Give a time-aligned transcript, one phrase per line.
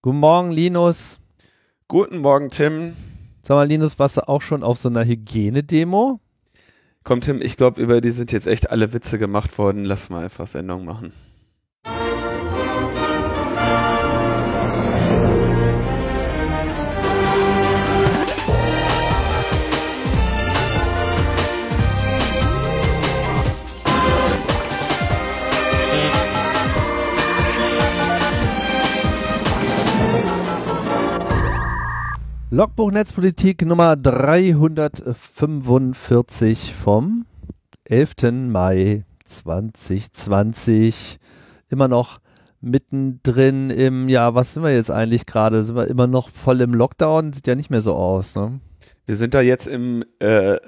[0.00, 1.18] Guten Morgen, Linus.
[1.88, 2.94] Guten Morgen, Tim.
[3.42, 6.20] Sag mal, Linus, warst du auch schon auf so einer Hygienedemo?
[7.02, 9.84] Komm, Tim, ich glaube, über die sind jetzt echt alle Witze gemacht worden.
[9.84, 11.12] Lass mal einfach Sendung machen.
[32.58, 37.24] Logbuch Netzpolitik Nummer 345 vom
[37.84, 38.14] 11.
[38.48, 41.20] Mai 2020.
[41.70, 42.18] Immer noch
[42.60, 45.62] mittendrin im, ja, was sind wir jetzt eigentlich gerade?
[45.62, 47.32] Sind wir immer noch voll im Lockdown?
[47.32, 48.58] Sieht ja nicht mehr so aus, ne?
[49.06, 50.58] Wir sind da jetzt im äh, äh,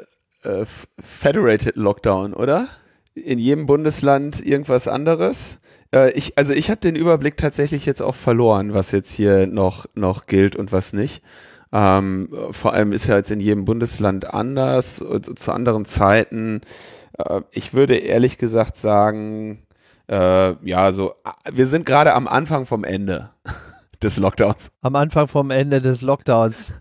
[1.00, 2.68] Federated Lockdown, oder?
[3.14, 5.58] In jedem Bundesland irgendwas anderes.
[5.92, 9.86] Äh, ich, also ich habe den Überblick tatsächlich jetzt auch verloren, was jetzt hier noch,
[9.96, 11.20] noch gilt und was nicht.
[11.72, 16.62] Ähm, vor allem ist ja jetzt in jedem Bundesland anders, äh, zu anderen Zeiten.
[17.16, 19.66] Äh, ich würde ehrlich gesagt sagen,
[20.08, 23.30] äh, ja, so, äh, wir sind gerade am Anfang vom Ende
[24.02, 24.72] des Lockdowns.
[24.82, 26.74] Am Anfang vom Ende des Lockdowns.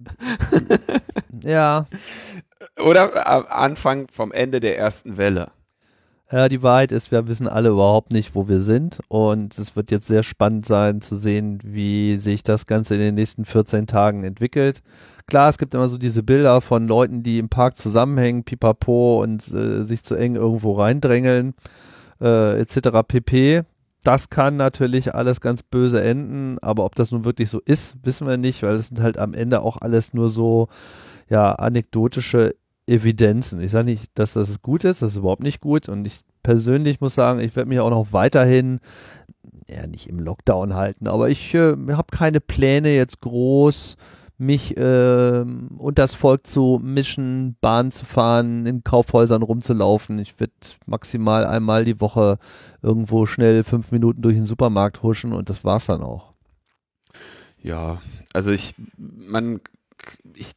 [1.44, 1.86] ja.
[2.84, 5.52] Oder am Anfang vom Ende der ersten Welle.
[6.32, 9.00] Ja, die Wahrheit ist, wir wissen alle überhaupt nicht, wo wir sind.
[9.08, 13.16] Und es wird jetzt sehr spannend sein zu sehen, wie sich das Ganze in den
[13.16, 14.84] nächsten 14 Tagen entwickelt.
[15.26, 19.52] Klar, es gibt immer so diese Bilder von Leuten, die im Park zusammenhängen, pipapo und
[19.52, 21.56] äh, sich zu eng irgendwo reindrängeln,
[22.22, 23.00] äh, etc.
[23.08, 23.64] pp.
[24.04, 28.28] Das kann natürlich alles ganz böse enden, aber ob das nun wirklich so ist, wissen
[28.28, 30.68] wir nicht, weil es sind halt am Ende auch alles nur so,
[31.28, 32.56] ja, anekdotische
[32.90, 33.62] Evidenzen.
[33.62, 35.90] Ich sage nicht, dass das gut ist, das ist überhaupt nicht gut.
[35.90, 38.80] Und ich persönlich muss sagen, ich werde mich auch noch weiterhin,
[39.68, 43.98] ja, nicht im Lockdown halten, aber ich äh, habe keine Pläne jetzt groß
[44.40, 50.17] mich äh, und das Volk zu mischen, Bahn zu fahren, in Kaufhäusern rumzulaufen.
[50.17, 50.54] Ich werde
[50.86, 52.39] maximal einmal die Woche
[52.82, 56.32] irgendwo schnell fünf Minuten durch den Supermarkt huschen und das war's dann auch.
[57.61, 58.02] Ja,
[58.33, 59.60] also ich, man,
[60.33, 60.54] ich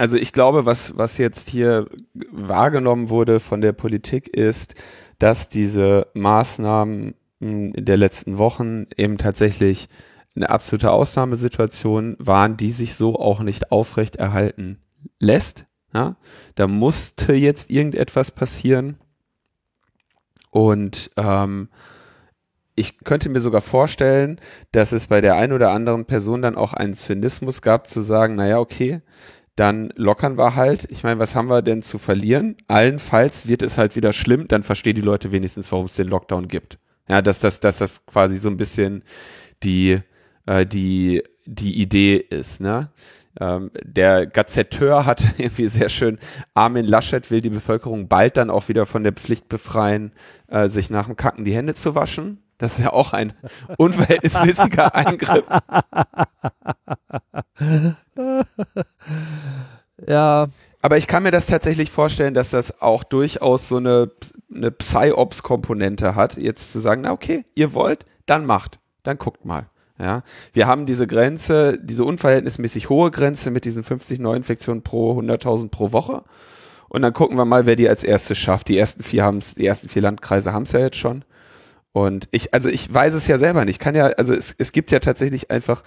[0.00, 1.86] also ich glaube, was, was jetzt hier
[2.32, 4.74] wahrgenommen wurde von der Politik ist,
[5.18, 9.90] dass diese Maßnahmen hm, der letzten Wochen eben tatsächlich
[10.34, 14.78] eine absolute Ausnahmesituation waren, die sich so auch nicht aufrecht erhalten
[15.18, 15.66] lässt.
[15.92, 16.16] Ja?
[16.54, 18.96] Da musste jetzt irgendetwas passieren.
[20.50, 21.68] Und ähm,
[22.74, 24.40] ich könnte mir sogar vorstellen,
[24.72, 28.36] dass es bei der einen oder anderen Person dann auch einen Zynismus gab, zu sagen,
[28.36, 29.02] naja, okay,
[29.60, 30.86] dann lockern wir halt.
[30.90, 32.56] Ich meine, was haben wir denn zu verlieren?
[32.66, 36.48] Allenfalls wird es halt wieder schlimm, dann verstehen die Leute wenigstens, warum es den Lockdown
[36.48, 36.78] gibt.
[37.08, 39.02] Ja, dass das, dass das quasi so ein bisschen
[39.62, 39.98] die,
[40.46, 42.88] äh, die, die Idee ist, ne?
[43.38, 46.18] Ähm, der Gazetteur hat irgendwie sehr schön,
[46.54, 50.12] Armin Laschet will die Bevölkerung bald dann auch wieder von der Pflicht befreien,
[50.48, 52.42] äh, sich nach dem Kacken die Hände zu waschen.
[52.56, 53.34] Das ist ja auch ein
[53.76, 55.44] unverhältnismäßiger Eingriff.
[60.06, 60.48] ja.
[60.82, 64.10] Aber ich kann mir das tatsächlich vorstellen, dass das auch durchaus so eine,
[64.54, 69.66] eine Psy-Ops-Komponente hat, jetzt zu sagen, na okay, ihr wollt, dann macht, dann guckt mal.
[69.98, 70.22] Ja,
[70.54, 75.92] wir haben diese Grenze, diese unverhältnismäßig hohe Grenze mit diesen 50 Neuinfektionen pro 100.000 pro
[75.92, 76.22] Woche.
[76.88, 78.68] Und dann gucken wir mal, wer die als erstes schafft.
[78.68, 81.24] Die ersten vier haben die ersten vier Landkreise haben es ja jetzt schon.
[81.92, 83.78] Und ich, also ich weiß es ja selber nicht.
[83.78, 85.82] Kann ja, also es, es gibt ja tatsächlich einfach,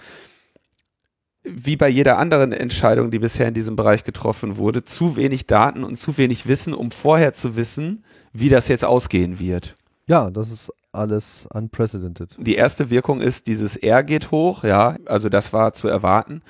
[1.44, 5.84] wie bei jeder anderen Entscheidung, die bisher in diesem Bereich getroffen wurde, zu wenig Daten
[5.84, 9.74] und zu wenig Wissen, um vorher zu wissen, wie das jetzt ausgehen wird.
[10.06, 12.36] Ja, das ist alles unprecedented.
[12.38, 16.42] Die erste Wirkung ist, dieses R geht hoch, ja, also das war zu erwarten.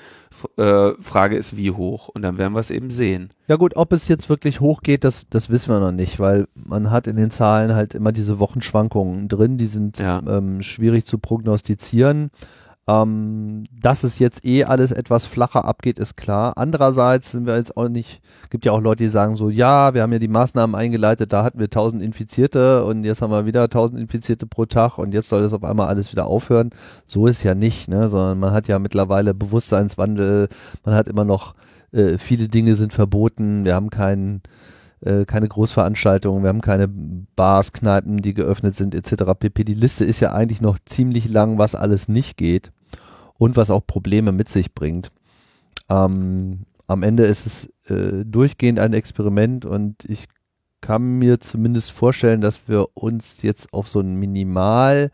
[0.57, 2.09] Äh, Frage ist, wie hoch?
[2.09, 3.31] Und dann werden wir es eben sehen.
[3.49, 6.91] Ja gut, ob es jetzt wirklich hochgeht, das, das wissen wir noch nicht, weil man
[6.91, 10.21] hat in den Zahlen halt immer diese Wochenschwankungen drin, die sind ja.
[10.27, 12.31] ähm, schwierig zu prognostizieren.
[12.87, 16.53] Ähm, dass es jetzt eh alles etwas flacher abgeht, ist klar.
[16.57, 18.21] Andererseits sind wir jetzt auch nicht,
[18.51, 21.45] gibt ja auch Leute, die sagen so, ja, wir haben ja die Maßnahmen eingeleitet, da
[21.45, 25.31] hatten wir 1000 Infizierte und jetzt haben wir wieder 1000 Infizierte pro Tag und jetzt
[25.31, 26.71] soll das auf einmal alles wieder aufhören.
[27.07, 30.49] So ist ja nicht, ne, sondern man hat ja mittlerweile Bewusstseinswandel,
[30.85, 31.55] man hat immer noch,
[31.93, 34.43] äh, viele Dinge sind verboten, wir haben keinen,
[35.05, 39.25] äh, keine Großveranstaltungen, wir haben keine Bars, Kneipen, die geöffnet sind, etc.
[39.39, 39.65] pp.
[39.65, 42.73] Die Liste ist ja eigentlich noch ziemlich lang, was alles nicht geht
[43.35, 45.11] und was auch Probleme mit sich bringt.
[45.89, 50.27] Ähm, am Ende ist es äh, durchgehend ein Experiment und ich
[50.81, 55.11] kann mir zumindest vorstellen, dass wir uns jetzt auf so ein Minimal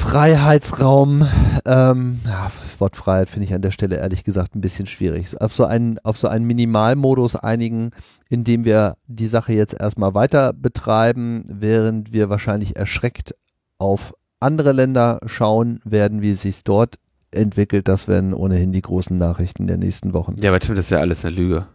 [0.00, 1.28] Freiheitsraum,
[1.66, 5.40] ähm, ja, das Wort Freiheit finde ich an der Stelle ehrlich gesagt ein bisschen schwierig.
[5.40, 7.90] Auf so einen, auf so einen Minimalmodus einigen,
[8.28, 13.34] in dem wir die Sache jetzt erstmal weiter betreiben, während wir wahrscheinlich erschreckt
[13.78, 16.98] auf andere Länder schauen werden, wie es sich dort
[17.30, 17.86] entwickelt.
[17.86, 20.34] Das werden ohnehin die großen Nachrichten der nächsten Wochen.
[20.40, 21.66] Ja, aber Tim, das ist ja alles eine Lüge.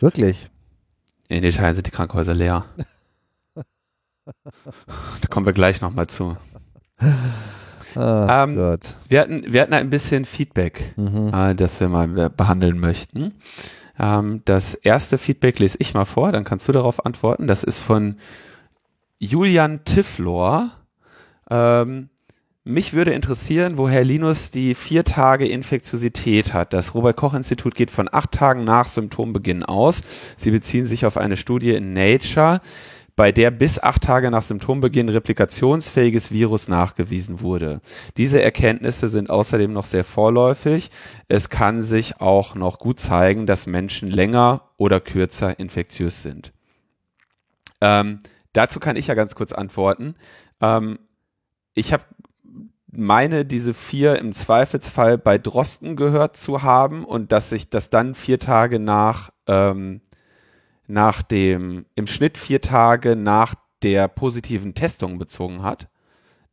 [0.00, 0.50] Wirklich?
[1.28, 2.64] In Italien sind die Krankenhäuser leer.
[3.54, 3.62] da
[5.30, 6.36] kommen wir gleich nochmal zu.
[7.96, 8.94] Ah, Ähm, Gott.
[9.08, 11.32] Wir hatten, wir hatten ein bisschen Feedback, Mhm.
[11.34, 13.34] äh, das wir mal äh, behandeln möchten.
[13.98, 17.46] Ähm, das erste Feedback lese ich mal vor, dann kannst du darauf antworten.
[17.46, 18.16] Das ist von
[19.18, 20.70] Julian Tifflor.
[21.50, 22.08] Ähm,
[22.62, 26.72] mich würde interessieren, woher Linus die vier Tage Infektiosität hat.
[26.72, 30.02] Das Robert-Koch-Institut geht von acht Tagen nach Symptombeginn aus.
[30.36, 32.60] Sie beziehen sich auf eine Studie in Nature,
[33.20, 37.82] bei der bis acht Tage nach Symptombeginn replikationsfähiges Virus nachgewiesen wurde.
[38.16, 40.90] Diese Erkenntnisse sind außerdem noch sehr vorläufig.
[41.28, 46.54] Es kann sich auch noch gut zeigen, dass Menschen länger oder kürzer infektiös sind.
[47.82, 48.20] Ähm,
[48.54, 50.14] dazu kann ich ja ganz kurz antworten.
[50.62, 50.98] Ähm,
[51.74, 52.04] ich habe
[52.90, 58.14] meine, diese vier im Zweifelsfall bei Drosten gehört zu haben und dass sich das dann
[58.14, 60.00] vier Tage nach, ähm,
[60.90, 65.88] nach dem, im Schnitt vier Tage nach der positiven Testung bezogen hat.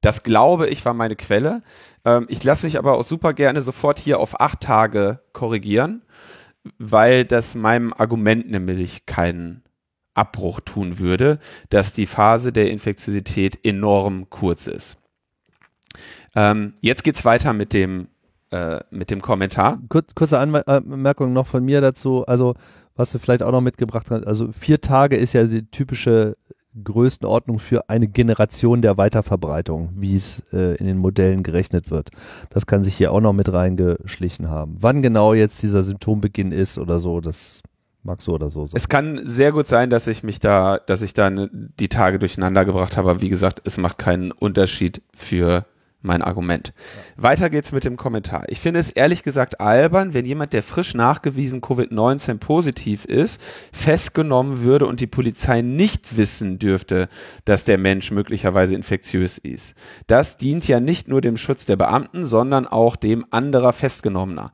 [0.01, 1.63] Das glaube ich war meine Quelle.
[2.05, 6.03] Ähm, ich lasse mich aber auch super gerne sofort hier auf acht Tage korrigieren,
[6.77, 9.63] weil das meinem Argument nämlich keinen
[10.13, 14.97] Abbruch tun würde, dass die Phase der Infektiosität enorm kurz ist.
[16.35, 18.07] Ähm, jetzt geht's weiter mit dem,
[18.51, 19.79] äh, mit dem Kommentar.
[19.89, 22.25] Kurz, kurze Anmer Anmerkung noch von mir dazu.
[22.25, 22.55] Also,
[22.97, 24.27] was du vielleicht auch noch mitgebracht hast.
[24.27, 26.35] Also, vier Tage ist ja die typische
[26.83, 32.09] Größenordnung für eine Generation der Weiterverbreitung, wie es äh, in den Modellen gerechnet wird.
[32.49, 34.75] Das kann sich hier auch noch mit reingeschlichen haben.
[34.79, 37.61] Wann genau jetzt dieser Symptombeginn ist oder so, das
[38.03, 38.77] mag so oder so sein.
[38.77, 42.19] Es kann sehr gut sein, dass ich mich da, dass ich da ne, die Tage
[42.19, 43.21] durcheinander gebracht habe.
[43.21, 45.65] Wie gesagt, es macht keinen Unterschied für
[46.01, 46.73] mein Argument.
[47.15, 48.45] Weiter geht's mit dem Kommentar.
[48.49, 53.41] Ich finde es ehrlich gesagt albern, wenn jemand, der frisch nachgewiesen Covid-19 positiv ist,
[53.71, 57.09] festgenommen würde und die Polizei nicht wissen dürfte,
[57.45, 59.75] dass der Mensch möglicherweise infektiös ist.
[60.07, 64.51] Das dient ja nicht nur dem Schutz der Beamten, sondern auch dem anderer Festgenommener.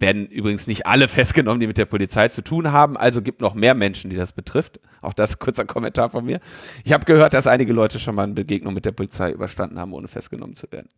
[0.00, 3.54] Werden übrigens nicht alle festgenommen, die mit der Polizei zu tun haben, also gibt noch
[3.54, 4.80] mehr Menschen, die das betrifft.
[5.02, 6.40] Auch das kurzer Kommentar von mir.
[6.84, 9.92] Ich habe gehört, dass einige Leute schon mal eine Begegnung mit der Polizei überstanden haben,
[9.92, 10.88] ohne festgenommen zu werden.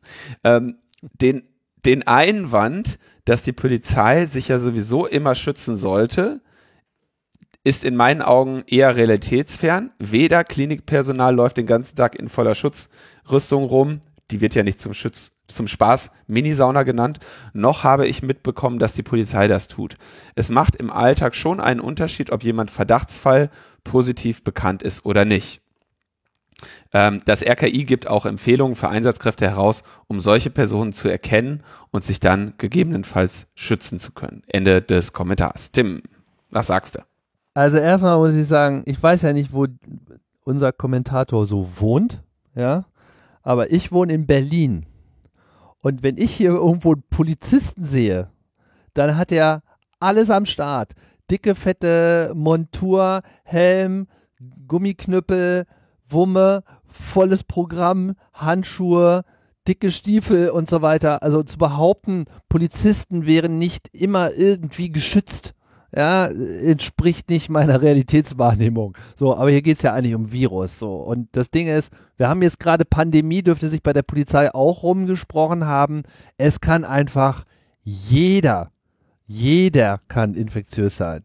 [0.44, 0.76] Ähm,
[1.20, 1.42] den,
[1.84, 6.40] den Einwand, dass die Polizei sich ja sowieso immer schützen sollte,
[7.64, 9.92] ist in meinen Augen eher realitätsfern.
[9.98, 14.00] Weder Klinikpersonal läuft den ganzen Tag in voller Schutzrüstung rum,
[14.32, 17.20] die wird ja nicht zum Schutz, zum Spaß Minisauna genannt,
[17.52, 19.96] noch habe ich mitbekommen, dass die Polizei das tut.
[20.34, 23.50] Es macht im Alltag schon einen Unterschied, ob jemand Verdachtsfall
[23.84, 25.60] positiv bekannt ist oder nicht.
[26.92, 32.04] Ähm, das RKI gibt auch Empfehlungen für Einsatzkräfte heraus, um solche Personen zu erkennen und
[32.04, 34.42] sich dann gegebenenfalls schützen zu können.
[34.46, 35.72] Ende des Kommentars.
[35.72, 36.02] Tim,
[36.50, 37.00] was sagst du?
[37.54, 39.66] Also erstmal muss ich sagen, ich weiß ja nicht, wo
[40.44, 42.22] unser Kommentator so wohnt,
[42.54, 42.84] ja,
[43.42, 44.86] aber ich wohne in Berlin.
[45.80, 48.30] Und wenn ich hier irgendwo einen Polizisten sehe,
[48.94, 49.62] dann hat er
[50.00, 50.92] alles am Start.
[51.30, 54.06] Dicke, fette Montur, Helm,
[54.68, 55.66] Gummiknüppel,
[56.08, 59.24] Wumme, volles Programm, Handschuhe,
[59.66, 61.22] dicke Stiefel und so weiter.
[61.22, 65.54] Also zu behaupten, Polizisten wären nicht immer irgendwie geschützt,
[65.94, 68.96] ja, entspricht nicht meiner Realitätswahrnehmung.
[69.14, 70.78] So, aber hier geht's ja eigentlich um Virus.
[70.78, 70.94] So.
[70.94, 74.82] Und das Ding ist, wir haben jetzt gerade Pandemie, dürfte sich bei der Polizei auch
[74.82, 76.02] rumgesprochen haben.
[76.38, 77.44] Es kann einfach
[77.82, 78.70] jeder,
[79.26, 81.24] jeder kann infektiös sein.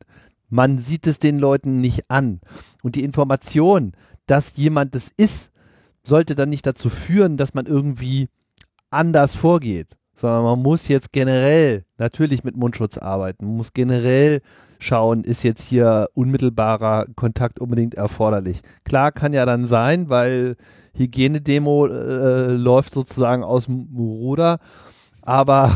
[0.49, 2.41] Man sieht es den Leuten nicht an.
[2.83, 3.93] Und die Information,
[4.25, 5.51] dass jemand es ist,
[6.03, 8.29] sollte dann nicht dazu führen, dass man irgendwie
[8.89, 13.45] anders vorgeht sondern man muss jetzt generell natürlich mit Mundschutz arbeiten.
[13.45, 14.41] Man muss generell
[14.79, 18.61] schauen, ist jetzt hier unmittelbarer Kontakt unbedingt erforderlich.
[18.83, 20.55] Klar kann ja dann sein, weil
[20.95, 24.57] Hygienedemo äh, läuft sozusagen aus dem Ruder.
[25.21, 25.75] Aber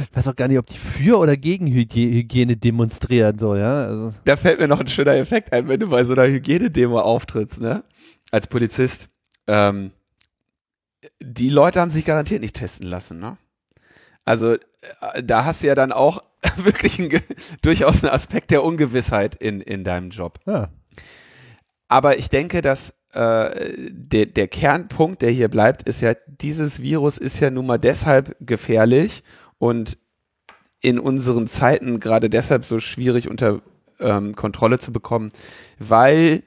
[0.00, 3.84] ich weiß auch gar nicht, ob die für oder gegen Hygie Hygiene demonstrieren so, ja.
[3.84, 6.98] Also Da fällt mir noch ein schöner Effekt ein, wenn du bei so einer Hygienedemo
[6.98, 7.84] auftrittst, ne?
[8.30, 9.08] Als Polizist.
[9.46, 9.90] Ähm,
[11.20, 13.36] die Leute haben sich garantiert nicht testen lassen, ne?
[14.24, 16.22] Also äh, da hast du ja dann auch
[16.56, 17.10] wirklich ein,
[17.62, 20.40] durchaus einen Aspekt der Ungewissheit in, in deinem Job.
[20.46, 20.70] ja.
[21.88, 27.18] Aber ich denke, dass äh, der, der Kernpunkt, der hier bleibt, ist ja, dieses Virus
[27.18, 29.22] ist ja nun mal deshalb gefährlich
[29.58, 29.98] und
[30.80, 33.60] in unseren Zeiten gerade deshalb so schwierig unter
[34.00, 35.32] ähm, Kontrolle zu bekommen,
[35.78, 36.42] weil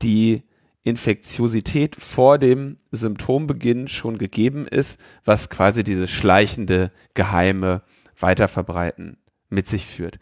[0.00, 0.44] die
[0.84, 7.82] Infektiosität vor dem Symptombeginn schon gegeben ist, was quasi diese schleichende, geheime
[8.18, 9.16] Weiterverbreiten
[9.48, 10.18] mit sich führt.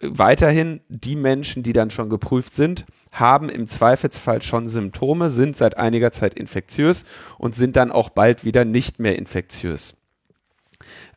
[0.00, 5.76] Weiterhin die Menschen, die dann schon geprüft sind, haben im Zweifelsfall schon Symptome, sind seit
[5.76, 7.04] einiger Zeit infektiös
[7.38, 9.94] und sind dann auch bald wieder nicht mehr infektiös.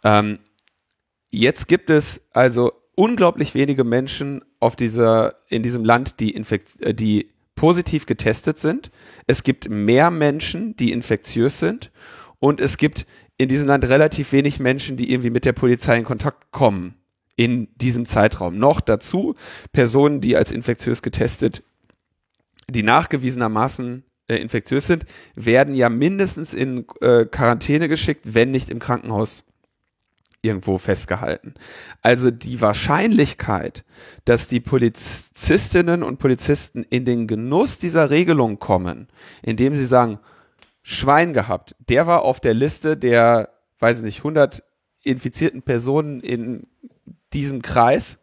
[0.04, 0.38] Ähm,
[1.32, 6.94] jetzt gibt es also unglaublich wenige Menschen auf dieser, in diesem Land, die, infekt, äh,
[6.94, 8.92] die positiv getestet sind.
[9.28, 11.92] Es gibt mehr Menschen, die infektiös sind.
[12.40, 13.06] Und es gibt
[13.38, 16.96] in diesem Land relativ wenig Menschen, die irgendwie mit der Polizei in Kontakt kommen
[17.36, 18.58] in diesem Zeitraum.
[18.58, 19.36] Noch dazu
[19.74, 21.64] Personen, die als infektiös getestet,
[22.70, 28.80] die nachgewiesenermaßen äh, infektiös sind, werden ja mindestens in äh, Quarantäne geschickt, wenn nicht im
[28.80, 29.46] Krankenhaus
[30.46, 31.54] irgendwo festgehalten.
[32.02, 33.84] Also die Wahrscheinlichkeit,
[34.26, 39.08] dass die Polizistinnen und Polizisten in den Genuss dieser Regelung kommen,
[39.42, 40.20] indem sie sagen,
[40.82, 43.50] Schwein gehabt, der war auf der Liste der,
[43.80, 44.64] weiß ich nicht, 100
[45.04, 46.68] infizierten Personen in
[47.34, 48.20] diesem Kreis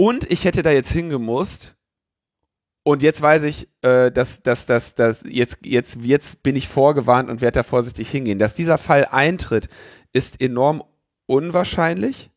[0.00, 1.74] und ich hätte da jetzt hingemusst
[2.84, 7.28] und jetzt weiß ich, äh, dass, dass, dass, dass jetzt, jetzt, jetzt bin ich vorgewarnt
[7.28, 8.38] und werde da vorsichtig hingehen.
[8.38, 9.68] Dass dieser Fall eintritt,
[10.18, 10.82] ist enorm
[11.26, 12.30] unwahrscheinlich,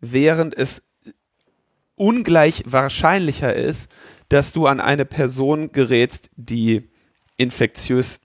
[0.00, 0.82] während es
[1.94, 3.90] ungleich wahrscheinlicher ist,
[4.28, 6.90] dass du an eine Person gerätst, die
[7.38, 8.20] infektiös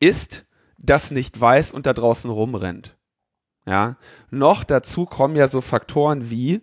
[0.00, 0.46] ist,
[0.78, 2.96] das nicht weiß und da draußen rumrennt.
[3.66, 3.98] Ja,
[4.30, 6.62] noch dazu kommen ja so Faktoren wie,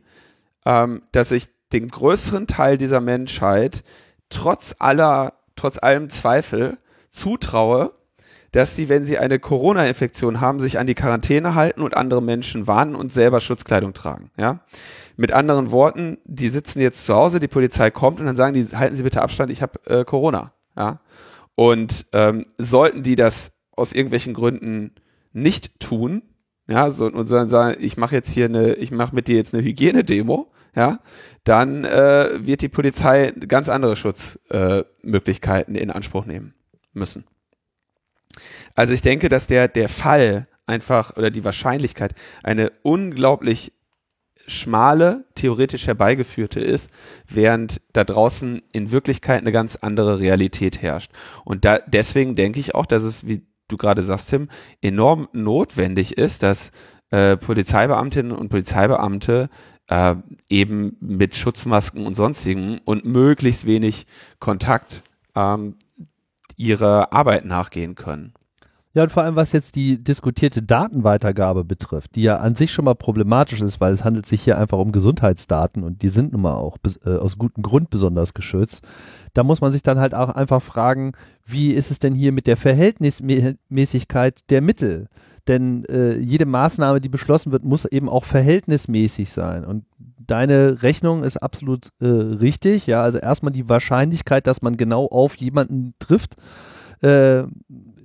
[0.66, 3.86] ähm, dass ich den größeren Teil dieser Menschheit
[4.28, 6.78] trotz aller, trotz allem Zweifel
[7.12, 7.97] zutraue,
[8.52, 12.68] dass sie, wenn sie eine Corona-Infektion haben, sich an die Quarantäne halten und andere Menschen
[12.68, 14.32] warnen und selber Schutzkleidung tragen.
[14.38, 14.62] Ja,
[15.16, 18.66] mit anderen Worten, die sitzen jetzt zu Hause, die Polizei kommt und dann sagen die,
[18.66, 20.54] halten Sie bitte Abstand, ich habe äh, Corona.
[20.76, 21.00] Ja,
[21.56, 24.92] und ähm, sollten die das aus irgendwelchen Gründen
[25.34, 26.22] nicht tun,
[26.68, 29.64] ja, so, und sagen, ich mache jetzt hier eine, ich mache mit dir jetzt eine
[29.64, 31.00] Hygienedemo, ja,
[31.44, 36.54] dann äh, wird die Polizei ganz andere Schutzmöglichkeiten äh, in Anspruch nehmen
[36.94, 37.26] müssen.
[38.76, 42.14] Also ich denke, dass der, der Fall einfach oder die Wahrscheinlichkeit
[42.44, 43.72] eine unglaublich
[44.46, 46.90] schmale, theoretisch herbeigeführte ist,
[47.28, 51.12] während da draußen in Wirklichkeit eine ganz andere Realität herrscht.
[51.44, 54.50] Und da, deswegen denke ich auch, dass es, wie du gerade sagst, Tim,
[54.82, 56.72] enorm notwendig ist, dass
[57.10, 59.50] äh, Polizeibeamtinnen und Polizeibeamte
[59.88, 60.16] äh,
[60.50, 64.06] eben mit Schutzmasken und sonstigen und möglichst wenig
[64.40, 65.04] Kontakt
[65.36, 65.76] ähm,
[66.58, 68.34] ihrer Arbeit nachgehen können.
[68.98, 72.86] Ja, und vor allem, was jetzt die diskutierte Datenweitergabe betrifft, die ja an sich schon
[72.86, 76.42] mal problematisch ist, weil es handelt sich hier einfach um Gesundheitsdaten und die sind nun
[76.42, 78.84] mal auch äh, aus gutem Grund besonders geschützt.
[79.36, 81.12] Da muss man sich dann halt auch einfach fragen,
[81.46, 85.10] wie ist es denn hier mit der Verhältnismäßigkeit der Mittel?
[85.48, 89.64] Denn äh, jede Maßnahme, die beschlossen wird, muss eben auch verhältnismäßig sein.
[89.64, 89.86] Und
[90.20, 92.88] deine Rechnung ist absolut äh, richtig.
[92.88, 96.36] Ja, also erstmal die Wahrscheinlichkeit, dass man genau auf jemanden trifft,
[97.02, 97.44] äh,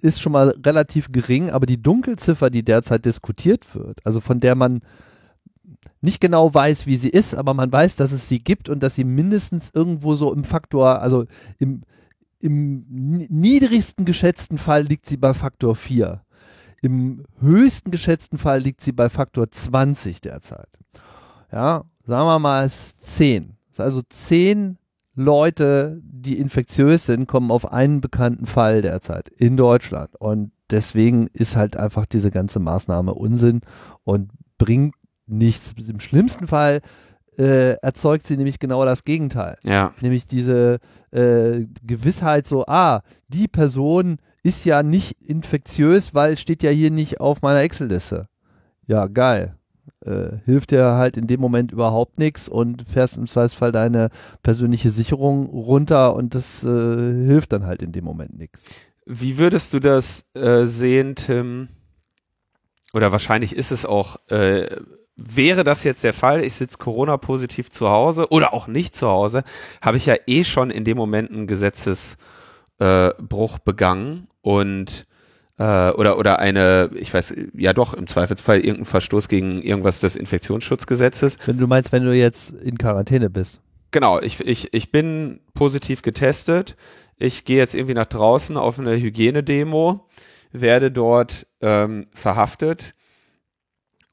[0.00, 4.54] ist schon mal relativ gering, aber die Dunkelziffer, die derzeit diskutiert wird, also von der
[4.54, 4.80] man
[6.00, 8.96] nicht genau weiß, wie sie ist, aber man weiß, dass es sie gibt und dass
[8.96, 11.26] sie mindestens irgendwo so im Faktor, also
[11.58, 11.82] im,
[12.40, 16.20] im niedrigsten geschätzten Fall liegt sie bei Faktor 4.
[16.82, 20.68] Im höchsten geschätzten Fall liegt sie bei Faktor 20 derzeit.
[21.52, 23.56] Ja, sagen wir mal, es ist 10.
[23.68, 24.78] Das ist also 10
[25.14, 30.16] Leute, die infektiös sind, kommen auf einen bekannten Fall derzeit in Deutschland.
[30.18, 33.60] Und deswegen ist halt einfach diese ganze Maßnahme Unsinn
[34.02, 34.94] und bringt
[35.26, 35.74] nichts.
[35.88, 36.80] Im schlimmsten Fall
[37.38, 39.56] äh, erzeugt sie nämlich genau das Gegenteil.
[39.62, 39.92] Ja.
[40.00, 40.78] Nämlich diese
[41.12, 47.20] äh, Gewissheit so, ah, die Person ist ja nicht infektiös, weil steht ja hier nicht
[47.20, 48.28] auf meiner Excel-Liste.
[48.86, 49.56] Ja, geil
[50.04, 54.10] äh, hilft dir halt in dem Moment überhaupt nichts und fährst im Zweifelsfall deine
[54.42, 58.62] persönliche Sicherung runter und das äh, hilft dann halt in dem Moment nichts.
[59.04, 61.68] Wie würdest du das äh, sehen, Tim?
[62.94, 64.76] Oder wahrscheinlich ist es auch, äh,
[65.16, 69.44] wäre das jetzt der Fall, ich sitze Corona-positiv zu Hause oder auch nicht zu Hause,
[69.80, 71.30] habe ich ja eh schon in dem Moment
[72.78, 75.06] Gesetzesbruch begangen und
[75.58, 80.16] äh, oder, oder eine, ich weiß, ja doch, im Zweifelsfall irgendein Verstoß gegen irgendwas des
[80.16, 81.38] Infektionsschutzgesetzes.
[81.46, 83.60] Wenn du meinst, wenn du jetzt in Quarantäne bist.
[83.90, 86.76] genau, ich, ich, ich bin positiv getestet.
[87.18, 90.08] Ich gehe jetzt irgendwie nach draußen auf eine Hygienedemo,
[90.50, 92.94] werde dort ähm, verhaftet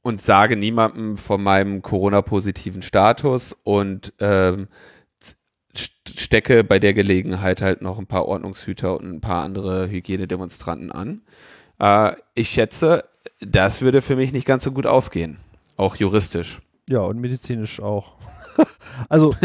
[0.02, 4.68] und sage niemandem von meinem Corona-positiven Status und ähm,
[5.76, 11.22] stecke bei der Gelegenheit halt noch ein paar Ordnungshüter und ein paar andere Hygienedemonstranten an.
[11.80, 13.06] Äh, ich schätze,
[13.40, 15.38] das würde für mich nicht ganz so gut ausgehen,
[15.78, 16.60] auch juristisch.
[16.88, 18.16] Ja, und medizinisch auch.
[19.10, 19.36] also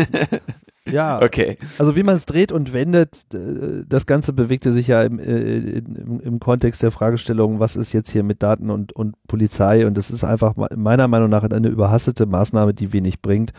[0.89, 1.57] ja, okay.
[1.79, 6.21] Also wie man es dreht und wendet, das Ganze bewegte sich ja im, äh, im,
[6.21, 10.11] im, Kontext der Fragestellung, was ist jetzt hier mit Daten und, und Polizei und es
[10.11, 13.53] ist einfach meiner Meinung nach eine überhastete Maßnahme, die wenig bringt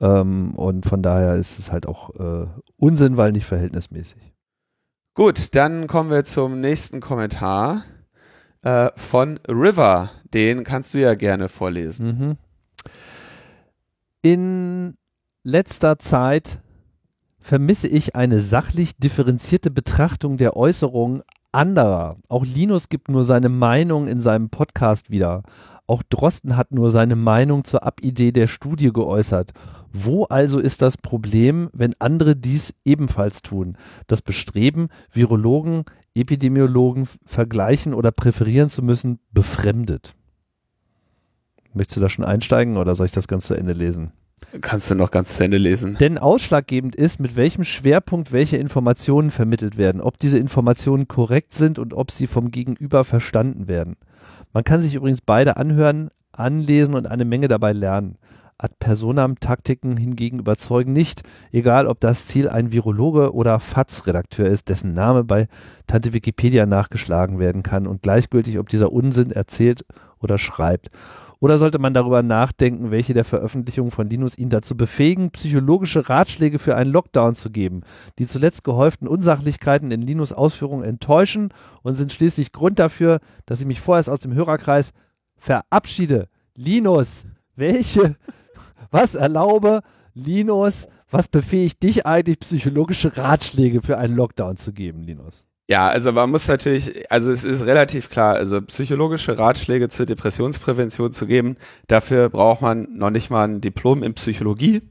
[0.00, 2.46] ähm, und von daher ist es halt auch äh,
[2.76, 4.32] Unsinn, weil nicht verhältnismäßig.
[5.14, 7.84] Gut, dann kommen wir zum nächsten Kommentar
[8.62, 10.10] äh, von River.
[10.32, 12.06] Den kannst du ja gerne vorlesen.
[12.06, 12.36] Mhm.
[14.22, 14.96] In
[15.42, 16.60] letzter Zeit
[17.40, 22.16] vermisse ich eine sachlich differenzierte Betrachtung der Äußerungen anderer.
[22.28, 25.42] Auch Linus gibt nur seine Meinung in seinem Podcast wieder.
[25.86, 29.52] Auch Drosten hat nur seine Meinung zur Abidee der Studie geäußert.
[29.92, 33.76] Wo also ist das Problem, wenn andere dies ebenfalls tun?
[34.06, 40.14] Das Bestreben, Virologen, Epidemiologen vergleichen oder präferieren zu müssen, befremdet.
[41.72, 44.12] Möchtest du da schon einsteigen oder soll ich das ganz zu Ende lesen?
[44.60, 45.96] Kannst du noch ganz zu Ende lesen.
[46.00, 51.78] Denn ausschlaggebend ist, mit welchem Schwerpunkt welche Informationen vermittelt werden, ob diese Informationen korrekt sind
[51.78, 53.96] und ob sie vom Gegenüber verstanden werden.
[54.52, 58.16] Man kann sich übrigens beide anhören, anlesen und eine Menge dabei lernen.
[58.62, 64.68] Ad personam Taktiken hingegen überzeugen nicht, egal ob das Ziel ein Virologe oder FATS-Redakteur ist,
[64.68, 65.48] dessen Name bei
[65.86, 69.86] Tante Wikipedia nachgeschlagen werden kann und gleichgültig, ob dieser Unsinn erzählt
[70.18, 70.90] oder schreibt.
[71.40, 76.58] Oder sollte man darüber nachdenken, welche der Veröffentlichungen von Linus ihn dazu befähigen, psychologische Ratschläge
[76.58, 77.80] für einen Lockdown zu geben?
[78.18, 81.48] Die zuletzt gehäuften Unsachlichkeiten in Linus Ausführungen enttäuschen
[81.82, 84.92] und sind schließlich Grund dafür, dass ich mich vorerst aus dem Hörerkreis
[85.36, 86.28] verabschiede.
[86.54, 87.24] Linus,
[87.56, 88.16] welche,
[88.90, 89.80] was erlaube
[90.12, 95.46] Linus, was befähigt dich eigentlich, psychologische Ratschläge für einen Lockdown zu geben, Linus?
[95.70, 101.12] Ja, also man muss natürlich, also es ist relativ klar, also psychologische Ratschläge zur Depressionsprävention
[101.12, 101.56] zu geben,
[101.86, 104.82] dafür braucht man noch nicht mal ein Diplom in Psychologie.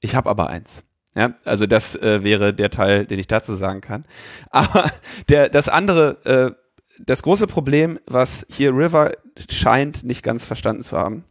[0.00, 0.84] Ich habe aber eins.
[1.16, 4.04] Ja, also das äh, wäre der Teil, den ich dazu sagen kann.
[4.50, 4.92] Aber
[5.28, 9.10] der, das andere, äh, das große Problem, was hier River
[9.50, 11.24] scheint nicht ganz verstanden zu haben,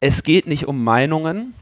[0.00, 1.54] es geht nicht um Meinungen,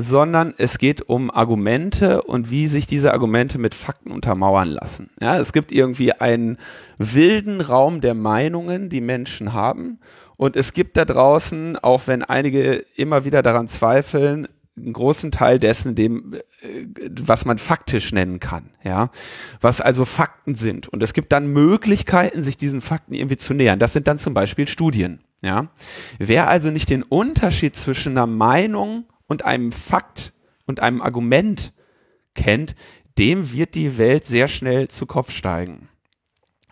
[0.00, 5.10] sondern es geht um Argumente und wie sich diese Argumente mit Fakten untermauern lassen.
[5.20, 6.58] Ja, es gibt irgendwie einen
[6.98, 9.98] wilden Raum der Meinungen, die Menschen haben.
[10.36, 15.58] Und es gibt da draußen, auch wenn einige immer wieder daran zweifeln, einen großen Teil
[15.58, 16.86] dessen, dem, äh,
[17.20, 19.10] was man faktisch nennen kann, ja,
[19.60, 20.86] was also Fakten sind.
[20.86, 23.80] Und es gibt dann Möglichkeiten, sich diesen Fakten irgendwie zu nähern.
[23.80, 25.66] Das sind dann zum Beispiel Studien, ja.
[26.20, 30.32] Wer also nicht den Unterschied zwischen einer Meinung und einem Fakt
[30.66, 31.72] und einem Argument
[32.34, 32.74] kennt,
[33.18, 35.88] dem wird die Welt sehr schnell zu Kopf steigen.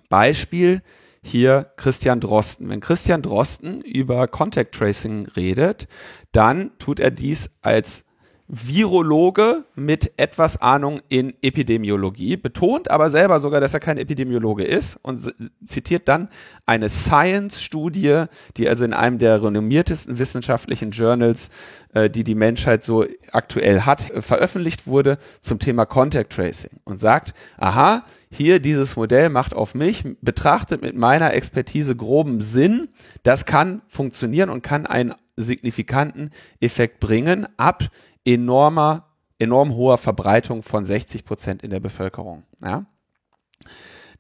[0.08, 0.82] Beispiel
[1.22, 2.68] hier Christian Drosten.
[2.68, 5.88] Wenn Christian Drosten über Contact Tracing redet,
[6.32, 8.05] dann tut er dies als
[8.48, 14.98] Virologe mit etwas Ahnung in Epidemiologie, betont aber selber sogar, dass er kein Epidemiologe ist
[15.02, 16.28] und zitiert dann
[16.64, 21.50] eine Science-Studie, die also in einem der renommiertesten wissenschaftlichen Journals,
[21.92, 27.00] äh, die die Menschheit so aktuell hat, äh, veröffentlicht wurde zum Thema Contact Tracing und
[27.00, 32.88] sagt, aha, hier dieses Modell macht auf mich, betrachtet mit meiner Expertise groben Sinn,
[33.24, 36.30] das kann funktionieren und kann einen signifikanten
[36.60, 37.88] Effekt bringen ab
[38.26, 39.06] enormer,
[39.38, 42.42] enorm hoher Verbreitung von 60 Prozent in der Bevölkerung.
[42.62, 42.84] Ja?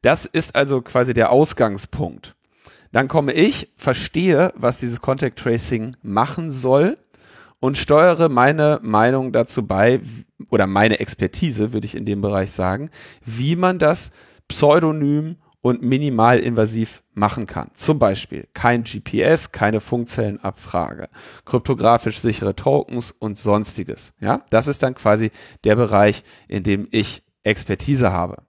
[0.00, 2.34] Das ist also quasi der Ausgangspunkt.
[2.92, 6.96] Dann komme ich, verstehe, was dieses Contact Tracing machen soll
[7.60, 10.00] und steuere meine Meinung dazu bei
[10.50, 12.90] oder meine Expertise, würde ich in dem Bereich sagen,
[13.24, 14.12] wie man das
[14.48, 16.38] pseudonym und minimal
[17.12, 17.72] machen kann.
[17.74, 21.08] Zum Beispiel kein GPS, keine Funkzellenabfrage,
[21.44, 24.12] kryptografisch sichere Tokens und sonstiges.
[24.20, 25.32] Ja, das ist dann quasi
[25.64, 28.44] der Bereich, in dem ich Expertise habe.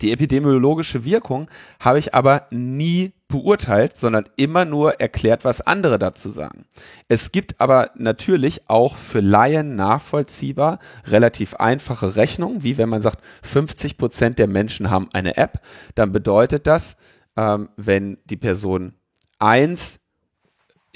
[0.00, 1.50] Die epidemiologische Wirkung
[1.80, 6.64] habe ich aber nie beurteilt, sondern immer nur erklärt, was andere dazu sagen.
[7.08, 13.20] Es gibt aber natürlich auch für Laien nachvollziehbar relativ einfache Rechnungen, wie wenn man sagt,
[13.42, 15.60] 50 Prozent der Menschen haben eine App,
[15.96, 16.96] dann bedeutet das,
[17.36, 18.94] ähm, wenn die Person
[19.38, 20.00] eins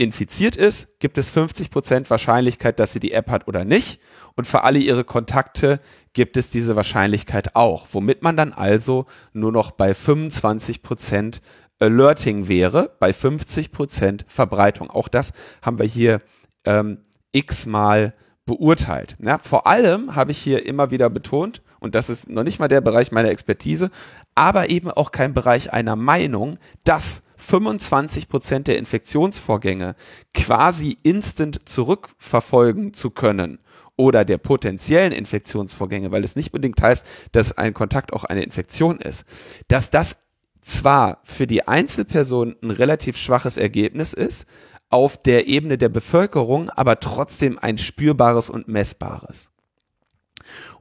[0.00, 4.00] infiziert ist, gibt es 50% Wahrscheinlichkeit, dass sie die App hat oder nicht.
[4.34, 5.78] Und für alle ihre Kontakte
[6.14, 11.42] gibt es diese Wahrscheinlichkeit auch, womit man dann also nur noch bei 25%
[11.80, 14.90] Alerting wäre, bei 50% Verbreitung.
[14.90, 16.20] Auch das haben wir hier
[16.64, 16.98] ähm,
[17.32, 18.14] x-mal
[18.46, 19.16] beurteilt.
[19.20, 22.68] Ja, vor allem habe ich hier immer wieder betont, und das ist noch nicht mal
[22.68, 23.90] der Bereich meiner Expertise,
[24.34, 29.96] aber eben auch kein Bereich einer Meinung, dass 25 Prozent der Infektionsvorgänge
[30.34, 33.60] quasi instant zurückverfolgen zu können
[33.96, 38.98] oder der potenziellen Infektionsvorgänge, weil es nicht unbedingt heißt, dass ein Kontakt auch eine Infektion
[38.98, 39.24] ist,
[39.68, 40.18] dass das
[40.60, 44.46] zwar für die Einzelperson ein relativ schwaches Ergebnis ist,
[44.88, 49.50] auf der Ebene der Bevölkerung, aber trotzdem ein spürbares und messbares.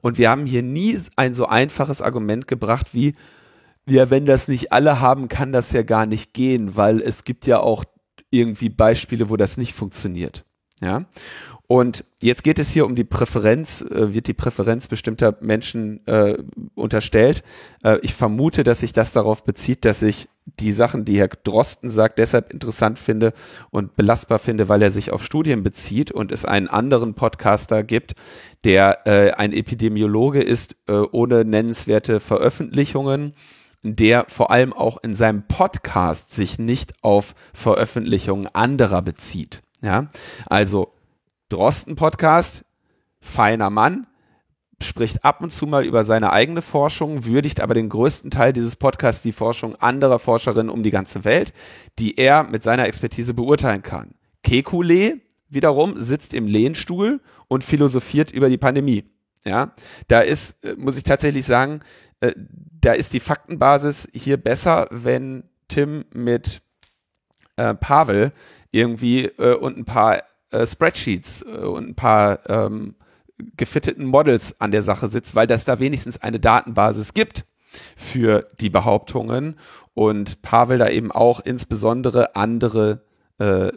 [0.02, 3.14] Und wir haben hier nie ein so einfaches Argument gebracht wie,
[3.86, 7.46] ja, wenn das nicht alle haben, kann das ja gar nicht gehen, weil es gibt
[7.46, 7.84] ja auch
[8.30, 10.46] irgendwie Beispiele, wo das nicht funktioniert.
[10.82, 11.06] Ja.
[11.72, 16.36] Und jetzt geht es hier um die Präferenz, äh, wird die Präferenz bestimmter Menschen äh,
[16.74, 17.44] unterstellt.
[17.84, 21.92] Äh, ich vermute, dass sich das darauf bezieht, dass ich die Sachen, die Herr Drosten
[21.92, 23.34] sagt, deshalb interessant finde
[23.70, 28.16] und belastbar finde, weil er sich auf Studien bezieht und es einen anderen Podcaster gibt,
[28.64, 33.36] der äh, ein Epidemiologe ist, äh, ohne nennenswerte Veröffentlichungen
[33.82, 39.62] der vor allem auch in seinem Podcast sich nicht auf Veröffentlichungen anderer bezieht.
[39.82, 40.10] Ja,
[40.48, 40.92] also
[41.50, 42.64] Drosten Podcast,
[43.20, 44.06] feiner Mann,
[44.84, 48.76] spricht ab und zu mal über seine eigene Forschung, würdigt aber den größten Teil dieses
[48.76, 51.54] Podcasts die Forschung anderer Forscherinnen um die ganze Welt,
[51.98, 54.14] die er mit seiner Expertise beurteilen kann.
[54.46, 59.06] Kekulé wiederum sitzt im Lehnstuhl und philosophiert über die Pandemie.
[59.44, 59.74] Ja,
[60.08, 61.80] da ist, äh, muss ich tatsächlich sagen,
[62.20, 62.34] äh,
[62.80, 66.62] da ist die Faktenbasis hier besser, wenn Tim mit
[67.56, 68.34] äh, Pavel
[68.72, 72.96] irgendwie äh, und ein paar äh, Spreadsheets äh, und ein paar ähm,
[73.58, 77.46] gefitteten Models an der Sache sitzt, weil das da wenigstens eine Datenbasis gibt
[77.96, 79.58] für die Behauptungen
[79.94, 83.04] und Pavel da eben auch insbesondere andere
[83.38, 83.72] äh,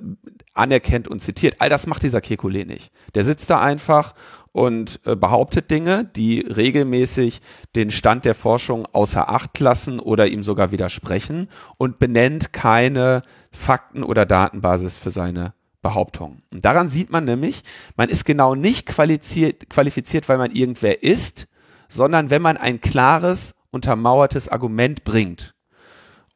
[0.55, 1.57] anerkennt und zitiert.
[1.59, 2.91] All das macht dieser Kekulé nicht.
[3.15, 4.15] Der sitzt da einfach
[4.51, 7.41] und äh, behauptet Dinge, die regelmäßig
[7.75, 14.03] den Stand der Forschung außer Acht lassen oder ihm sogar widersprechen und benennt keine Fakten
[14.03, 16.43] oder Datenbasis für seine Behauptungen.
[16.53, 17.63] Und daran sieht man nämlich,
[17.97, 21.49] man ist genau nicht qualifiziert, qualifiziert, weil man irgendwer ist,
[21.89, 25.55] sondern wenn man ein klares, untermauertes Argument bringt.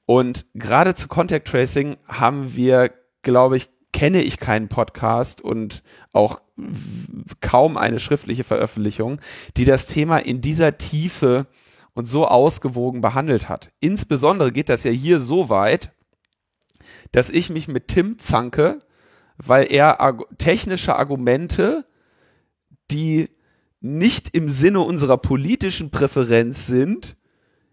[0.04, 5.82] Und gerade zu Contact Tracing haben wir, glaube ich, kenne ich keinen Podcast und
[6.12, 6.40] auch
[7.40, 9.20] kaum eine schriftliche Veröffentlichung,
[9.56, 11.46] die das Thema in dieser Tiefe
[11.94, 13.72] und so ausgewogen behandelt hat.
[13.80, 15.92] Insbesondere geht das ja hier so weit,
[17.12, 18.80] dass ich mich mit Tim zanke,
[19.38, 21.86] weil er arg technische Argumente,
[22.90, 23.28] die
[23.80, 27.16] nicht im Sinne unserer politischen Präferenz sind,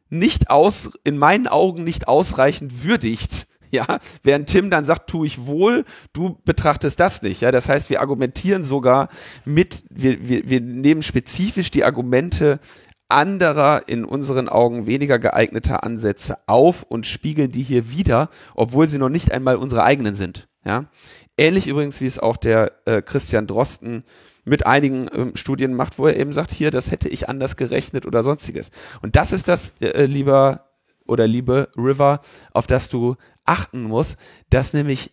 [0.10, 3.47] nicht aus, in meinen Augen nicht ausreichend würdigt.
[3.73, 7.41] Ja, während Tim dann sagt, tu ich wohl, du betrachtest das nicht.
[7.41, 9.10] Ja, das heißt, wir argumentieren sogar
[9.45, 12.60] mit, wir, wir, wir nehmen spezifisch die Argumente
[13.10, 18.99] anderer, in unseren Augen weniger geeigneter Ansätze auf und spiegeln die hier wieder, obwohl sie
[18.99, 20.47] noch nicht einmal unsere eigenen sind.
[20.65, 20.86] Ja,
[21.38, 24.04] Ähnlich übrigens, wie es auch der äh, Christian Drosten
[24.46, 28.06] mit einigen ähm, Studien macht, wo er eben sagt, hier, das hätte ich anders gerechnet
[28.06, 28.72] oder sonstiges.
[29.02, 30.69] Und das ist das, äh, lieber
[31.06, 32.22] oder liebe River,
[32.54, 33.15] auf das du
[33.46, 34.17] achten musst,
[34.50, 35.12] dass nämlich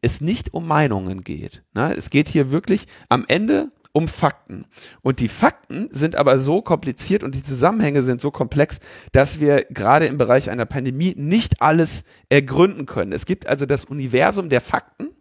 [0.00, 1.62] es nicht um Meinungen geht.
[1.74, 1.94] Ne?
[1.96, 4.66] Es geht hier wirklich am Ende um Fakten.
[5.00, 8.78] Und die Fakten sind aber so kompliziert und die Zusammenhänge sind so komplex,
[9.12, 13.12] dass wir gerade im Bereich einer Pandemie nicht alles ergründen können.
[13.12, 15.15] Es gibt also das Universum der Fakten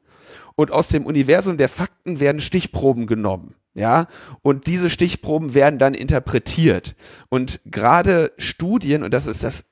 [0.56, 3.56] und aus dem Universum der Fakten werden Stichproben genommen.
[3.78, 4.08] Ja,
[4.42, 6.96] und diese Stichproben werden dann interpretiert.
[7.28, 9.66] Und gerade Studien, und das ist das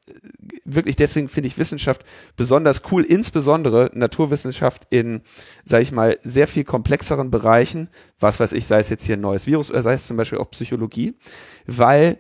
[0.66, 2.04] wirklich, deswegen finde ich Wissenschaft
[2.36, 5.22] besonders cool, insbesondere Naturwissenschaft in,
[5.64, 7.88] sage ich mal, sehr viel komplexeren Bereichen,
[8.20, 10.40] was weiß ich, sei es jetzt hier ein neues Virus oder sei es zum Beispiel
[10.40, 11.16] auch Psychologie,
[11.66, 12.20] weil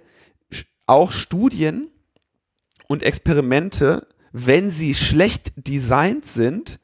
[0.87, 1.89] auch Studien
[2.87, 6.79] und Experimente, wenn sie schlecht designt sind,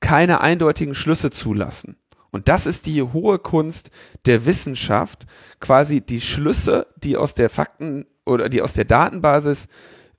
[0.00, 1.96] keine eindeutigen Schlüsse zulassen.
[2.30, 3.90] Und das ist die hohe Kunst
[4.26, 5.26] der Wissenschaft,
[5.60, 9.68] quasi die Schlüsse, die aus der Fakten oder die aus der Datenbasis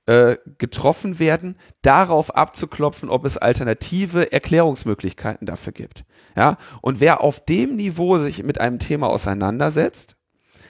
[0.06, 6.04] äh, getroffen werden, darauf abzuklopfen, ob es alternative Erklärungsmöglichkeiten dafür gibt.
[6.34, 10.16] Ja, und wer auf dem Niveau sich mit einem Thema auseinandersetzt,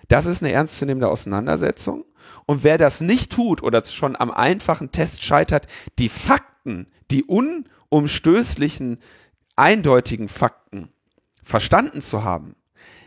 [0.09, 2.05] das ist eine ernstzunehmende Auseinandersetzung.
[2.47, 5.67] Und wer das nicht tut oder schon am einfachen Test scheitert,
[5.99, 8.99] die Fakten, die un umstößlichen
[9.57, 10.91] eindeutigen Fakten
[11.43, 12.55] verstanden zu haben,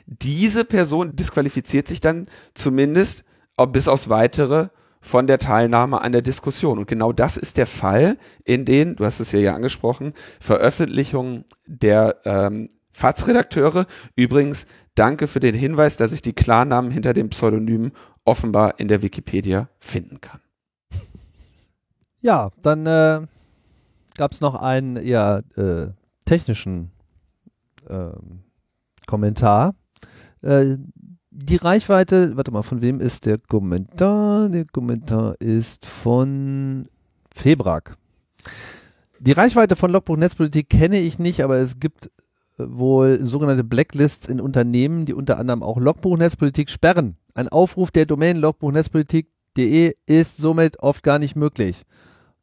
[0.05, 3.23] diese Person disqualifiziert sich dann zumindest
[3.67, 6.77] bis aufs Weitere von der Teilnahme an der Diskussion.
[6.77, 11.45] Und genau das ist der Fall in den, du hast es ja, ja angesprochen, Veröffentlichungen
[11.65, 13.87] der ähm, FATS-Redakteure.
[14.15, 17.91] Übrigens, danke für den Hinweis, dass ich die Klarnamen hinter dem Pseudonym
[18.25, 20.39] offenbar in der Wikipedia finden kann.
[22.19, 23.21] Ja, dann äh,
[24.15, 25.89] gab es noch einen ja, äh,
[26.25, 26.91] technischen
[27.87, 28.11] äh,
[29.05, 29.75] Kommentar.
[30.41, 30.77] Äh,
[31.29, 34.49] die Reichweite, warte mal, von wem ist der Kommentar?
[34.49, 36.87] Der Kommentar ist von
[37.33, 37.95] Febrak.
[39.19, 42.07] Die Reichweite von Logbuch Netzpolitik kenne ich nicht, aber es gibt
[42.57, 47.17] äh, wohl sogenannte Blacklists in Unternehmen, die unter anderem auch Logbuch Netzpolitik sperren.
[47.33, 51.83] Ein Aufruf der Domain logbuchnetzpolitik.de ist somit oft gar nicht möglich.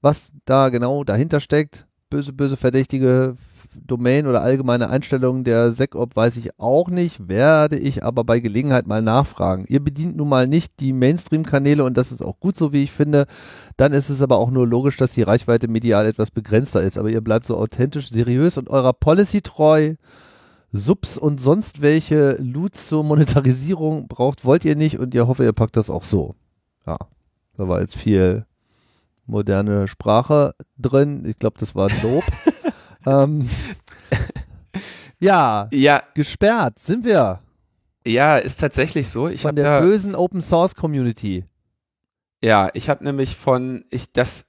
[0.00, 3.36] Was da genau dahinter steckt, böse, böse verdächtige
[3.74, 8.86] Domain oder allgemeine Einstellungen der SecOp weiß ich auch nicht, werde ich aber bei Gelegenheit
[8.86, 9.64] mal nachfragen.
[9.68, 12.92] Ihr bedient nun mal nicht die Mainstream-Kanäle und das ist auch gut so, wie ich
[12.92, 13.26] finde.
[13.76, 16.98] Dann ist es aber auch nur logisch, dass die Reichweite medial etwas begrenzter ist.
[16.98, 19.94] Aber ihr bleibt so authentisch, seriös und eurer Policy treu.
[20.70, 25.54] Subs und sonst welche Loots zur Monetarisierung braucht, wollt ihr nicht und ihr hoffe, ihr
[25.54, 26.34] packt das auch so.
[26.86, 26.98] Ja,
[27.56, 28.44] da war jetzt viel
[29.28, 31.24] moderne Sprache drin.
[31.26, 32.24] Ich glaube, das war ein Lob.
[33.06, 33.48] ähm,
[35.20, 37.40] ja, Ja, gesperrt sind wir
[38.08, 39.28] ja, ist tatsächlich so.
[39.28, 41.44] Ich von der ja, bösen Open Source Community.
[42.42, 44.46] ja, ich habe nämlich von, ich das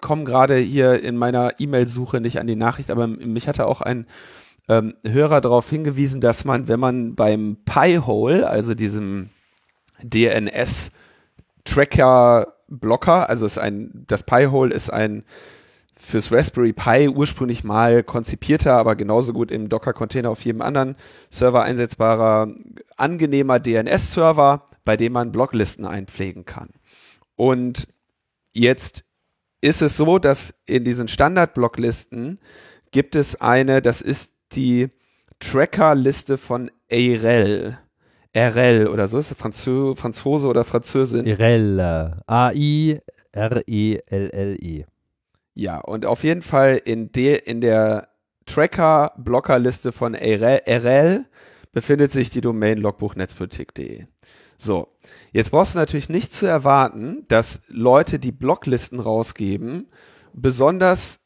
[0.00, 4.06] komme gerade hier in meiner E-Mail-Suche nicht an die Nachricht, aber mich hatte auch ein
[4.68, 9.30] ähm, Hörer darauf hingewiesen, dass man, wenn man beim Pi-Hole, also diesem
[12.72, 15.24] DNS-Tracker-Blocker, also ist ein, das Pi-Hole ist ein
[15.94, 20.96] fürs Raspberry Pi ursprünglich mal konzipierter, aber genauso gut im Docker-Container auf jedem anderen
[21.30, 22.52] Server einsetzbarer,
[22.96, 26.70] angenehmer DNS-Server, bei dem man Blocklisten einpflegen kann.
[27.36, 27.88] Und
[28.52, 29.04] jetzt
[29.60, 32.40] ist es so, dass in diesen Standard-Blocklisten
[32.90, 34.90] gibt es eine, das ist die
[35.38, 37.78] Tracker-Liste von AREL.
[38.34, 41.26] RL oder so, ist es Franzö Franzose oder Französin?
[41.26, 41.34] E
[42.26, 43.04] A-I-R-E-L-L-E.
[45.54, 48.08] Ja, und auf jeden Fall in, der in der
[48.46, 51.26] Tracker-Blocker-Liste von RL, RL
[51.72, 54.06] befindet sich die Domain logbuchnetzpolitik.de.
[54.56, 54.88] So,
[55.32, 59.88] jetzt brauchst du natürlich nicht zu erwarten, dass Leute, die Blocklisten rausgeben,
[60.32, 61.21] besonders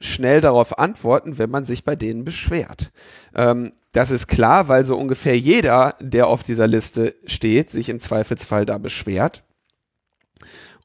[0.00, 2.92] schnell darauf antworten, wenn man sich bei denen beschwert.
[3.34, 8.00] Ähm, das ist klar, weil so ungefähr jeder, der auf dieser Liste steht, sich im
[8.00, 9.44] Zweifelsfall da beschwert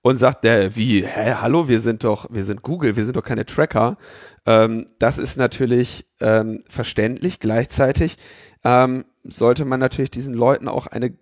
[0.01, 3.23] und sagt der, wie, hä, hallo, wir sind doch, wir sind Google, wir sind doch
[3.23, 3.97] keine Tracker.
[4.45, 7.39] Ähm, das ist natürlich ähm, verständlich.
[7.39, 8.15] Gleichzeitig
[8.63, 11.13] ähm, sollte man natürlich diesen Leuten auch eine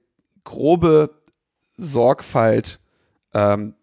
[0.44, 1.22] grobe
[1.76, 2.80] Sorgfalt
[3.34, 3.74] ähm,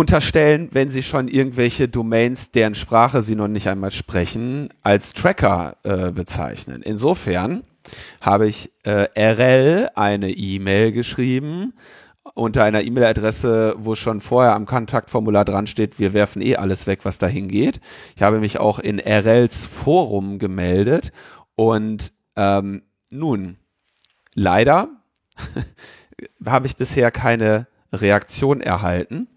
[0.00, 5.76] unterstellen, wenn sie schon irgendwelche Domains, deren Sprache sie noch nicht einmal sprechen, als Tracker
[5.82, 6.80] äh, bezeichnen.
[6.80, 7.64] Insofern
[8.22, 11.74] habe ich äh, RL eine E-Mail geschrieben
[12.32, 17.00] unter einer E-Mail-Adresse, wo schon vorher am Kontaktformular dran steht, wir werfen eh alles weg,
[17.02, 17.80] was dahin geht.
[18.16, 21.12] Ich habe mich auch in RLs Forum gemeldet
[21.56, 23.58] und ähm, nun,
[24.32, 24.88] leider
[26.46, 29.28] habe ich bisher keine Reaktion erhalten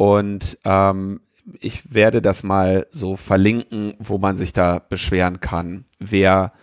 [0.00, 1.20] und ähm,
[1.60, 6.54] ich werde das mal so verlinken, wo man sich da beschweren kann, wer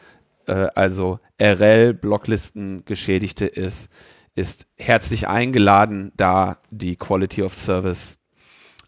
[0.47, 3.91] äh, also RL-Blocklisten Geschädigte ist
[4.33, 8.17] ist herzlich eingeladen, da die Quality of Service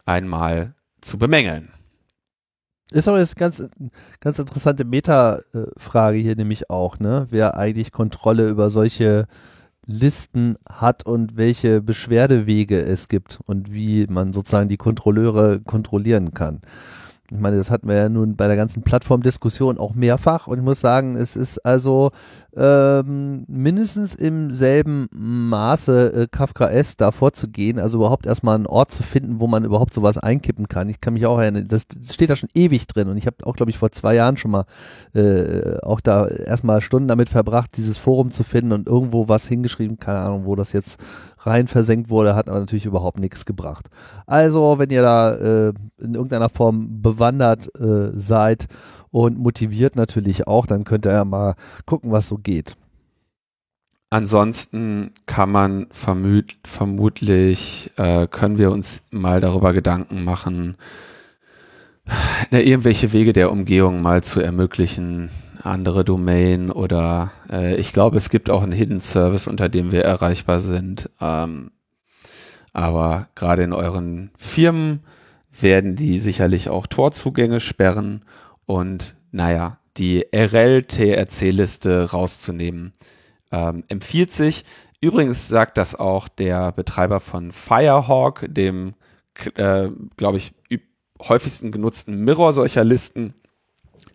[0.04, 1.70] einmal zu bemängeln.
[2.90, 3.62] Ist aber jetzt ganz,
[4.18, 7.28] ganz interessante Meta-Frage hier nämlich auch, ne?
[7.30, 9.28] Wer eigentlich Kontrolle über solche
[9.90, 16.60] Listen hat und welche Beschwerdewege es gibt und wie man sozusagen die Kontrolleure kontrollieren kann.
[17.32, 20.64] Ich meine, das hatten wir ja nun bei der ganzen Plattformdiskussion auch mehrfach und ich
[20.64, 22.10] muss sagen, es ist also
[22.56, 29.04] ähm, mindestens im selben Maße äh, Kafkaes da vorzugehen, also überhaupt erstmal einen Ort zu
[29.04, 30.88] finden, wo man überhaupt sowas einkippen kann.
[30.88, 33.46] Ich kann mich auch erinnern, das, das steht da schon ewig drin und ich habe
[33.46, 34.64] auch, glaube ich, vor zwei Jahren schon mal
[35.14, 40.00] äh, auch da erstmal Stunden damit verbracht, dieses Forum zu finden und irgendwo was hingeschrieben,
[40.00, 41.00] keine Ahnung, wo das jetzt
[41.40, 43.88] rein versenkt wurde, hat aber natürlich überhaupt nichts gebracht.
[44.26, 48.68] Also, wenn ihr da äh, in irgendeiner Form bewandert äh, seid
[49.10, 51.54] und motiviert natürlich auch, dann könnt ihr ja mal
[51.86, 52.76] gucken, was so geht.
[54.10, 60.76] Ansonsten kann man vermut, vermutlich, äh, können wir uns mal darüber Gedanken machen,
[62.50, 65.30] Na, irgendwelche Wege der Umgehung mal zu ermöglichen,
[65.62, 70.04] andere Domain oder äh, ich glaube, es gibt auch einen Hidden Service, unter dem wir
[70.04, 71.10] erreichbar sind.
[71.20, 71.72] Ähm,
[72.72, 75.04] aber gerade in euren Firmen
[75.52, 78.24] werden die sicherlich auch Torzugänge sperren
[78.66, 82.92] und naja, die RL-TRC-Liste rauszunehmen,
[83.52, 84.64] ähm, empfiehlt sich.
[85.00, 88.94] Übrigens sagt das auch der Betreiber von Firehawk, dem,
[89.54, 90.52] äh, glaube ich,
[91.28, 93.34] häufigsten genutzten Mirror solcher Listen,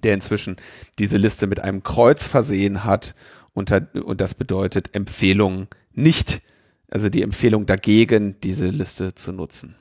[0.04, 0.58] der inzwischen
[1.00, 3.16] diese Liste mit einem Kreuz versehen hat.
[3.54, 6.42] Unter, und das bedeutet Empfehlung nicht,
[6.90, 9.76] also die Empfehlung dagegen, diese Liste zu nutzen.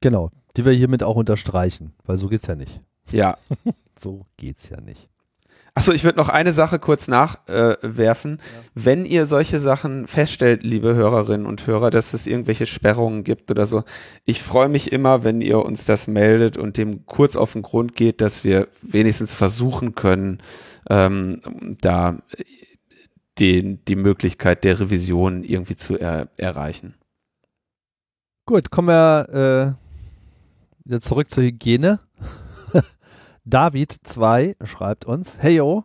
[0.00, 2.80] Genau, die wir hiermit auch unterstreichen, weil so geht's ja nicht.
[3.10, 3.36] Ja.
[3.98, 5.08] so geht's ja nicht.
[5.74, 8.32] Achso, ich würde noch eine Sache kurz nachwerfen.
[8.32, 8.62] Äh, ja.
[8.74, 13.66] Wenn ihr solche Sachen feststellt, liebe Hörerinnen und Hörer, dass es irgendwelche Sperrungen gibt oder
[13.66, 13.84] so,
[14.24, 17.94] ich freue mich immer, wenn ihr uns das meldet und dem kurz auf den Grund
[17.94, 20.42] geht, dass wir wenigstens versuchen können,
[20.88, 21.40] ähm,
[21.80, 22.18] da
[23.38, 26.94] den, die Möglichkeit der Revision irgendwie zu er, erreichen.
[28.46, 32.00] Gut, kommen wir äh, wieder zurück zur Hygiene.
[33.48, 35.84] David2 schreibt uns, hey yo,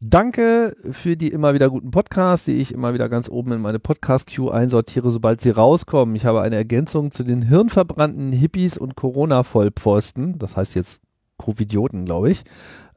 [0.00, 3.78] danke für die immer wieder guten Podcasts, die ich immer wieder ganz oben in meine
[3.78, 6.16] Podcast-Queue einsortiere, sobald sie rauskommen.
[6.16, 11.02] Ich habe eine Ergänzung zu den hirnverbrannten Hippies und Corona-Vollpfosten, das heißt jetzt
[11.38, 12.44] Covidioten, glaube ich,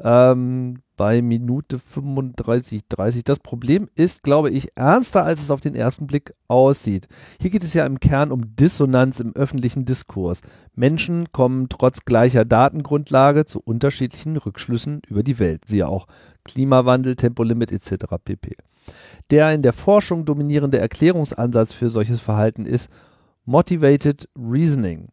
[0.01, 3.23] ähm, bei Minute 35, 30.
[3.23, 7.07] Das Problem ist, glaube ich, ernster, als es auf den ersten Blick aussieht.
[7.39, 10.41] Hier geht es ja im Kern um Dissonanz im öffentlichen Diskurs.
[10.75, 15.61] Menschen kommen trotz gleicher Datengrundlage zu unterschiedlichen Rückschlüssen über die Welt.
[15.65, 16.05] Siehe auch
[16.43, 18.15] Klimawandel, Tempolimit etc.
[18.21, 18.57] pp.
[19.31, 22.89] Der in der Forschung dominierende Erklärungsansatz für solches Verhalten ist
[23.45, 25.07] Motivated Reasoning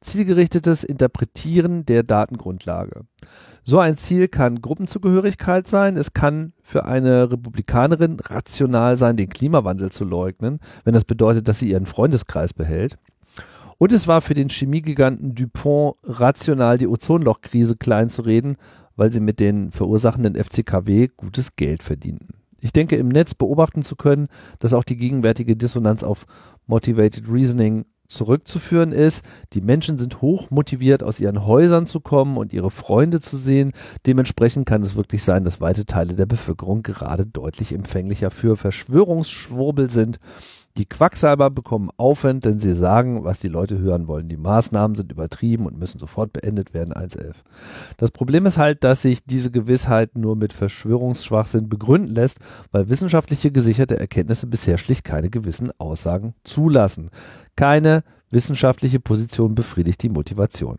[0.00, 3.02] zielgerichtetes Interpretieren der Datengrundlage.
[3.64, 5.96] So ein Ziel kann Gruppenzugehörigkeit sein.
[5.96, 11.58] Es kann für eine Republikanerin rational sein, den Klimawandel zu leugnen, wenn das bedeutet, dass
[11.58, 12.98] sie ihren Freundeskreis behält.
[13.78, 18.56] Und es war für den Chemiegiganten Dupont rational, die Ozonlochkrise kleinzureden,
[18.96, 22.40] weil sie mit den verursachenden FCKW gutes Geld verdienten.
[22.60, 26.26] Ich denke, im Netz beobachten zu können, dass auch die gegenwärtige Dissonanz auf
[26.66, 29.24] Motivated Reasoning zurückzuführen ist.
[29.52, 33.72] Die Menschen sind hoch motiviert, aus ihren Häusern zu kommen und ihre Freunde zu sehen.
[34.06, 39.88] Dementsprechend kann es wirklich sein, dass weite Teile der Bevölkerung gerade deutlich empfänglicher für Verschwörungsschwurbel
[39.90, 40.18] sind
[40.76, 44.28] die Quacksalber bekommen Aufwand, denn sie sagen, was die Leute hören wollen.
[44.28, 47.34] Die Maßnahmen sind übertrieben und müssen sofort beendet werden, 1.11.
[47.96, 52.38] Das Problem ist halt, dass sich diese Gewissheit nur mit Verschwörungsschwachsinn begründen lässt,
[52.70, 57.10] weil wissenschaftliche gesicherte Erkenntnisse bisher schlicht keine gewissen Aussagen zulassen.
[57.56, 60.78] Keine wissenschaftliche Position befriedigt die Motivation.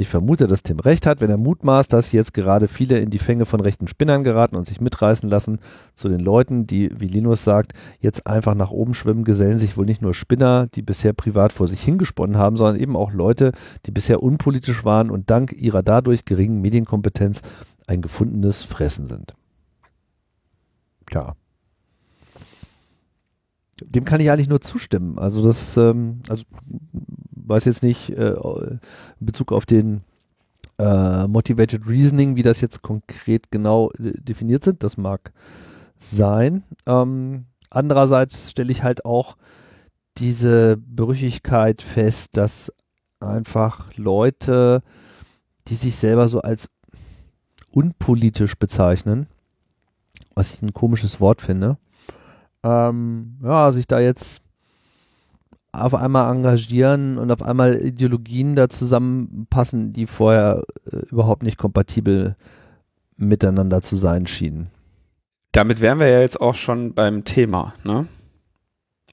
[0.00, 3.18] Ich vermute, dass Tim recht hat, wenn er mutmaßt, dass jetzt gerade viele in die
[3.18, 5.58] Fänge von rechten Spinnern geraten und sich mitreißen lassen.
[5.92, 9.86] Zu den Leuten, die, wie Linus sagt, jetzt einfach nach oben schwimmen, gesellen sich wohl
[9.86, 13.50] nicht nur Spinner, die bisher privat vor sich hingesponnen haben, sondern eben auch Leute,
[13.86, 17.42] die bisher unpolitisch waren und dank ihrer dadurch geringen Medienkompetenz
[17.88, 19.34] ein gefundenes Fressen sind.
[21.10, 21.34] Tja,
[23.84, 25.18] dem kann ich eigentlich nur zustimmen.
[25.18, 26.44] Also das, ähm, also
[27.34, 28.80] weiß jetzt nicht äh, in
[29.20, 30.02] Bezug auf den
[30.78, 34.82] äh, Motivated Reasoning, wie das jetzt konkret genau äh, definiert sind.
[34.82, 35.32] Das mag
[35.96, 36.62] sein.
[36.86, 39.36] Ähm, andererseits stelle ich halt auch
[40.18, 42.72] diese Brüchigkeit fest, dass
[43.20, 44.82] einfach Leute,
[45.68, 46.68] die sich selber so als
[47.70, 49.26] unpolitisch bezeichnen,
[50.34, 51.78] was ich ein komisches Wort finde,
[52.62, 54.42] ähm, ja, sich da jetzt
[55.72, 62.36] auf einmal engagieren und auf einmal Ideologien da zusammenpassen, die vorher äh, überhaupt nicht kompatibel
[63.16, 64.70] miteinander zu sein schienen.
[65.52, 68.06] Damit wären wir ja jetzt auch schon beim Thema, ne?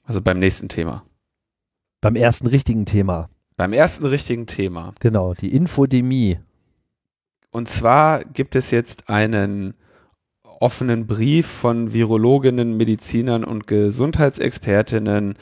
[0.04, 1.04] Also beim nächsten Thema.
[2.00, 3.28] Beim ersten richtigen Thema.
[3.56, 4.92] Beim ersten richtigen Thema.
[5.00, 6.38] Genau, die Infodemie.
[7.50, 9.74] Und zwar gibt es jetzt einen
[10.60, 15.34] offenen Brief von Virologinnen, Medizinern und Gesundheitsexpertinnen,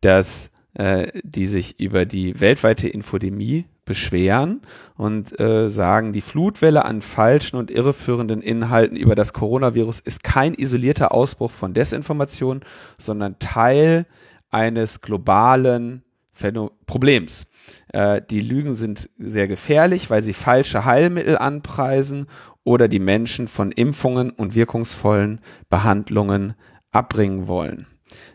[0.00, 4.60] dass äh, die sich über die weltweite Infodemie beschweren
[4.96, 10.54] und äh, sagen, die Flutwelle an falschen und irreführenden Inhalten über das Coronavirus ist kein
[10.54, 12.60] isolierter Ausbruch von Desinformation,
[12.98, 14.06] sondern Teil
[14.50, 16.02] eines globalen
[16.32, 17.48] Phäno Problems.
[17.92, 22.26] Äh, die Lügen sind sehr gefährlich, weil sie falsche Heilmittel anpreisen
[22.64, 26.54] oder die Menschen von Impfungen und wirkungsvollen Behandlungen
[26.90, 27.86] abbringen wollen.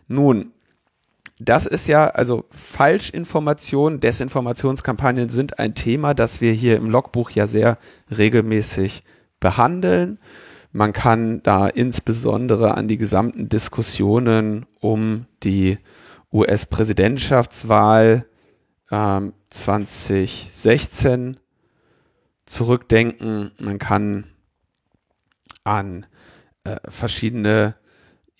[0.08, 0.52] Nun,
[1.40, 7.46] das ist ja, also Falschinformation, Desinformationskampagnen sind ein Thema, das wir hier im Logbuch ja
[7.46, 7.78] sehr
[8.16, 9.04] regelmäßig
[9.42, 10.20] behandeln.
[10.72, 15.78] Man kann da insbesondere an die gesamten Diskussionen um die
[16.32, 18.26] US-Präsidentschaftswahl
[18.92, 21.38] ähm, 2016
[22.46, 23.52] zurückdenken.
[23.60, 24.26] Man kann
[25.64, 26.06] an
[26.64, 27.76] äh, verschiedene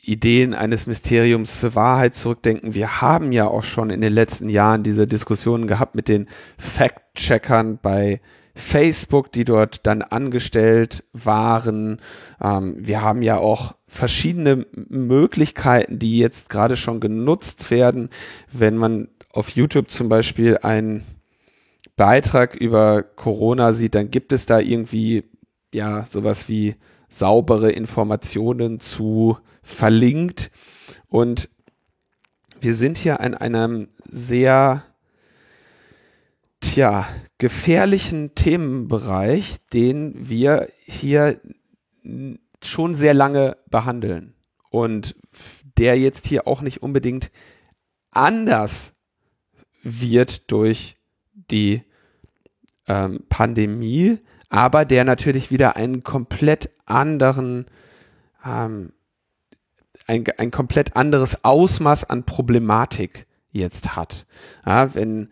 [0.02, 2.76] Ideen eines Mysteriums für Wahrheit zurückdenken.
[2.76, 6.28] Wir haben ja auch schon in den letzten Jahren diese Diskussionen gehabt mit den
[6.60, 8.22] Fact-Checkern bei
[8.54, 12.00] Facebook, die dort dann angestellt waren.
[12.42, 18.10] Ähm, wir haben ja auch verschiedene Möglichkeiten, die jetzt gerade schon genutzt werden.
[18.52, 21.04] Wenn man auf YouTube zum Beispiel einen
[21.98, 25.26] Beitrag über Corona sieht, dann gibt es da irgendwie
[25.74, 26.76] ja sowas wie
[27.10, 30.52] saubere Informationen zu verlinkt.
[31.10, 31.50] Und
[32.62, 34.84] wir sind hier an einem sehr,
[36.62, 37.06] tja,
[37.38, 41.42] gefährlichen Themenbereich, den wir hier
[42.64, 44.34] schon sehr lange behandeln.
[44.70, 45.16] Und
[45.78, 47.32] der jetzt hier auch nicht unbedingt
[48.12, 48.95] anders
[49.86, 50.98] wird durch
[51.52, 51.84] die
[52.88, 54.18] ähm, Pandemie,
[54.50, 57.68] aber der natürlich wieder einen komplett anderen,
[58.44, 58.92] ähm,
[60.08, 64.26] ein, ein komplett anderes Ausmaß an Problematik jetzt hat.
[64.66, 65.30] Ja, wenn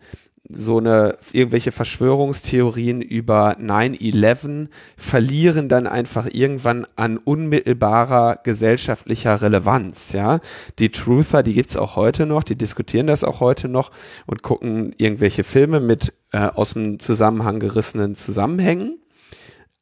[0.48, 10.40] so eine irgendwelche Verschwörungstheorien über 9/11 verlieren dann einfach irgendwann an unmittelbarer gesellschaftlicher Relevanz, ja?
[10.78, 13.90] Die Truther, die gibt's auch heute noch, die diskutieren das auch heute noch
[14.26, 18.98] und gucken irgendwelche Filme mit äh, aus dem Zusammenhang gerissenen Zusammenhängen,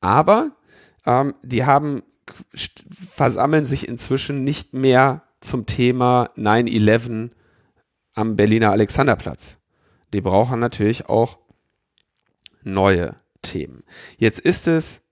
[0.00, 0.52] aber
[1.06, 2.02] ähm, die haben
[2.92, 7.30] versammeln sich inzwischen nicht mehr zum Thema 9/11
[8.14, 9.58] am Berliner Alexanderplatz
[10.12, 11.38] die brauchen natürlich auch
[12.62, 13.82] neue Themen.
[14.18, 15.02] Jetzt ist es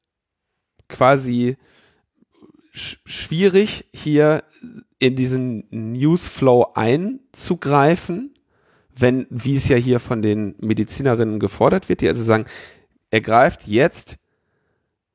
[0.88, 1.56] quasi
[2.72, 4.44] sch schwierig, hier
[4.98, 8.34] in diesen Newsflow einzugreifen,
[8.94, 12.44] wenn, wie es ja hier von den Medizinerinnen gefordert wird, die also sagen,
[13.10, 14.18] er greift jetzt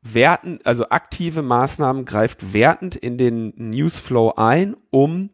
[0.02, 5.30] werten, also aktive Maßnahmen greift wertend in den Newsflow ein, um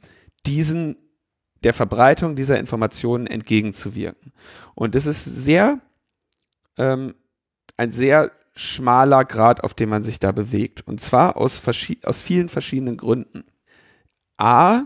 [0.46, 0.98] diesen
[1.64, 4.34] der Verbreitung dieser Informationen entgegenzuwirken.
[4.76, 5.80] Und das ist sehr,
[6.78, 7.16] ähm,
[7.78, 10.88] ein sehr schmaler Grad, auf dem man sich da bewegt.
[10.88, 11.62] Und zwar aus,
[12.04, 13.46] aus vielen verschiedenen Gründen.
[14.38, 14.84] A,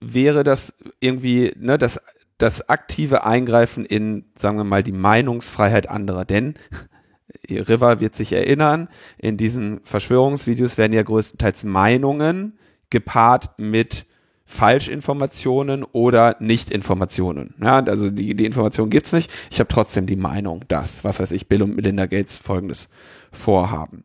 [0.00, 2.00] wäre das irgendwie, ne, das,
[2.38, 6.24] das aktive Eingreifen in, sagen wir mal, die Meinungsfreiheit anderer.
[6.24, 6.54] Denn
[7.50, 8.88] River wird sich erinnern,
[9.18, 12.58] in diesen Verschwörungsvideos werden ja größtenteils Meinungen
[12.90, 14.06] gepaart mit
[14.44, 17.54] Falschinformationen oder Nichtinformationen.
[17.62, 19.30] Ja, also die, die Information gibt's nicht.
[19.50, 22.88] Ich habe trotzdem die Meinung, dass, was weiß ich, Bill und Melinda Gates folgendes
[23.30, 24.04] vorhaben.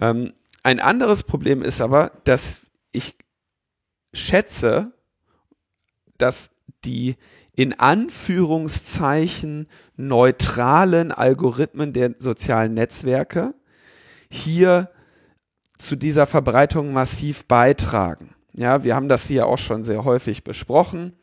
[0.00, 3.16] Ähm, ein anderes Problem ist aber, dass ich
[4.14, 4.92] schätze,
[6.18, 6.50] dass
[6.84, 7.16] die
[7.54, 13.54] in Anführungszeichen neutralen Algorithmen der sozialen Netzwerke
[14.30, 14.90] hier
[15.76, 18.34] zu dieser Verbreitung massiv beitragen.
[18.54, 21.14] Ja, wir haben das hier auch schon sehr häufig besprochen.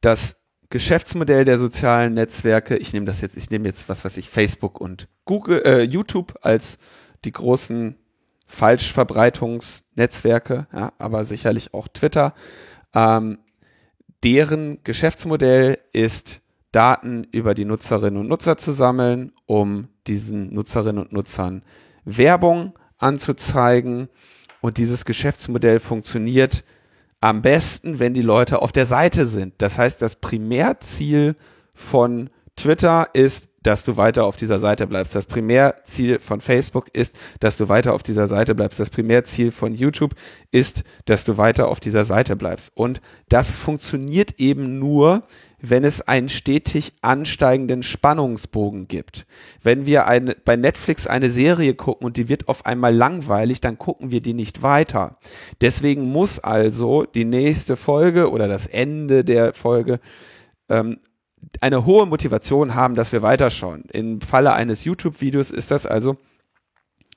[0.00, 0.36] Das
[0.70, 4.80] Geschäftsmodell der sozialen Netzwerke, ich nehme das jetzt, ich nehme jetzt, was weiß ich, Facebook
[4.80, 6.78] und Google, äh, YouTube als
[7.24, 7.96] die großen
[8.46, 12.34] Falschverbreitungsnetzwerke, ja, aber sicherlich auch Twitter.
[12.92, 13.38] Ähm,
[14.22, 16.40] deren Geschäftsmodell ist,
[16.72, 21.62] Daten über die Nutzerinnen und Nutzer zu sammeln, um diesen Nutzerinnen und Nutzern
[22.04, 24.08] Werbung anzuzeigen
[24.64, 26.64] und dieses Geschäftsmodell funktioniert
[27.20, 29.52] am besten, wenn die Leute auf der Seite sind.
[29.58, 31.36] Das heißt, das Primärziel
[31.74, 35.14] von Twitter ist, dass du weiter auf dieser Seite bleibst.
[35.14, 38.80] Das Primärziel von Facebook ist, dass du weiter auf dieser Seite bleibst.
[38.80, 40.14] Das Primärziel von YouTube
[40.50, 42.72] ist, dass du weiter auf dieser Seite bleibst.
[42.74, 45.24] Und das funktioniert eben nur,
[45.70, 49.26] wenn es einen stetig ansteigenden Spannungsbogen gibt.
[49.62, 53.78] Wenn wir eine, bei Netflix eine Serie gucken und die wird auf einmal langweilig, dann
[53.78, 55.18] gucken wir die nicht weiter.
[55.60, 60.00] Deswegen muss also die nächste Folge oder das Ende der Folge
[60.68, 60.98] ähm,
[61.60, 63.84] eine hohe Motivation haben, dass wir weiterschauen.
[63.92, 66.16] Im Falle eines YouTube-Videos ist das also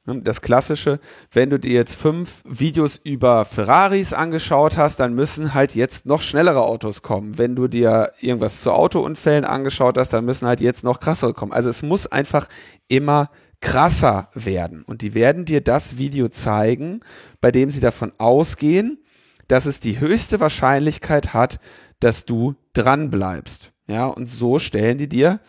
[0.07, 0.99] das Klassische,
[1.31, 6.21] wenn du dir jetzt fünf Videos über Ferraris angeschaut hast, dann müssen halt jetzt noch
[6.21, 7.37] schnellere Autos kommen.
[7.37, 11.51] Wenn du dir irgendwas zu Autounfällen angeschaut hast, dann müssen halt jetzt noch krassere kommen.
[11.51, 12.47] Also es muss einfach
[12.87, 13.29] immer
[13.59, 14.83] krasser werden.
[14.83, 17.01] Und die werden dir das Video zeigen,
[17.41, 19.03] bei dem sie davon ausgehen,
[19.47, 21.59] dass es die höchste Wahrscheinlichkeit hat,
[21.99, 23.71] dass du dran bleibst.
[23.87, 25.39] Ja, und so stellen die dir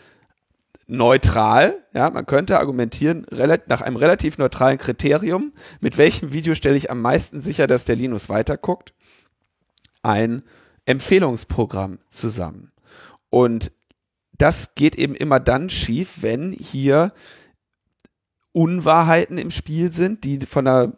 [0.89, 3.27] neutral, ja, man könnte argumentieren,
[3.67, 7.97] nach einem relativ neutralen Kriterium, mit welchem Video stelle ich am meisten sicher, dass der
[7.97, 8.95] Linus weiterguckt,
[10.03, 10.43] ein
[10.87, 12.73] Empfehlungsprogramm zusammen.
[13.29, 13.71] Und
[14.33, 17.13] das geht eben immer dann schief, wenn hier
[18.53, 20.93] Unwahrheiten im Spiel sind, die von einer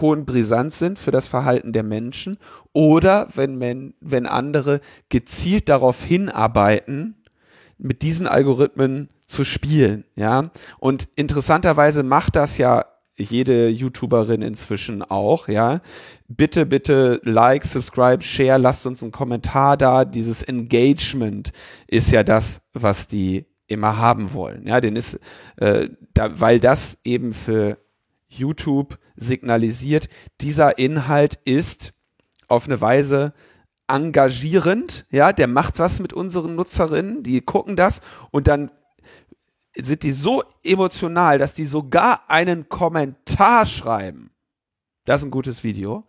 [0.00, 2.38] hohen Brisanz sind für das Verhalten der Menschen
[2.72, 7.21] oder wenn, men, wenn andere gezielt darauf hinarbeiten,
[7.82, 10.44] mit diesen Algorithmen zu spielen, ja.
[10.78, 15.80] Und interessanterweise macht das ja jede YouTuberin inzwischen auch, ja.
[16.28, 20.04] Bitte, bitte like, subscribe, share, lasst uns einen Kommentar da.
[20.04, 21.52] Dieses Engagement
[21.88, 24.80] ist ja das, was die immer haben wollen, ja.
[24.80, 25.18] Den ist,
[25.56, 27.78] äh, da, weil das eben für
[28.28, 30.08] YouTube signalisiert,
[30.40, 31.92] dieser Inhalt ist
[32.48, 33.32] auf eine Weise
[33.92, 38.70] engagierend, ja, der macht was mit unseren Nutzerinnen, die gucken das und dann
[39.76, 44.30] sind die so emotional, dass die sogar einen Kommentar schreiben.
[45.04, 46.04] Das ist ein gutes Video.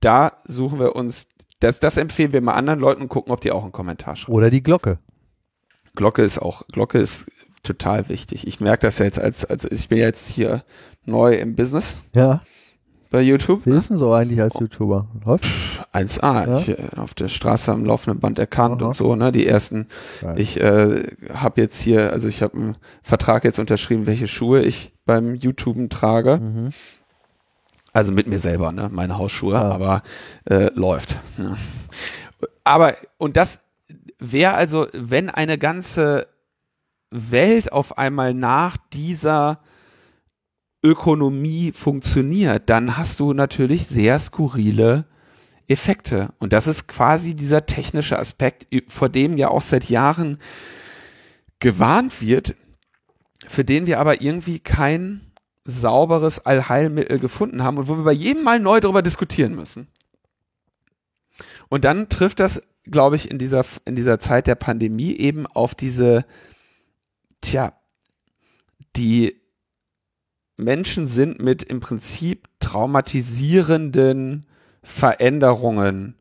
[0.00, 1.28] Da suchen wir uns,
[1.58, 4.36] das, das empfehlen wir mal anderen Leuten und gucken, ob die auch einen Kommentar schreiben.
[4.36, 4.98] Oder die Glocke.
[5.96, 7.26] Glocke ist auch, Glocke ist
[7.62, 8.46] total wichtig.
[8.46, 10.64] Ich merke das ja jetzt als, als ich bin jetzt hier
[11.04, 12.02] neu im Business.
[12.14, 12.40] Ja.
[13.10, 13.66] Bei YouTube.
[13.66, 15.08] Wie ist denn so eigentlich als YouTuber?
[15.24, 15.44] Läuft?
[15.92, 16.48] 1A.
[16.48, 16.58] Ja?
[16.60, 18.86] Ich, äh, auf der Straße am laufenden Band erkannt Aha.
[18.86, 19.32] und so, ne?
[19.32, 19.88] Die ersten.
[20.20, 20.38] Geil.
[20.38, 21.02] Ich äh,
[21.34, 25.88] habe jetzt hier, also ich habe einen Vertrag jetzt unterschrieben, welche Schuhe ich beim YouTuben
[25.88, 26.38] trage.
[26.38, 26.70] Mhm.
[27.92, 28.88] Also mit mir selber, ne?
[28.92, 29.62] Meine Hausschuhe, ja.
[29.62, 30.02] aber
[30.44, 31.16] äh, läuft.
[31.36, 31.56] Ja.
[32.62, 33.62] Aber, und das
[34.20, 36.28] wäre also, wenn eine ganze
[37.10, 39.58] Welt auf einmal nach dieser
[40.82, 45.04] Ökonomie funktioniert, dann hast du natürlich sehr skurrile
[45.68, 46.32] Effekte.
[46.38, 50.38] Und das ist quasi dieser technische Aspekt, vor dem ja auch seit Jahren
[51.60, 52.56] gewarnt wird,
[53.46, 55.32] für den wir aber irgendwie kein
[55.64, 59.88] sauberes Allheilmittel gefunden haben und wo wir bei jedem Mal neu darüber diskutieren müssen.
[61.68, 65.74] Und dann trifft das, glaube ich, in dieser, in dieser Zeit der Pandemie eben auf
[65.74, 66.24] diese,
[67.42, 67.74] tja,
[68.96, 69.39] die
[70.60, 74.46] Menschen sind mit im Prinzip traumatisierenden
[74.82, 76.16] Veränderungen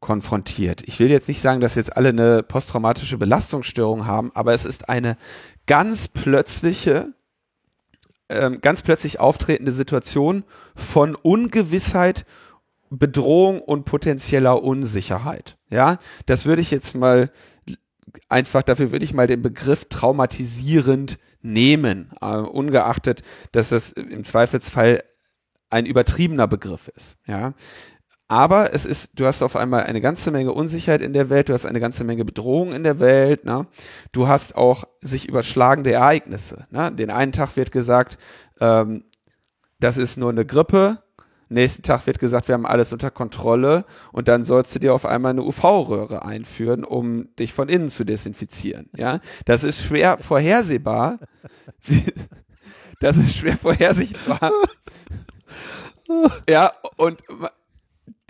[0.00, 0.82] konfrontiert.
[0.86, 4.90] Ich will jetzt nicht sagen, dass jetzt alle eine posttraumatische Belastungsstörung haben, aber es ist
[4.90, 5.16] eine
[5.66, 7.14] ganz plötzliche,
[8.28, 12.26] ähm, ganz plötzlich auftretende Situation von Ungewissheit,
[12.90, 15.56] Bedrohung und potenzieller Unsicherheit.
[15.70, 17.30] Ja, das würde ich jetzt mal
[18.28, 23.22] einfach, dafür würde ich mal den Begriff traumatisierend nehmen, äh, ungeachtet,
[23.52, 25.04] dass das im Zweifelsfall
[25.70, 27.18] ein übertriebener Begriff ist.
[27.26, 27.54] Ja,
[28.28, 31.52] aber es ist, du hast auf einmal eine ganze Menge Unsicherheit in der Welt, du
[31.52, 33.66] hast eine ganze Menge Bedrohung in der Welt, ne?
[34.12, 36.66] du hast auch sich überschlagende Ereignisse.
[36.70, 36.90] Ne?
[36.90, 38.18] Den einen Tag wird gesagt,
[38.60, 39.04] ähm,
[39.78, 41.03] das ist nur eine Grippe,
[41.54, 45.06] Nächsten Tag wird gesagt, wir haben alles unter Kontrolle und dann sollst du dir auf
[45.06, 48.90] einmal eine UV-Röhre einführen, um dich von innen zu desinfizieren.
[48.96, 51.18] Ja, das ist schwer vorhersehbar.
[53.00, 54.52] Das ist schwer vorhersehbar.
[56.48, 57.22] Ja, und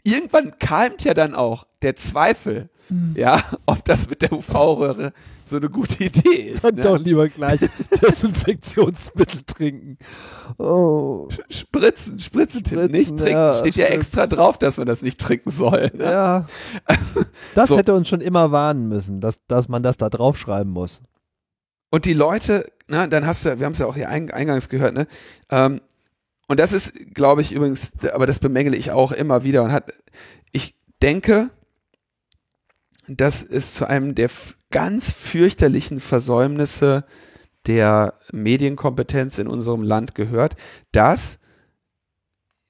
[0.02, 3.14] irgendwann keimt ja dann auch der Zweifel, hm.
[3.16, 5.12] ja, ob das mit der UV-Röhre
[5.44, 6.64] so eine gute Idee ist.
[6.64, 6.82] Dann ne?
[6.82, 7.60] doch lieber gleich
[8.02, 9.98] Desinfektionsmittel trinken.
[10.58, 11.28] Oh.
[11.48, 13.32] Spritzen, Spritzen, Spritzen nicht trinken.
[13.32, 15.90] Ja, Steht ja extra drauf, dass man das nicht trinken soll.
[15.94, 16.04] Ne?
[16.04, 16.46] Ja.
[17.54, 17.76] Das so.
[17.78, 21.02] hätte uns schon immer warnen müssen, dass, dass man das da draufschreiben muss.
[21.90, 24.94] Und die Leute, na, dann hast du, wir haben es ja auch hier eingangs gehört,
[24.94, 25.06] ne?
[25.50, 25.80] Ähm,
[26.48, 29.92] und das ist, glaube ich, übrigens, aber das bemängele ich auch immer wieder und hat,
[30.52, 31.50] ich denke,
[33.08, 34.30] dass es zu einem der
[34.70, 37.04] ganz fürchterlichen Versäumnisse
[37.66, 40.56] der Medienkompetenz in unserem Land gehört,
[40.92, 41.38] dass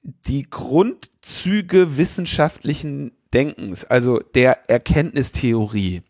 [0.03, 6.03] die Grundzüge wissenschaftlichen Denkens, also der Erkenntnistheorie,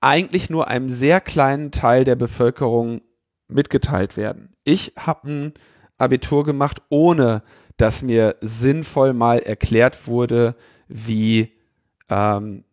[0.00, 3.02] eigentlich nur einem sehr kleinen Teil der Bevölkerung
[3.48, 4.54] mitgeteilt werden.
[4.64, 5.54] Ich habe ein
[5.96, 7.42] Abitur gemacht, ohne
[7.76, 10.56] dass mir sinnvoll mal erklärt wurde,
[10.88, 11.52] wie
[12.08, 12.64] ähm,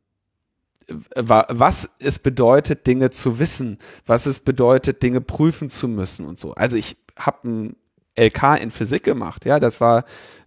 [1.15, 6.53] was es bedeutet, Dinge zu wissen, was es bedeutet, Dinge prüfen zu müssen und so.
[6.53, 7.75] Also ich habe ein
[8.17, 10.03] LK in Physik gemacht, ja, das war,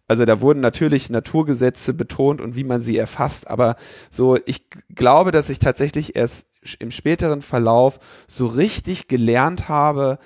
[0.08, 3.76] also da wurden natürlich Naturgesetze betont und wie man sie erfasst, aber
[4.10, 10.18] so, ich glaube, dass ich tatsächlich erst im späteren Verlauf so richtig gelernt habe,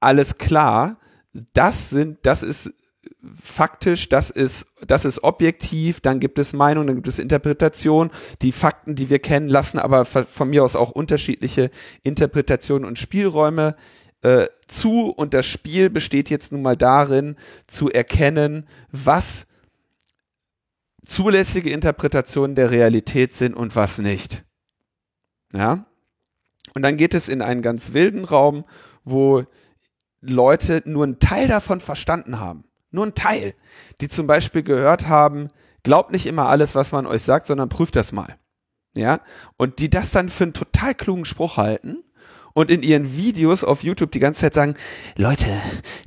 [0.00, 0.98] alles klar,
[1.52, 2.72] das sind, das ist
[3.42, 8.10] faktisch, das ist, das ist objektiv, dann gibt es Meinung, dann gibt es Interpretation.
[8.42, 11.70] Die Fakten, die wir kennen, lassen aber von mir aus auch unterschiedliche
[12.02, 13.76] Interpretationen und Spielräume
[14.22, 15.10] äh, zu.
[15.10, 19.46] Und das Spiel besteht jetzt nun mal darin, zu erkennen, was
[21.04, 24.44] zulässige Interpretationen der Realität sind und was nicht.
[25.52, 25.86] Ja?
[26.74, 28.64] Und dann geht es in einen ganz wilden Raum,
[29.04, 29.44] wo
[30.20, 32.64] Leute nur einen Teil davon verstanden haben.
[32.94, 33.54] Nur einen Teil.
[34.00, 35.48] Die zum Beispiel gehört haben,
[35.82, 38.36] glaubt nicht immer alles, was man euch sagt, sondern prüft das mal.
[38.94, 39.20] Ja?
[39.56, 42.04] Und die das dann für einen total klugen Spruch halten
[42.52, 44.74] und in ihren Videos auf YouTube die ganze Zeit sagen,
[45.16, 45.46] Leute,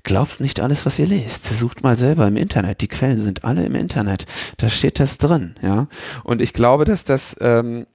[0.03, 1.45] glaubt nicht alles, was ihr lest.
[1.45, 2.79] Sucht mal selber im Internet.
[2.79, 4.25] Die Quellen sind alle im Internet.
[4.55, 5.87] Da steht das drin, ja.
[6.23, 7.85] Und ich glaube, dass das ähm,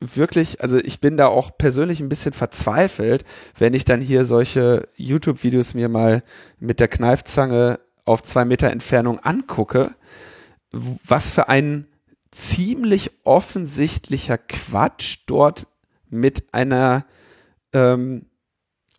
[0.00, 3.24] wirklich, also ich bin da auch persönlich ein bisschen verzweifelt,
[3.56, 6.22] wenn ich dann hier solche YouTube-Videos mir mal
[6.60, 9.94] mit der Kneifzange auf zwei Meter Entfernung angucke,
[10.70, 11.86] was für ein
[12.30, 15.66] ziemlich offensichtlicher Quatsch dort
[16.10, 17.04] mit einer
[17.72, 18.26] ähm,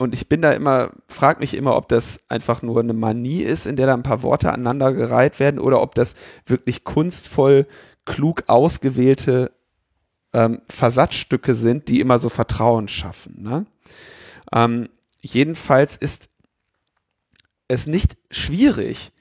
[0.02, 3.66] und ich bin da immer, frag mich immer, ob das einfach nur eine Manie ist,
[3.66, 7.68] in der da ein paar Worte aneinandergereiht werden oder ob das wirklich kunstvoll,
[8.06, 9.52] klug ausgewählte
[10.32, 13.42] ähm, Versatzstücke sind, die immer so Vertrauen schaffen.
[13.42, 13.66] Ne?
[14.54, 14.88] Ähm,
[15.22, 16.30] jedenfalls ist
[17.70, 19.14] es nicht schwierig,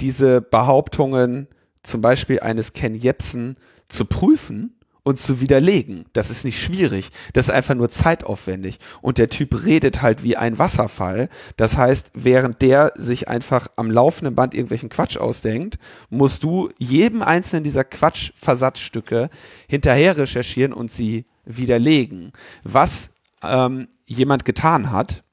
[0.00, 1.46] diese Behauptungen
[1.84, 3.56] zum Beispiel eines Ken Jebsen
[3.88, 4.74] zu prüfen
[5.04, 6.06] und zu widerlegen.
[6.14, 7.10] Das ist nicht schwierig.
[7.34, 8.78] Das ist einfach nur zeitaufwendig.
[9.02, 11.28] Und der Typ redet halt wie ein Wasserfall.
[11.58, 15.78] Das heißt, während der sich einfach am laufenden Band irgendwelchen Quatsch ausdenkt,
[16.08, 19.28] musst du jedem einzelnen dieser Quatschversatzstücke
[19.68, 22.32] hinterher recherchieren und sie widerlegen.
[22.62, 23.10] Was
[23.42, 25.23] ähm, jemand getan hat,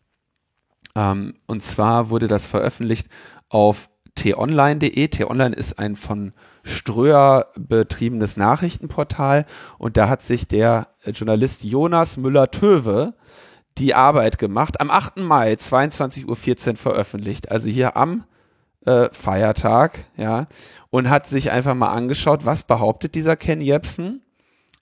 [0.96, 3.08] ähm, und zwar wurde das veröffentlicht
[3.50, 5.08] auf t-online.de.
[5.08, 6.34] T-online ist ein von
[6.64, 9.46] Ströer betriebenes Nachrichtenportal
[9.78, 13.14] und da hat sich der Journalist Jonas Müller-Töwe
[13.78, 15.18] die Arbeit gemacht, am 8.
[15.18, 18.26] Mai 22.14 Uhr veröffentlicht, also hier am
[18.86, 20.48] äh, Feiertag, ja,
[20.89, 24.22] und hat sich einfach mal angeschaut, was behauptet dieser Ken Jebsen?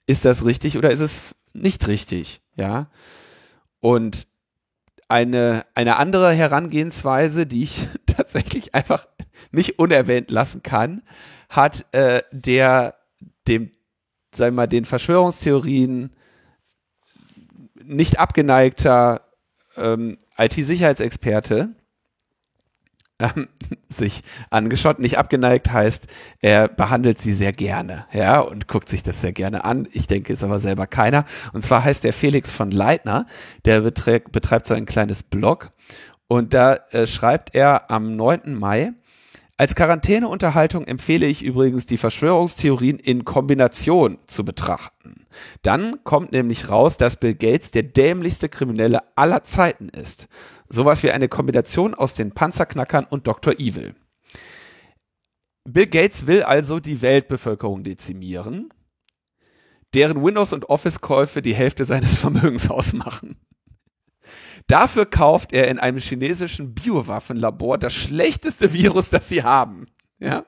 [0.06, 2.88] Ist das richtig oder ist es nicht richtig, ja?
[3.80, 4.26] Und
[5.10, 9.06] eine, eine andere Herangehensweise, die ich tatsächlich einfach
[9.50, 11.02] nicht unerwähnt lassen kann,
[11.48, 12.94] hat äh, der
[13.48, 13.72] dem,
[14.32, 16.14] sagen wir mal, den Verschwörungstheorien
[17.82, 19.22] nicht abgeneigter
[19.76, 21.70] ähm, IT-Sicherheitsexperte
[23.20, 23.48] ähm,
[23.88, 24.98] sich angeschaut.
[24.98, 26.06] Nicht abgeneigt heißt,
[26.40, 29.86] er behandelt sie sehr gerne, ja, und guckt sich das sehr gerne an.
[29.92, 31.24] Ich denke, ist aber selber keiner.
[31.52, 33.26] Und zwar heißt der Felix von Leitner,
[33.64, 35.72] der beträgt, betreibt so ein kleines Blog
[36.28, 38.54] und da äh, schreibt er am 9.
[38.54, 38.92] Mai,
[39.60, 45.26] als Quarantäneunterhaltung empfehle ich übrigens die Verschwörungstheorien in Kombination zu betrachten.
[45.60, 50.28] Dann kommt nämlich raus, dass Bill Gates der dämlichste Kriminelle aller Zeiten ist.
[50.72, 53.54] Sowas wie eine Kombination aus den Panzerknackern und Dr.
[53.58, 53.96] Evil.
[55.64, 58.72] Bill Gates will also die Weltbevölkerung dezimieren,
[59.94, 63.36] deren Windows- und Office-Käufe die Hälfte seines Vermögens ausmachen.
[64.68, 69.86] Dafür kauft er in einem chinesischen Biowaffenlabor das schlechteste Virus, das sie haben.
[70.20, 70.44] Ja?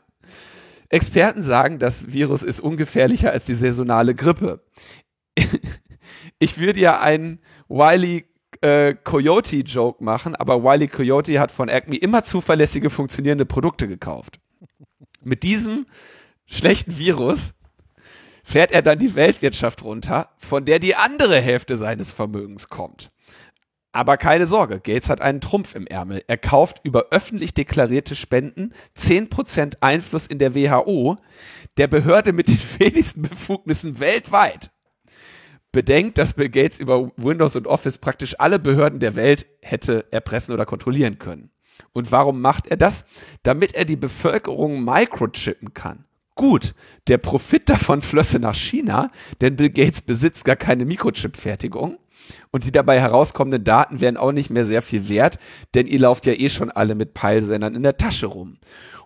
[0.89, 4.65] Experten sagen, das Virus ist ungefährlicher als die saisonale Grippe.
[6.39, 8.27] ich würde ja einen Wiley
[8.63, 14.41] äh, Coyote Joke machen, aber Wiley Coyote hat von Acme immer zuverlässige funktionierende Produkte gekauft.
[15.23, 15.87] Mit diesem
[16.47, 17.55] schlechten Virus
[18.43, 23.13] fährt er dann die Weltwirtschaft runter, von der die andere Hälfte seines Vermögens kommt.
[23.93, 26.25] Aber keine Sorge, Gates hat einen Trumpf im Ärmel.
[26.27, 31.19] Er kauft über öffentlich deklarierte Spenden 10% Einfluss in der WHO,
[31.77, 34.72] der Behörde mit den wenigsten Befugnissen weltweit.
[35.73, 40.55] Bedenkt, dass Bill Gates über Windows und Office praktisch alle Behörden der Welt hätte erpressen
[40.55, 41.51] oder kontrollieren können.
[41.93, 43.07] Und warum macht er das?
[43.43, 46.05] Damit er die Bevölkerung microchippen kann.
[46.35, 46.75] Gut,
[47.09, 49.11] der Profit davon flösse nach China,
[49.41, 51.99] denn Bill Gates besitzt gar keine Mikrochip-Fertigung
[52.51, 55.39] und die dabei herauskommenden Daten wären auch nicht mehr sehr viel wert,
[55.75, 58.59] denn ihr lauft ja eh schon alle mit Peilsendern in der Tasche rum.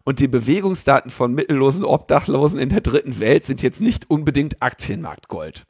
[0.04, 5.66] Und die Bewegungsdaten von mittellosen Obdachlosen in der dritten Welt sind jetzt nicht unbedingt Aktienmarktgold.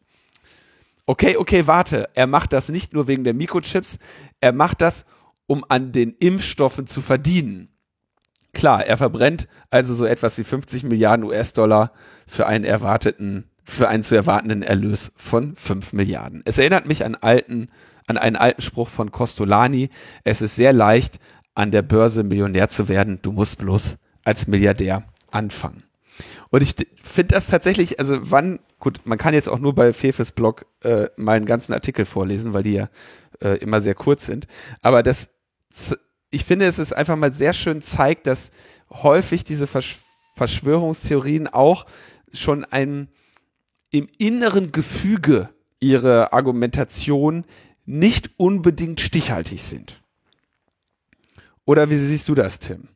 [1.07, 2.09] Okay, okay, warte.
[2.15, 3.99] Er macht das nicht nur wegen der Mikrochips,
[4.41, 5.07] er macht das,
[5.47, 7.69] um an den Impfstoffen zu verdienen.
[8.53, 11.93] Klar, er verbrennt also so etwas wie 50 Milliarden US-Dollar
[12.27, 16.43] für einen erwarteten für einen zu erwartenden Erlös von 5 Milliarden.
[16.45, 17.69] Es erinnert mich an alten,
[18.07, 19.91] an einen alten Spruch von Costolani.
[20.23, 21.19] Es ist sehr leicht,
[21.55, 23.19] an der Börse Millionär zu werden.
[23.23, 25.83] Du musst bloß als Milliardär anfangen.
[26.51, 30.33] Und ich finde das tatsächlich, also wann, gut, man kann jetzt auch nur bei Fefes
[30.33, 32.89] Blog äh, mal einen ganzen Artikel vorlesen, weil die ja
[33.41, 34.47] äh, immer sehr kurz sind.
[34.83, 35.31] Aber das,
[36.31, 38.51] ich finde, es ist einfach mal sehr schön zeigt, dass
[38.91, 40.01] häufig diese Versch
[40.37, 41.87] Verschwörungstheorien auch
[42.35, 43.09] schon ein
[43.91, 45.49] im inneren Gefüge
[45.81, 47.47] ihre Argumentation
[47.87, 50.03] nicht unbedingt stichhaltig sind.
[51.65, 52.89] Oder wie siehst du das, Tim?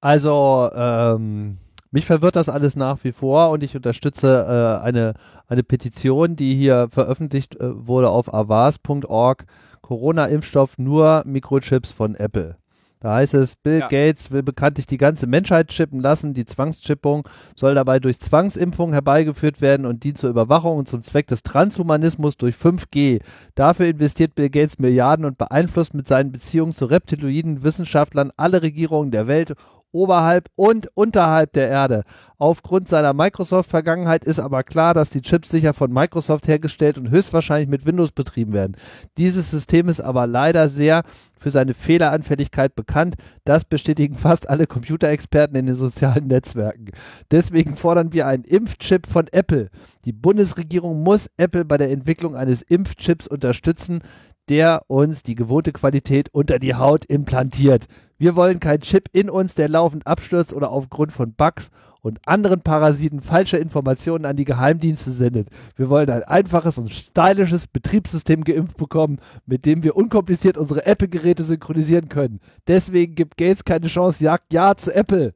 [0.00, 1.58] Also, ähm,
[1.92, 5.14] mich verwirrt das alles nach wie vor und ich unterstütze äh, eine,
[5.46, 9.44] eine Petition, die hier veröffentlicht äh, wurde auf avas.org.
[9.82, 12.56] Corona-Impfstoff nur Mikrochips von Apple.
[13.02, 13.88] Da heißt es, Bill ja.
[13.88, 16.34] Gates will bekanntlich die ganze Menschheit chippen lassen.
[16.34, 21.26] Die Zwangschippung soll dabei durch Zwangsimpfung herbeigeführt werden und dient zur Überwachung und zum Zweck
[21.26, 23.20] des Transhumanismus durch 5G.
[23.56, 29.10] Dafür investiert Bill Gates Milliarden und beeinflusst mit seinen Beziehungen zu reptiloiden Wissenschaftlern alle Regierungen
[29.10, 29.54] der Welt
[29.92, 32.04] oberhalb und unterhalb der Erde.
[32.38, 37.68] Aufgrund seiner Microsoft-Vergangenheit ist aber klar, dass die Chips sicher von Microsoft hergestellt und höchstwahrscheinlich
[37.68, 38.76] mit Windows betrieben werden.
[39.16, 41.02] Dieses System ist aber leider sehr
[41.42, 43.16] für seine Fehleranfälligkeit bekannt.
[43.44, 46.86] Das bestätigen fast alle Computerexperten in den sozialen Netzwerken.
[47.30, 49.68] Deswegen fordern wir einen Impfchip von Apple.
[50.04, 54.00] Die Bundesregierung muss Apple bei der Entwicklung eines Impfchips unterstützen,
[54.48, 57.86] der uns die gewohnte Qualität unter die Haut implantiert.
[58.18, 61.70] Wir wollen keinen Chip in uns, der laufend abstürzt oder aufgrund von Bugs
[62.02, 65.48] und anderen Parasiten falsche Informationen an die Geheimdienste sendet.
[65.76, 71.44] Wir wollen ein einfaches und stylisches Betriebssystem geimpft bekommen, mit dem wir unkompliziert unsere Apple-Geräte
[71.44, 72.40] synchronisieren können.
[72.66, 75.34] Deswegen gibt Gates keine Chance, jagt ja zu Apple.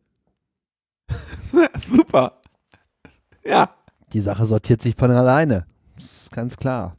[1.77, 2.41] Super.
[3.45, 3.71] Ja.
[4.13, 5.67] Die Sache sortiert sich von alleine.
[5.97, 6.97] Das ist ganz klar.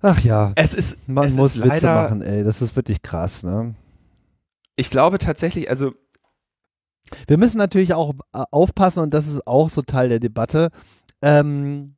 [0.00, 0.52] Ach ja.
[0.54, 2.44] Es ist, man es muss ist Witze leider, machen, ey.
[2.44, 3.74] Das ist wirklich krass, ne?
[4.76, 5.92] Ich glaube tatsächlich, also
[7.26, 10.70] wir müssen natürlich auch äh, aufpassen und das ist auch so Teil der Debatte,
[11.22, 11.96] ähm,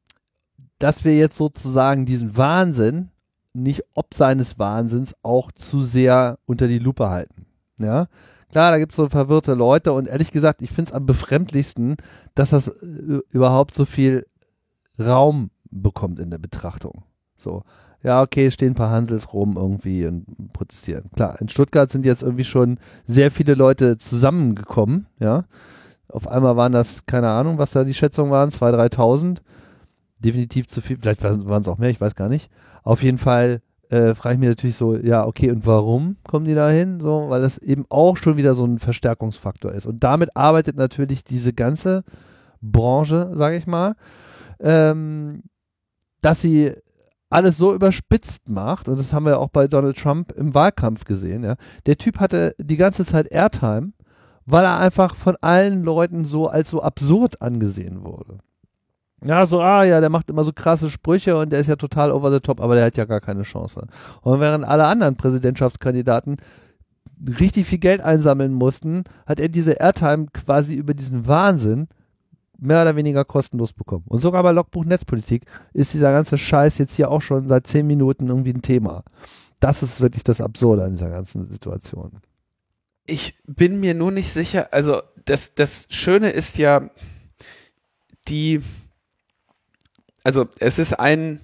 [0.79, 3.11] dass wir jetzt sozusagen diesen Wahnsinn
[3.53, 7.47] nicht ob seines Wahnsinns auch zu sehr unter die Lupe halten.
[7.79, 8.07] Ja,
[8.51, 11.97] klar, da gibt es so verwirrte Leute und ehrlich gesagt, ich finde es am befremdlichsten,
[12.35, 14.27] dass das äh, überhaupt so viel
[14.99, 17.05] Raum bekommt in der Betrachtung.
[17.37, 17.63] So,
[18.03, 21.11] ja, okay, stehen ein paar Hansels rum irgendwie und protestieren.
[21.15, 25.45] Klar, in Stuttgart sind jetzt irgendwie schon sehr viele Leute zusammengekommen, ja.
[26.09, 29.39] Auf einmal waren das, keine Ahnung, was da die Schätzungen waren, 2.000, 3.000.
[30.19, 32.51] Definitiv zu viel, vielleicht waren es auch mehr, ich weiß gar nicht.
[32.83, 36.55] Auf jeden Fall äh, frage ich mich natürlich so, ja, okay, und warum kommen die
[36.55, 37.01] da hin?
[37.01, 39.87] So, weil das eben auch schon wieder so ein Verstärkungsfaktor ist.
[39.87, 42.05] Und damit arbeitet natürlich diese ganze
[42.61, 43.95] Branche, sage ich mal,
[44.61, 45.43] ähm,
[46.21, 46.73] dass sie
[47.31, 51.45] alles so überspitzt macht, und das haben wir auch bei Donald Trump im Wahlkampf gesehen,
[51.45, 51.55] ja.
[51.87, 53.93] Der Typ hatte die ganze Zeit Airtime,
[54.47, 58.39] weil er einfach von allen Leuten so als so absurd angesehen wurde.
[59.25, 62.11] Ja, so, ah ja, der macht immer so krasse Sprüche und der ist ja total
[62.11, 63.87] over the top, aber der hat ja gar keine Chance.
[64.23, 66.37] Und während alle anderen Präsidentschaftskandidaten
[67.39, 71.89] richtig viel Geld einsammeln mussten, hat er diese Airtime quasi über diesen Wahnsinn
[72.61, 74.05] mehr oder weniger kostenlos bekommen.
[74.09, 77.87] Und sogar bei Logbuch Netzpolitik ist dieser ganze Scheiß jetzt hier auch schon seit zehn
[77.87, 79.05] Minuten irgendwie ein Thema.
[79.61, 82.21] Das ist wirklich das Absurde an dieser ganzen Situation.
[83.07, 86.91] Ich bin mir nur nicht sicher, also das, das Schöne ist ja,
[88.29, 88.61] die,
[90.23, 91.41] also es ist ein,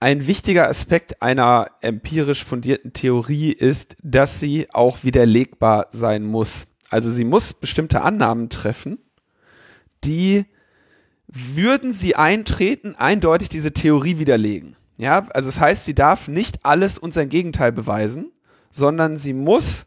[0.00, 6.68] ein wichtiger Aspekt einer empirisch fundierten Theorie ist, dass sie auch widerlegbar sein muss.
[6.88, 8.98] Also sie muss bestimmte Annahmen treffen
[10.04, 10.46] die
[11.26, 14.76] würden sie eintreten, eindeutig diese Theorie widerlegen.
[14.98, 18.32] Ja, also das heißt, sie darf nicht alles und sein Gegenteil beweisen,
[18.70, 19.86] sondern sie muss,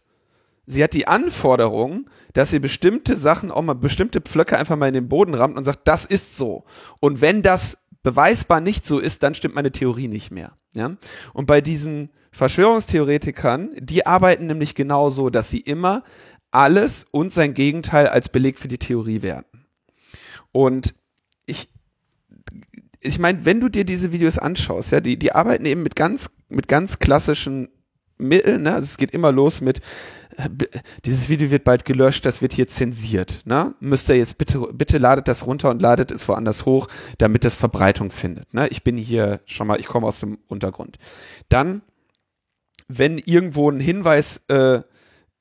[0.65, 4.95] sie hat die Anforderung, dass sie bestimmte Sachen, auch mal bestimmte Pflöcke einfach mal in
[4.95, 6.63] den Boden rammt und sagt, das ist so.
[6.99, 10.57] Und wenn das beweisbar nicht so ist, dann stimmt meine Theorie nicht mehr.
[10.73, 10.97] Ja?
[11.33, 16.03] Und bei diesen Verschwörungstheoretikern, die arbeiten nämlich genau so, dass sie immer
[16.49, 19.52] alles und sein Gegenteil als Beleg für die Theorie werten.
[20.53, 20.93] Und
[21.45, 21.67] ich,
[23.01, 26.29] ich meine, wenn du dir diese Videos anschaust, ja, die, die arbeiten eben mit ganz,
[26.47, 27.67] mit ganz klassischen
[28.17, 28.75] Mitteln, ne?
[28.75, 29.81] Also es geht immer los mit,
[31.03, 33.75] dieses Video wird bald gelöscht, das wird hier zensiert, ne?
[33.79, 36.87] Müsst ihr jetzt bitte, bitte ladet das runter und ladet es woanders hoch,
[37.17, 38.67] damit das Verbreitung findet, ne?
[38.69, 40.97] Ich bin hier schon mal, ich komme aus dem Untergrund.
[41.49, 41.81] Dann,
[42.87, 44.81] wenn irgendwo ein Hinweis äh,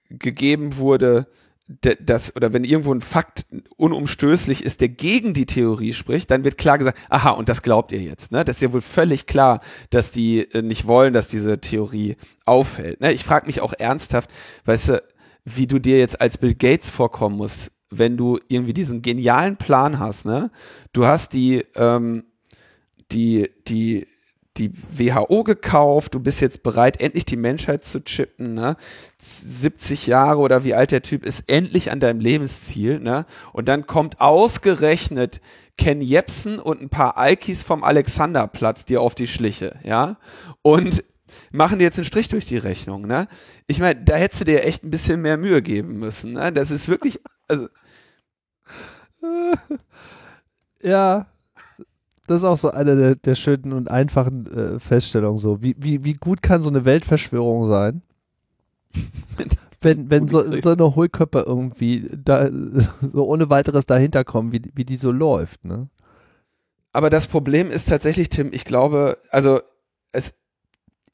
[0.08, 1.26] gegeben wurde,
[1.66, 3.46] das, oder wenn irgendwo ein Fakt
[3.76, 7.92] unumstößlich ist, der gegen die Theorie spricht, dann wird klar gesagt, aha, und das glaubt
[7.92, 8.44] ihr jetzt, ne?
[8.44, 9.60] Das ist ja wohl völlig klar,
[9.90, 13.00] dass die äh, nicht wollen, dass diese Theorie auffällt.
[13.00, 13.12] Ne?
[13.12, 14.30] Ich frage mich auch ernsthaft,
[14.64, 15.02] weißt du,
[15.44, 19.98] wie du dir jetzt als Bill Gates vorkommen musst, wenn du irgendwie diesen genialen Plan
[19.98, 20.50] hast, ne?
[20.92, 22.24] Du hast die, ähm,
[23.12, 24.06] die, die,
[24.58, 28.76] die WHO gekauft, du bist jetzt bereit, endlich die Menschheit zu chippen, ne?
[29.18, 33.24] 70 Jahre oder wie alt der Typ ist, endlich an deinem Lebensziel, ne?
[33.52, 35.40] Und dann kommt ausgerechnet
[35.78, 40.18] Ken Jepsen und ein paar Alkis vom Alexanderplatz dir auf die Schliche, ja?
[40.60, 41.02] Und
[41.50, 43.28] machen dir jetzt einen Strich durch die Rechnung, ne?
[43.66, 46.52] Ich meine, da hättest du dir echt ein bisschen mehr Mühe geben müssen, ne?
[46.52, 47.68] Das ist wirklich, also
[50.82, 51.26] ja,
[52.26, 55.38] das ist auch so eine der, der schönen und einfachen äh, Feststellungen.
[55.38, 58.02] So, wie, wie, wie gut kann so eine Weltverschwörung sein?
[59.80, 62.48] wenn, wenn so, so eine Hohlköpfe irgendwie da,
[63.00, 65.88] so ohne weiteres dahinter kommen, wie, wie die so läuft, ne?
[66.94, 69.60] Aber das Problem ist tatsächlich, Tim, ich glaube, also
[70.12, 70.34] es,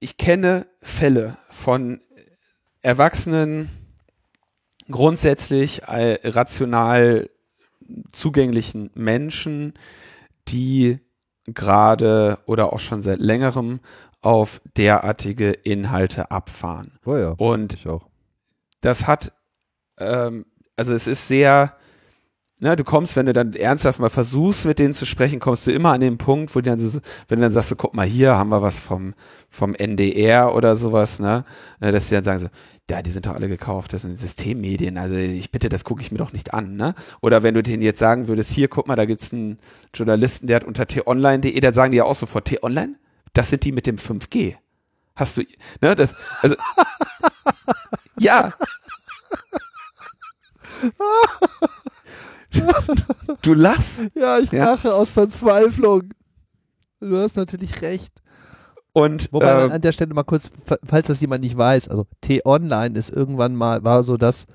[0.01, 2.01] ich kenne Fälle von
[2.83, 3.71] Erwachsenen,
[4.91, 7.31] grundsätzlich äh, rational
[8.11, 9.75] zugänglichen Menschen,
[10.51, 10.99] die
[11.47, 13.81] gerade oder auch schon seit längerem
[14.21, 16.99] auf derartige Inhalte abfahren.
[17.05, 17.79] Oh ja, und
[18.81, 19.33] das hat,
[19.99, 20.47] ähm,
[20.77, 21.75] also es ist sehr,
[22.61, 25.73] ne, du kommst, wenn du dann ernsthaft mal versuchst, mit denen zu sprechen, kommst du
[25.73, 28.37] immer an den Punkt, wo du dann, wenn du dann sagst, so, guck mal, hier
[28.37, 29.15] haben wir was vom,
[29.51, 31.45] vom NDR oder sowas, ne,
[31.81, 32.49] äh, dass sie dann sagen so,
[32.91, 36.11] ja, die sind doch alle gekauft, das sind Systemmedien, also ich bitte, das gucke ich
[36.11, 36.95] mir doch nicht an, ne?
[37.21, 39.59] Oder wenn du denen jetzt sagen würdest, hier, guck mal, da gibt's einen
[39.95, 42.97] Journalisten, der hat unter t-online.de, da sagen die ja auch sofort, t-online?
[43.35, 44.57] Das sind die mit dem 5G.
[45.15, 45.43] Hast du,
[45.83, 46.57] ne, das, also,
[48.19, 48.55] ja.
[53.43, 54.03] Du lachst.
[54.15, 54.95] Ja, ich lache ja.
[54.95, 56.11] aus Verzweiflung.
[57.01, 58.13] Du hast natürlich recht.
[58.99, 60.51] Und wobei äh, an der Stelle mal kurz,
[60.85, 64.47] falls das jemand nicht weiß, also T-Online ist irgendwann mal war so das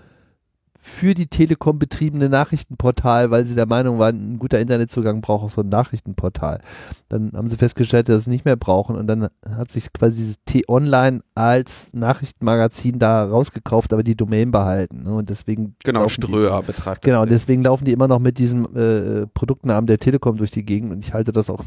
[0.86, 5.50] für die Telekom betriebene Nachrichtenportal, weil sie der Meinung waren, ein guter Internetzugang braucht auch
[5.50, 6.60] so ein Nachrichtenportal.
[7.08, 10.18] Dann haben sie festgestellt, dass sie es nicht mehr brauchen und dann hat sich quasi
[10.18, 15.04] dieses T-Online als Nachrichtenmagazin da rausgekauft, aber die Domain behalten.
[15.04, 15.14] Ne?
[15.14, 17.06] Und deswegen genau Ströer betrachtet.
[17.06, 20.91] Genau, deswegen laufen die immer noch mit diesem äh, Produktnamen der Telekom durch die Gegend
[20.91, 21.64] und ich halte das auch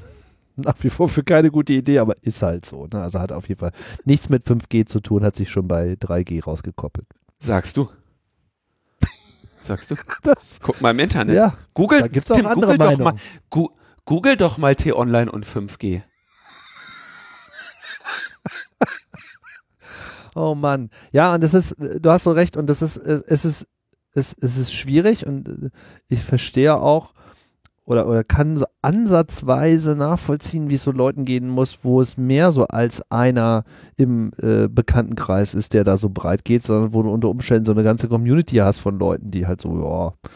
[0.64, 2.86] nach wie vor für keine gute Idee, aber ist halt so.
[2.86, 3.02] Ne?
[3.02, 3.72] Also hat auf jeden Fall
[4.04, 7.06] nichts mit 5G zu tun, hat sich schon bei 3G rausgekoppelt.
[7.38, 7.88] Sagst du?
[9.62, 9.96] Sagst du?
[10.22, 11.36] Das, Guck mal im Internet.
[11.36, 12.96] Ja, Google, da gibt's auch Tim, andere Google.
[12.96, 13.14] Doch mal,
[14.04, 16.02] Google doch mal T-Online und 5G.
[20.34, 20.90] oh Mann.
[21.12, 23.66] Ja, und das ist, du hast so recht, und das ist, es ist,
[24.12, 25.70] es, es ist schwierig und
[26.08, 27.12] ich verstehe auch,
[27.86, 32.50] oder, oder kann so ansatzweise nachvollziehen, wie es so Leuten gehen muss, wo es mehr
[32.50, 33.64] so als einer
[33.96, 37.72] im äh, Bekanntenkreis ist, der da so breit geht, sondern wo du unter Umständen so
[37.72, 40.30] eine ganze Community hast von Leuten, die halt so, ja,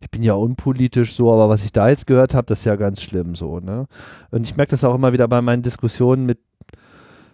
[0.00, 2.74] ich bin ja unpolitisch so, aber was ich da jetzt gehört habe, das ist ja
[2.76, 3.86] ganz schlimm so, ne?
[4.32, 6.40] Und ich merke das auch immer wieder bei meinen Diskussionen mit,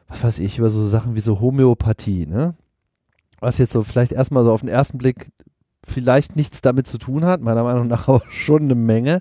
[0.09, 2.55] was weiß ich, über so Sachen wie so Homöopathie, ne?
[3.41, 5.33] Was jetzt so vielleicht erstmal so auf den ersten Blick
[5.87, 9.21] vielleicht nichts damit zu tun hat, meiner Meinung nach aber schon eine Menge,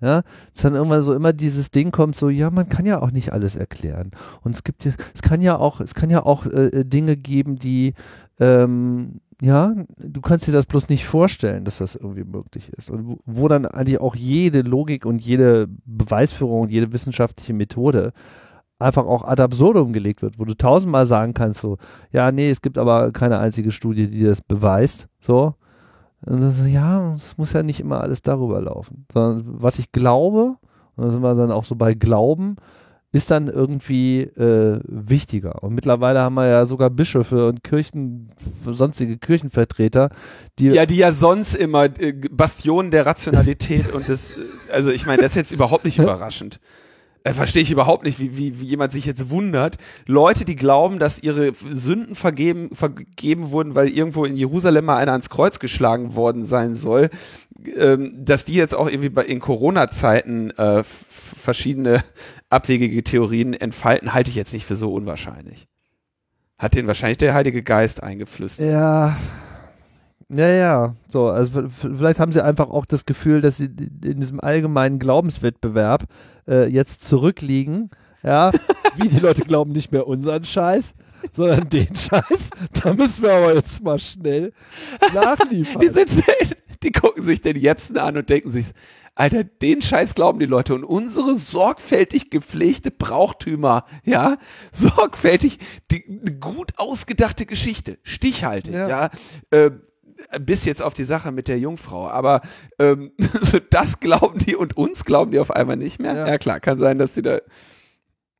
[0.00, 3.10] ja, dass dann irgendwann so immer dieses Ding kommt, so, ja, man kann ja auch
[3.10, 4.10] nicht alles erklären.
[4.42, 7.56] Und es gibt, es kann ja auch, es kann ja auch äh, äh, Dinge geben,
[7.56, 7.94] die,
[8.38, 12.90] ähm, ja, du kannst dir das bloß nicht vorstellen, dass das irgendwie möglich ist.
[12.90, 18.12] Und wo, wo dann eigentlich auch jede Logik und jede Beweisführung und jede wissenschaftliche Methode
[18.80, 21.76] einfach auch ad absurdum gelegt wird, wo du tausendmal sagen kannst, so,
[22.12, 25.54] ja, nee, es gibt aber keine einzige Studie, die das beweist, so,
[26.26, 29.06] und dann so, ja, es muss ja nicht immer alles darüber laufen.
[29.12, 30.56] Sondern was ich glaube,
[30.96, 32.56] und da sind wir dann auch so bei Glauben,
[33.12, 35.64] ist dann irgendwie äh, wichtiger.
[35.64, 38.28] Und mittlerweile haben wir ja sogar Bischöfe und Kirchen,
[38.64, 40.10] sonstige Kirchenvertreter,
[40.58, 40.68] die.
[40.68, 45.22] Ja, die ja sonst immer äh, Bastionen der Rationalität und des, äh, also ich meine,
[45.22, 46.60] das ist jetzt überhaupt nicht überraschend
[47.24, 49.76] äh, verstehe ich überhaupt nicht, wie, wie, wie jemand sich jetzt wundert.
[50.06, 55.12] Leute, die glauben, dass ihre Sünden vergeben, vergeben wurden, weil irgendwo in Jerusalem mal einer
[55.12, 57.10] ans Kreuz geschlagen worden sein soll,
[57.76, 62.04] ähm, dass die jetzt auch irgendwie bei, in Corona-Zeiten äh, verschiedene
[62.48, 65.66] abwegige Theorien entfalten, halte ich jetzt nicht für so unwahrscheinlich.
[66.58, 68.70] Hat den wahrscheinlich der Heilige Geist eingeflüstert.
[68.70, 69.16] Ja,
[70.32, 73.66] ja, ja, so, also vielleicht haben sie einfach auch das Gefühl, dass sie
[74.04, 76.04] in diesem allgemeinen Glaubenswettbewerb
[76.46, 77.90] äh, jetzt zurückliegen,
[78.22, 78.52] ja,
[78.96, 80.94] Wie die Leute glauben nicht mehr unseren Scheiß,
[81.32, 82.50] sondern den Scheiß.
[82.82, 84.52] Da müssen wir aber jetzt mal schnell
[85.14, 85.80] nachliefern.
[85.80, 86.24] Die, sitzen,
[86.82, 88.68] die gucken sich den Jepsen an und denken sich,
[89.14, 90.74] Alter, den Scheiß glauben die Leute.
[90.74, 94.38] Und unsere sorgfältig gepflegte Brauchtümer, ja,
[94.72, 95.58] sorgfältig,
[95.90, 99.10] die, eine gut ausgedachte Geschichte, stichhaltig, ja, ja
[99.50, 99.70] äh,
[100.40, 102.08] bis jetzt auf die Sache mit der Jungfrau.
[102.08, 102.40] Aber
[102.78, 103.12] ähm,
[103.70, 106.14] das glauben die und uns glauben die auf einmal nicht mehr.
[106.14, 107.40] Ja, ja klar, kann sein, dass sie da.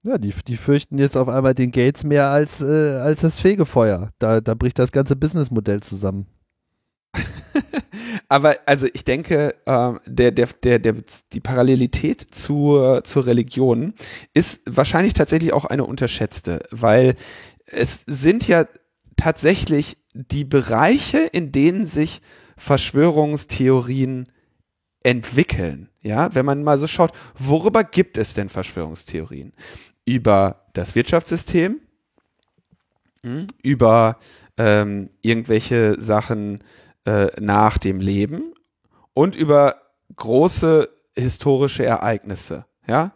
[0.02, 4.10] Ja, die, die fürchten jetzt auf einmal den Gates mehr als, äh, als das Fegefeuer.
[4.18, 6.26] Da, da bricht das ganze Businessmodell zusammen.
[8.28, 10.94] Aber also ich denke, äh, der, der, der, der,
[11.32, 13.92] die Parallelität zur, zur Religion
[14.32, 17.14] ist wahrscheinlich tatsächlich auch eine unterschätzte, weil
[17.66, 18.66] es sind ja
[19.16, 22.20] tatsächlich die Bereiche, in denen sich
[22.56, 24.28] Verschwörungstheorien
[25.02, 25.88] entwickeln.
[26.02, 29.52] Ja, wenn man mal so schaut, worüber gibt es denn Verschwörungstheorien?
[30.04, 31.80] Über das Wirtschaftssystem,
[33.22, 34.18] hm, über
[34.56, 36.64] ähm, irgendwelche Sachen
[37.04, 38.54] äh, nach dem Leben
[39.14, 39.82] und über
[40.16, 42.66] große historische Ereignisse.
[42.86, 43.12] Ja,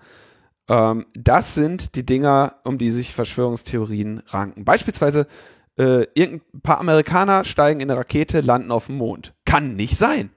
[0.68, 4.64] ähm, das sind die Dinger, um die sich Verschwörungstheorien ranken.
[4.64, 5.26] Beispielsweise
[5.78, 9.34] äh, irgendein paar Amerikaner steigen in eine Rakete, landen auf dem Mond.
[9.44, 10.30] Kann nicht sein.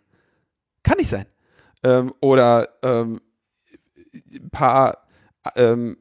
[0.83, 1.25] Kann nicht sein.
[1.83, 3.21] Ähm, oder ähm,
[4.51, 5.07] paar,
[5.55, 5.97] ähm,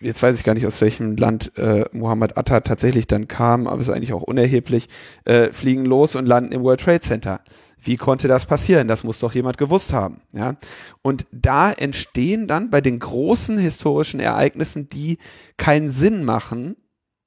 [0.00, 3.80] jetzt weiß ich gar nicht, aus welchem Land äh, Muhammad Atta tatsächlich dann kam, aber
[3.80, 4.88] ist eigentlich auch unerheblich,
[5.24, 7.40] äh, fliegen los und landen im World Trade Center.
[7.80, 8.88] Wie konnte das passieren?
[8.88, 10.20] Das muss doch jemand gewusst haben.
[10.32, 10.56] Ja?
[11.02, 15.18] Und da entstehen dann bei den großen historischen Ereignissen, die
[15.56, 16.76] keinen Sinn machen,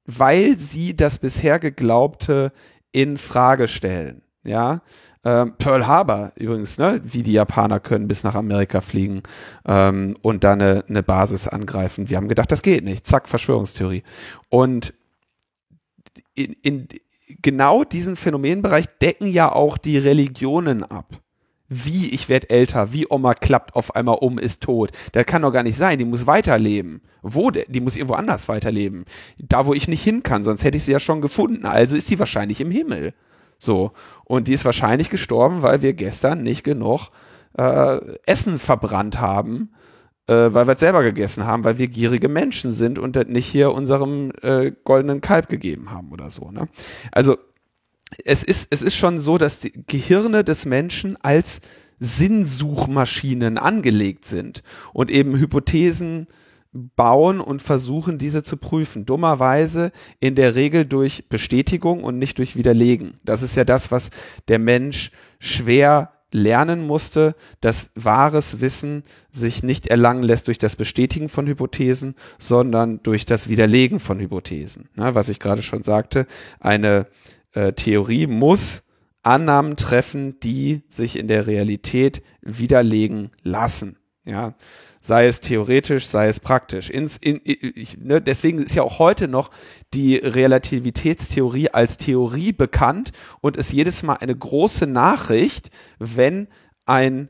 [0.06, 2.52] weil sie das bisher Geglaubte
[2.92, 4.22] in Frage stellen.
[4.44, 4.82] Ja,
[5.24, 9.22] ähm, Pearl Harbor übrigens, ne, wie die Japaner können bis nach Amerika fliegen
[9.66, 12.10] ähm, und da eine, eine Basis angreifen.
[12.10, 13.06] Wir haben gedacht, das geht nicht.
[13.06, 14.04] Zack, Verschwörungstheorie.
[14.50, 14.94] Und
[16.34, 16.88] in, in
[17.42, 21.22] genau diesen Phänomenbereich decken ja auch die Religionen ab
[21.74, 24.92] wie ich werde älter, wie Oma klappt auf einmal um, ist tot.
[25.14, 27.02] Das kann doch gar nicht sein, die muss weiterleben.
[27.22, 27.50] Wo?
[27.50, 29.06] Die muss irgendwo anders weiterleben.
[29.38, 31.66] Da, wo ich nicht hin kann, sonst hätte ich sie ja schon gefunden.
[31.66, 33.14] Also ist sie wahrscheinlich im Himmel.
[33.58, 33.94] So.
[34.26, 37.08] Und die ist wahrscheinlich gestorben, weil wir gestern nicht genug
[37.58, 39.72] äh, Essen verbrannt haben,
[40.28, 43.46] äh, weil wir es selber gegessen haben, weil wir gierige Menschen sind und das nicht
[43.46, 46.52] hier unserem äh, goldenen Kalb gegeben haben oder so.
[46.52, 46.68] Ne?
[47.14, 47.38] Also
[48.26, 51.62] es ist, es ist schon so, dass die Gehirne des Menschen als
[52.00, 56.28] Sinnsuchmaschinen angelegt sind und eben Hypothesen
[56.74, 59.06] bauen und versuchen, diese zu prüfen.
[59.06, 63.20] Dummerweise in der Regel durch Bestätigung und nicht durch Widerlegen.
[63.24, 64.10] Das ist ja das, was
[64.48, 71.28] der Mensch schwer lernen musste, dass wahres Wissen sich nicht erlangen lässt durch das Bestätigen
[71.28, 74.90] von Hypothesen, sondern durch das Widerlegen von Hypothesen.
[74.96, 76.26] Na, was ich gerade schon sagte,
[76.60, 77.08] eine
[77.54, 78.84] äh, Theorie muss
[79.24, 83.98] Annahmen treffen, die sich in der Realität widerlegen lassen.
[84.26, 84.56] Ja,
[85.00, 86.90] sei es theoretisch, sei es praktisch.
[86.90, 89.52] Ins, in, ich, ne, deswegen ist ja auch heute noch
[89.94, 96.48] die Relativitätstheorie als Theorie bekannt und ist jedes Mal eine große Nachricht, wenn
[96.86, 97.30] ein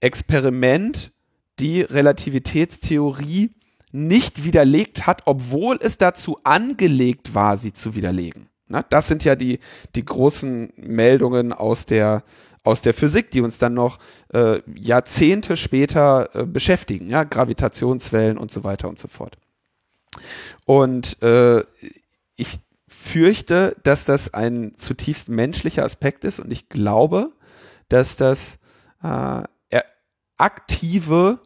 [0.00, 1.12] Experiment
[1.58, 3.50] die Relativitätstheorie
[3.90, 8.48] nicht widerlegt hat, obwohl es dazu angelegt war, sie zu widerlegen.
[8.68, 9.60] Na, das sind ja die,
[9.94, 12.22] die großen Meldungen aus der,
[12.64, 13.98] aus der Physik, die uns dann noch
[14.32, 19.38] äh, Jahrzehnte später äh, beschäftigen, ja, Gravitationswellen und so weiter und so fort.
[20.66, 21.62] Und äh,
[22.36, 27.32] ich fürchte, dass das ein zutiefst menschlicher Aspekt ist und ich glaube,
[27.88, 28.58] dass das
[29.02, 29.42] äh,
[30.38, 31.40] aktive,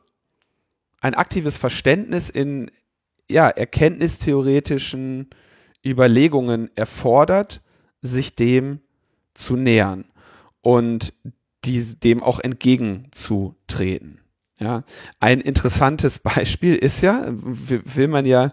[1.01, 2.71] ein aktives Verständnis in
[3.29, 5.31] ja, erkenntnistheoretischen
[5.85, 7.63] Überlegungen erfordert,
[8.01, 8.81] sich dem
[9.35, 10.05] zu nähern
[10.61, 11.13] und
[11.65, 14.21] die, dem auch entgegenzutreten.
[14.59, 14.85] Ja,
[15.19, 18.53] ein interessantes Beispiel ist ja, will man ja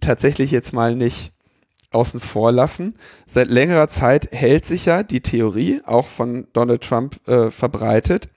[0.00, 1.32] tatsächlich jetzt mal nicht
[1.90, 2.94] außen vor lassen.
[3.26, 8.28] Seit längerer Zeit hält sich ja die Theorie, auch von Donald Trump äh, verbreitet,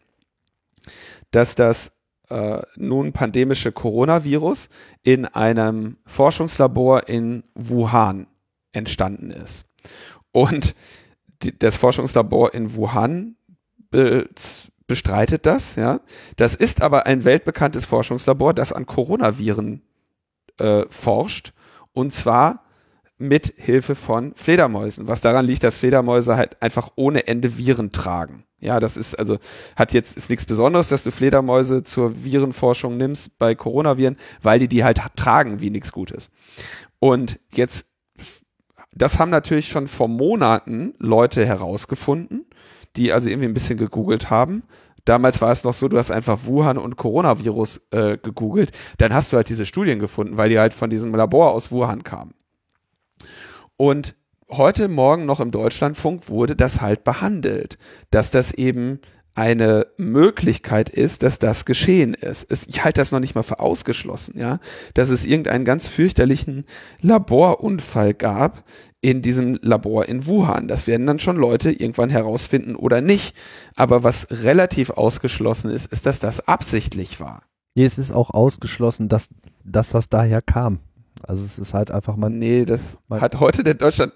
[1.31, 1.98] dass das
[2.29, 4.69] äh, nun pandemische Coronavirus
[5.03, 8.27] in einem Forschungslabor in Wuhan
[8.71, 9.65] entstanden ist.
[10.31, 10.75] Und
[11.41, 13.35] die, das Forschungslabor in Wuhan
[13.89, 14.29] be
[14.87, 16.01] bestreitet das, ja.
[16.35, 19.83] Das ist aber ein weltbekanntes Forschungslabor, das an Coronaviren
[20.57, 21.53] äh, forscht
[21.93, 22.63] und zwar
[23.19, 28.45] mit Hilfe von Fledermäusen, was daran liegt, dass Fledermäuse halt einfach ohne Ende Viren tragen.
[28.61, 29.37] Ja, das ist also
[29.75, 34.67] hat jetzt ist nichts Besonderes, dass du Fledermäuse zur Virenforschung nimmst bei Coronaviren, weil die
[34.67, 36.29] die halt tragen wie nichts Gutes.
[36.99, 37.87] Und jetzt
[38.91, 42.45] das haben natürlich schon vor Monaten Leute herausgefunden,
[42.95, 44.63] die also irgendwie ein bisschen gegoogelt haben.
[45.05, 49.31] Damals war es noch so, du hast einfach Wuhan und Coronavirus äh, gegoogelt, dann hast
[49.31, 52.33] du halt diese Studien gefunden, weil die halt von diesem Labor aus Wuhan kamen.
[53.81, 54.17] Und
[54.49, 57.77] heute Morgen noch im Deutschlandfunk wurde das halt behandelt,
[58.11, 58.99] dass das eben
[59.35, 62.51] eine Möglichkeit ist, dass das geschehen ist.
[62.51, 64.59] Es, ich halte das noch nicht mal für ausgeschlossen, ja,
[64.95, 66.65] dass es irgendeinen ganz fürchterlichen
[66.99, 68.65] Laborunfall gab
[68.99, 70.67] in diesem Labor in Wuhan.
[70.67, 73.33] Das werden dann schon Leute irgendwann herausfinden oder nicht.
[73.77, 77.43] Aber was relativ ausgeschlossen ist, ist, dass das absichtlich war.
[77.75, 79.29] Nee, es ist auch ausgeschlossen, dass,
[79.63, 80.79] dass das daher kam.
[81.23, 82.29] Also es ist halt einfach mal.
[82.29, 84.13] Nee, das hat heute der Deutschland,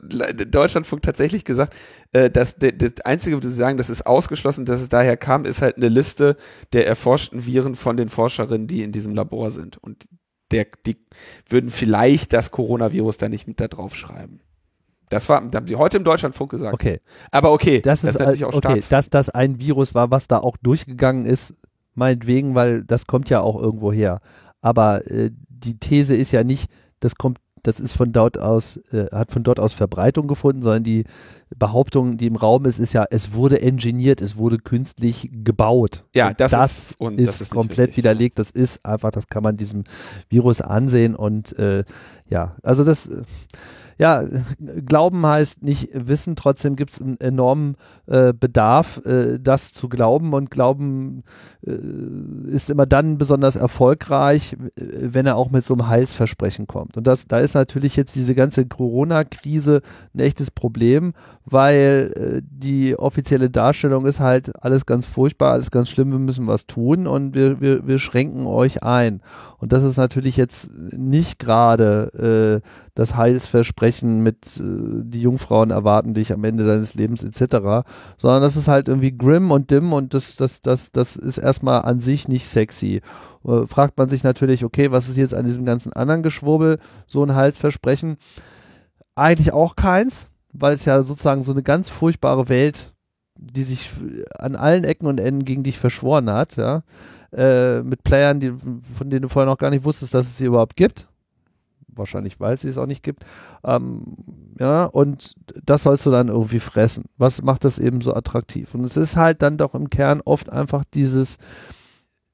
[0.47, 1.76] Deutschlandfunk tatsächlich gesagt,
[2.12, 5.45] äh, dass der, das Einzige, was sie sagen, das ist ausgeschlossen, dass es daher kam,
[5.45, 6.38] ist halt eine Liste
[6.74, 9.78] der erforschten Viren von den Forscherinnen, die in diesem Labor sind.
[9.78, 10.08] Und
[10.51, 10.97] der, die
[11.47, 14.39] würden vielleicht das Coronavirus da nicht mit da drauf schreiben.
[15.10, 16.74] Das war, da haben sie heute im Deutschlandfunk gesagt.
[16.74, 16.99] Okay.
[17.32, 20.39] Aber okay, das, das ist natürlich auch okay, dass das ein Virus war, was da
[20.39, 21.56] auch durchgegangen ist,
[21.93, 24.22] meinetwegen, weil das kommt ja auch irgendwo her.
[24.62, 25.30] Aber äh,
[25.64, 26.70] die These ist ja nicht,
[27.04, 30.84] das kommt, das ist von dort aus, äh, hat von dort aus Verbreitung gefunden, sondern
[30.84, 31.06] die
[31.56, 36.06] Behauptung, die im Raum ist, ist ja, es wurde engineert, es wurde künstlich gebaut.
[36.14, 38.39] Ja, das, das ist, und ist das ist komplett richtig, widerlegt.
[38.39, 39.84] Das ist einfach, das kann man diesem
[40.30, 41.84] Virus ansehen und äh,
[42.30, 43.10] ja, also das
[44.04, 44.26] ja,
[44.86, 50.34] Glauben heißt nicht wissen, trotzdem gibt es einen enormen äh, Bedarf, äh, das zu glauben
[50.34, 51.24] und Glauben
[51.66, 51.72] äh,
[52.51, 56.97] ist immer dann besonders erfolgreich, wenn er auch mit so einem Heilsversprechen kommt.
[56.97, 59.80] Und das, da ist natürlich jetzt diese ganze Corona-Krise
[60.14, 61.14] ein echtes Problem,
[61.45, 66.45] weil äh, die offizielle Darstellung ist halt alles ganz furchtbar, alles ganz schlimm, wir müssen
[66.45, 69.22] was tun und wir, wir, wir schränken euch ein.
[69.60, 76.14] Und das ist natürlich jetzt nicht gerade äh, das Heilsversprechen mit äh, die Jungfrauen erwarten
[76.14, 77.86] dich am Ende deines Lebens etc.,
[78.18, 81.84] sondern das ist halt irgendwie grim und dim und das, das, das, das ist erstmal
[81.84, 83.02] an sich nicht sexy.
[83.46, 87.24] Äh, fragt man sich natürlich, okay, was ist jetzt an diesem ganzen anderen Geschwurbel so
[87.24, 88.18] ein Heilsversprechen?
[89.16, 92.94] Eigentlich auch keins, weil es ja sozusagen so eine ganz furchtbare Welt,
[93.36, 93.89] die sich
[94.38, 96.84] an allen Ecken und Enden gegen dich verschworen hat, ja,
[97.32, 100.46] äh, mit Playern, die, von denen du vorher noch gar nicht wusstest, dass es sie
[100.46, 101.08] überhaupt gibt
[101.96, 103.26] wahrscheinlich weil es sie es auch nicht gibt.
[103.64, 104.04] Ähm,
[104.60, 107.06] ja, und das sollst du dann irgendwie fressen.
[107.18, 108.74] Was macht das eben so attraktiv?
[108.74, 111.38] Und es ist halt dann doch im Kern oft einfach dieses,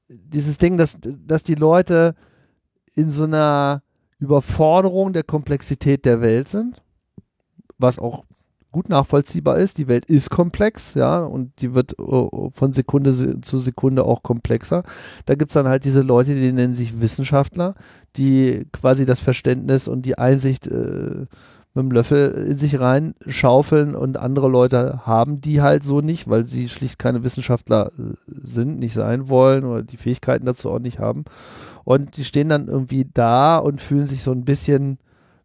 [0.08, 2.14] dieses Ding, dass, dass die Leute
[2.94, 3.82] in so einer
[4.18, 6.82] Überforderung der Komplexität der Welt sind,
[7.78, 8.24] was auch
[8.72, 9.78] gut nachvollziehbar ist.
[9.78, 14.82] Die Welt ist komplex, ja, und die wird uh, von Sekunde zu Sekunde auch komplexer.
[15.26, 17.74] Da gibt es dann halt diese Leute, die nennen sich Wissenschaftler,
[18.16, 21.26] die quasi das Verständnis und die Einsicht äh,
[21.74, 26.28] mit dem Löffel in sich rein schaufeln und andere Leute haben die halt so nicht,
[26.28, 30.80] weil sie schlicht keine Wissenschaftler äh, sind, nicht sein wollen oder die Fähigkeiten dazu auch
[30.80, 31.24] nicht haben.
[31.84, 34.98] Und die stehen dann irgendwie da und fühlen sich so ein bisschen,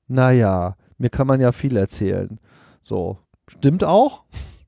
[0.08, 2.40] naja, mir kann man ja viel erzählen.
[2.86, 3.18] So,
[3.48, 4.26] stimmt auch.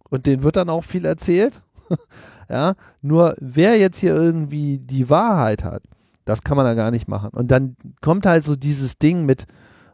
[0.10, 1.62] Und denen wird dann auch viel erzählt.
[2.50, 5.84] ja, nur wer jetzt hier irgendwie die Wahrheit hat,
[6.26, 7.30] das kann man da gar nicht machen.
[7.30, 9.46] Und dann kommt halt so dieses Ding mit,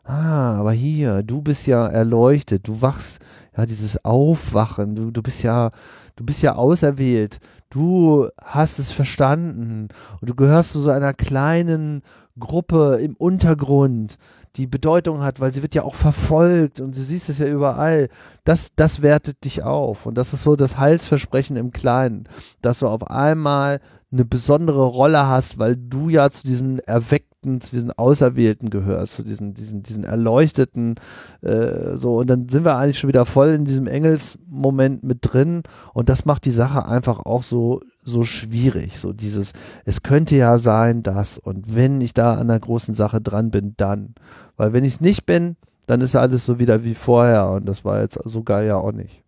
[0.05, 3.19] ah, aber hier, du bist ja erleuchtet, du wachst,
[3.57, 5.69] ja, dieses Aufwachen, du, du bist ja,
[6.15, 9.89] du bist ja auserwählt, du hast es verstanden
[10.21, 12.03] und du gehörst zu so einer kleinen
[12.39, 14.17] Gruppe im Untergrund,
[14.55, 18.09] die Bedeutung hat, weil sie wird ja auch verfolgt und du siehst es ja überall.
[18.43, 20.05] Das, das wertet dich auf.
[20.05, 22.27] Und das ist so das Heilsversprechen im Kleinen,
[22.61, 23.79] dass du auf einmal
[24.13, 29.23] eine besondere Rolle hast, weil du ja zu diesen Erweckten, zu diesen Auserwählten gehörst, zu
[29.23, 30.95] diesen, diesen, diesen Erleuchteten,
[31.41, 32.17] äh, so.
[32.17, 35.63] Und dann sind wir eigentlich schon wieder voll in diesem Engelsmoment mit drin.
[35.93, 38.99] Und das macht die Sache einfach auch so so schwierig.
[38.99, 39.53] So dieses,
[39.85, 43.73] es könnte ja sein, dass und wenn ich da an der großen Sache dran bin,
[43.77, 44.15] dann.
[44.57, 45.55] Weil wenn ich es nicht bin,
[45.87, 48.91] dann ist alles so wieder wie vorher und das war jetzt so geil ja auch
[48.91, 49.23] nicht.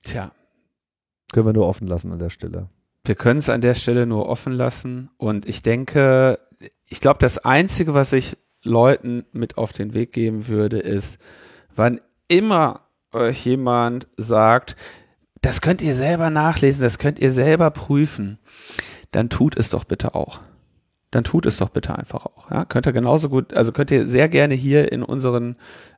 [0.00, 0.32] Tja.
[1.32, 2.68] Können wir nur offen lassen an der Stelle.
[3.04, 6.38] Wir können es an der Stelle nur offen lassen und ich denke,
[6.86, 11.18] ich glaube, das Einzige, was ich Leuten mit auf den Weg geben würde, ist,
[11.74, 12.80] wann immer
[13.12, 14.76] euch jemand sagt,
[15.40, 18.38] das könnt ihr selber nachlesen, das könnt ihr selber prüfen.
[19.12, 20.40] Dann tut es doch bitte auch.
[21.10, 22.50] dann tut es doch bitte einfach auch.
[22.50, 22.64] Ja?
[22.66, 25.56] Könnt ihr genauso gut, also könnt ihr sehr gerne hier in unseren,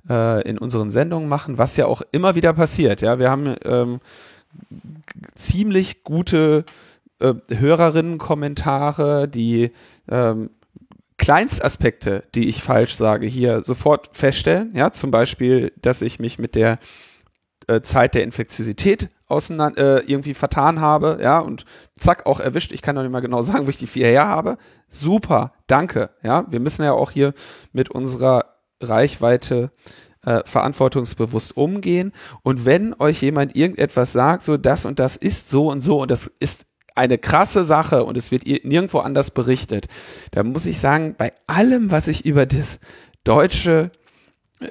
[0.09, 3.01] äh, in unseren Sendungen machen, was ja auch immer wieder passiert.
[3.01, 4.01] Ja, wir haben ähm,
[5.35, 6.65] ziemlich gute
[7.21, 9.73] äh, Hörerinnen-Kommentare, die
[10.09, 10.51] ähm,
[11.19, 14.73] Kleinstaspekte, die ich falsch sage, hier sofort feststellen.
[14.75, 16.79] Ja, zum Beispiel, dass ich mich mit der
[17.67, 21.67] äh, Zeit der Infektiosität auseinander, äh, irgendwie vertan habe, ja, und
[21.97, 22.73] zack, auch erwischt.
[22.73, 24.57] Ich kann noch nicht mal genau sagen, wo ich die vier her habe.
[24.89, 26.47] Super, danke, ja.
[26.51, 27.35] Wir müssen ja auch hier
[27.73, 29.73] mit unserer Reichweite
[30.25, 32.13] äh, verantwortungsbewusst umgehen.
[32.43, 36.11] Und wenn euch jemand irgendetwas sagt, so das und das ist so und so und
[36.11, 39.87] das ist eine krasse Sache und es wird nirgendwo anders berichtet,
[40.33, 42.81] dann muss ich sagen, bei allem, was ich über das
[43.25, 43.91] deutsche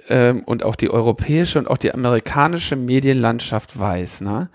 [0.07, 4.49] ähm, und auch die europäische und auch die amerikanische Medienlandschaft weiß, ne?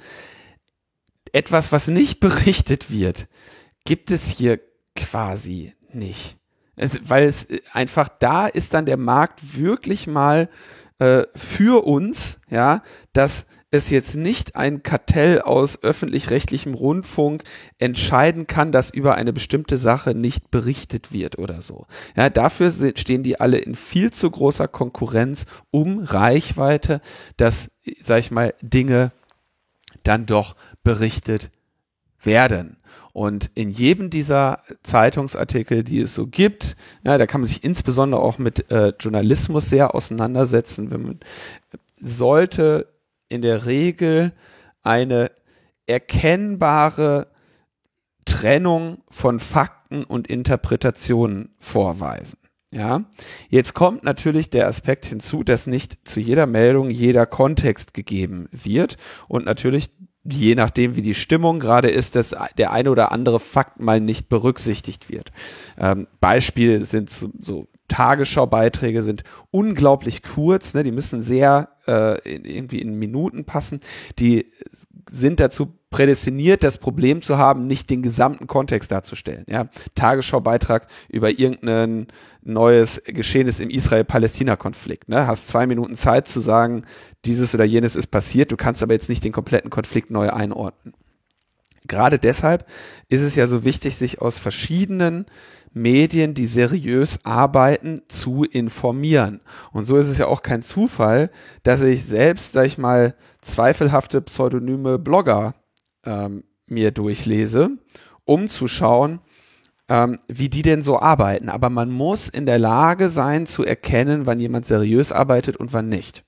[1.32, 3.28] etwas, was nicht berichtet wird,
[3.84, 4.60] gibt es hier
[4.94, 6.38] quasi nicht.
[6.76, 10.48] Es, weil es einfach da ist dann der Markt wirklich mal
[10.98, 12.82] äh, für uns, ja,
[13.12, 17.42] dass es jetzt nicht ein Kartell aus öffentlich-rechtlichem Rundfunk
[17.78, 21.86] entscheiden kann, dass über eine bestimmte Sache nicht berichtet wird oder so.
[22.14, 27.00] Ja, dafür stehen die alle in viel zu großer Konkurrenz um Reichweite,
[27.36, 29.10] dass, sag ich mal, Dinge
[30.04, 31.50] dann doch berichtet
[32.22, 32.76] werden.
[33.12, 38.20] Und in jedem dieser Zeitungsartikel, die es so gibt, ja, da kann man sich insbesondere
[38.20, 40.92] auch mit äh, Journalismus sehr auseinandersetzen.
[40.92, 41.20] Wenn man
[42.00, 42.93] sollte
[43.34, 44.32] in der Regel
[44.82, 45.30] eine
[45.86, 47.26] erkennbare
[48.24, 52.38] Trennung von Fakten und Interpretationen vorweisen.
[52.72, 53.04] Ja,
[53.48, 58.96] jetzt kommt natürlich der Aspekt hinzu, dass nicht zu jeder Meldung jeder Kontext gegeben wird
[59.28, 59.90] und natürlich
[60.24, 64.28] je nachdem, wie die Stimmung gerade ist, dass der eine oder andere Fakt mal nicht
[64.28, 65.30] berücksichtigt wird.
[65.78, 70.82] Ähm, Beispiel sind so, so Tagesschau-Beiträge sind unglaublich kurz, ne?
[70.82, 73.80] die müssen sehr äh, in, irgendwie in Minuten passen.
[74.18, 74.52] Die
[75.10, 79.44] sind dazu prädestiniert, das Problem zu haben, nicht den gesamten Kontext darzustellen.
[79.48, 79.68] Ja?
[79.94, 82.08] Tagesschau-Beitrag über irgendein
[82.42, 85.08] neues Geschehnis im Israel-Palästina-Konflikt.
[85.08, 85.26] Ne?
[85.26, 86.82] Hast zwei Minuten Zeit zu sagen,
[87.24, 90.94] dieses oder jenes ist passiert, du kannst aber jetzt nicht den kompletten Konflikt neu einordnen.
[91.86, 92.66] Gerade deshalb
[93.08, 95.26] ist es ja so wichtig, sich aus verschiedenen
[95.74, 99.40] Medien, die seriös arbeiten, zu informieren.
[99.72, 101.30] Und so ist es ja auch kein Zufall,
[101.64, 105.54] dass ich selbst, sag ich mal, zweifelhafte pseudonyme Blogger
[106.04, 107.70] ähm, mir durchlese,
[108.24, 109.20] um zu schauen,
[109.88, 111.48] ähm, wie die denn so arbeiten.
[111.48, 115.88] Aber man muss in der Lage sein zu erkennen, wann jemand seriös arbeitet und wann
[115.88, 116.24] nicht.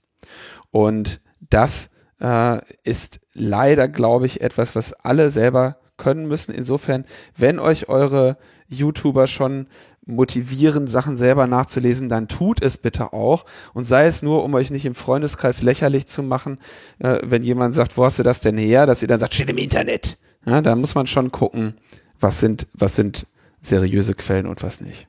[0.71, 1.91] Und das
[2.21, 6.53] äh, ist leider, glaube ich, etwas, was alle selber können müssen.
[6.53, 7.05] Insofern,
[7.37, 8.37] wenn euch eure
[8.69, 9.67] YouTuber schon
[10.07, 13.45] motivieren, Sachen selber nachzulesen, dann tut es bitte auch.
[13.75, 16.59] Und sei es nur, um euch nicht im Freundeskreis lächerlich zu machen,
[17.01, 19.51] äh, wenn jemand sagt, wo hast du das denn her, dass ihr dann sagt, steht
[19.51, 20.17] im Internet.
[20.47, 21.75] Ja, da muss man schon gucken,
[22.21, 23.27] was sind, was sind
[23.61, 25.09] seriöse Quellen und was nicht.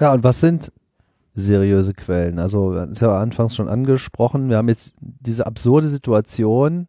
[0.00, 0.72] Ja, und was sind
[1.34, 2.38] seriöse Quellen?
[2.38, 4.48] Also, das ist ja anfangs schon angesprochen.
[4.48, 6.88] Wir haben jetzt diese absurde Situation,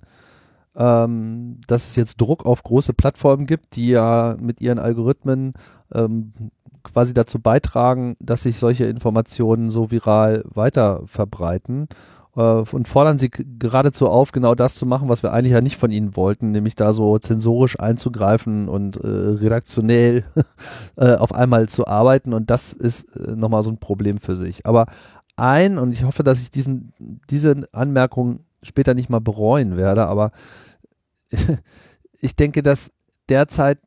[0.78, 5.54] ähm, dass es jetzt Druck auf große Plattformen gibt, die ja mit ihren Algorithmen
[5.94, 6.32] ähm,
[6.84, 11.88] quasi dazu beitragen, dass sich solche Informationen so viral weiter verbreiten
[12.36, 15.78] äh, und fordern sie geradezu auf, genau das zu machen, was wir eigentlich ja nicht
[15.78, 20.24] von ihnen wollten, nämlich da so zensorisch einzugreifen und äh, redaktionell
[20.96, 24.66] äh, auf einmal zu arbeiten und das ist äh, nochmal so ein Problem für sich.
[24.66, 24.86] Aber
[25.36, 26.94] ein, und ich hoffe, dass ich diesen,
[27.30, 30.32] diese Anmerkung später nicht mal bereuen werde, aber
[32.22, 32.92] ich denke, dass
[33.30, 33.80] derzeit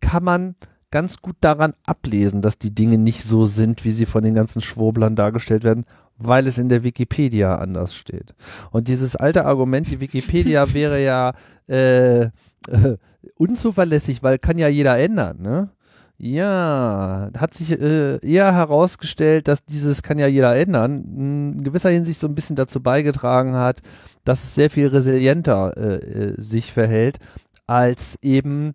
[0.00, 0.56] kann man
[0.90, 4.62] ganz gut daran ablesen, dass die Dinge nicht so sind, wie sie von den ganzen
[4.62, 5.84] Schwurblern dargestellt werden,
[6.16, 8.34] weil es in der Wikipedia anders steht.
[8.70, 11.34] Und dieses alte Argument, die Wikipedia wäre ja
[11.68, 12.30] äh, äh,
[13.36, 15.70] unzuverlässig, weil kann ja jeder ändern, ne?
[16.18, 22.18] Ja, hat sich äh, eher herausgestellt, dass dieses kann ja jeder ändern, in gewisser Hinsicht
[22.18, 23.80] so ein bisschen dazu beigetragen hat,
[24.24, 27.18] dass es sehr viel resilienter äh, äh, sich verhält
[27.66, 28.72] als eben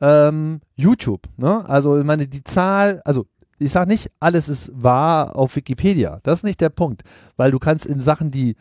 [0.00, 1.22] ähm, YouTube.
[1.36, 1.68] Ne?
[1.68, 3.26] Also ich meine, die Zahl, also
[3.60, 6.18] ich sage nicht, alles ist wahr auf Wikipedia.
[6.24, 7.02] Das ist nicht der Punkt,
[7.36, 8.56] weil du kannst in Sachen, die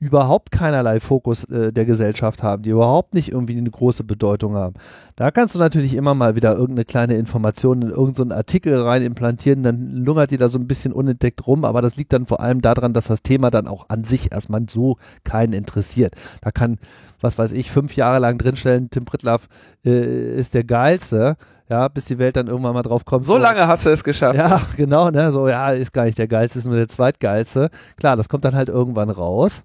[0.00, 4.74] überhaupt keinerlei Fokus äh, der Gesellschaft haben, die überhaupt nicht irgendwie eine große Bedeutung haben.
[5.14, 9.62] Da kannst du natürlich immer mal wieder irgendeine kleine Information in irgendeinen Artikel rein implantieren,
[9.62, 12.62] dann lungert die da so ein bisschen unentdeckt rum, aber das liegt dann vor allem
[12.62, 16.14] daran, dass das Thema dann auch an sich erstmal so keinen interessiert.
[16.40, 16.78] Da kann,
[17.20, 19.48] was weiß ich, fünf Jahre lang drinstellen, Tim Pritlaff
[19.84, 21.36] äh, ist der Geilste,
[21.68, 23.24] ja, bis die Welt dann irgendwann mal drauf kommt.
[23.24, 24.38] So lange hast du es geschafft.
[24.38, 27.68] Ja, genau, ne, so, ja, ist gar nicht der Geilste, ist nur der Zweitgeilste.
[27.96, 29.62] Klar, das kommt dann halt irgendwann raus.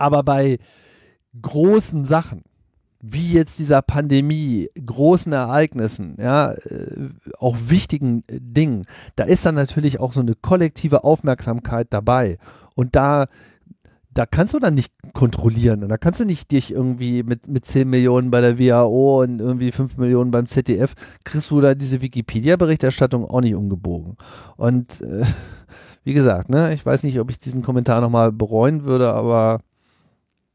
[0.00, 0.58] Aber bei
[1.40, 2.42] großen Sachen,
[3.02, 8.82] wie jetzt dieser Pandemie, großen Ereignissen, ja, äh, auch wichtigen Dingen,
[9.16, 12.38] da ist dann natürlich auch so eine kollektive Aufmerksamkeit dabei.
[12.74, 13.26] Und da,
[14.12, 15.82] da kannst du dann nicht kontrollieren.
[15.82, 19.38] Und da kannst du nicht dich irgendwie mit, mit 10 Millionen bei der WHO und
[19.38, 20.94] irgendwie 5 Millionen beim ZDF,
[21.24, 24.16] kriegst du da diese Wikipedia-Berichterstattung auch nicht umgebogen.
[24.56, 25.24] Und äh,
[26.04, 29.60] wie gesagt, ne, ich weiß nicht, ob ich diesen Kommentar nochmal bereuen würde, aber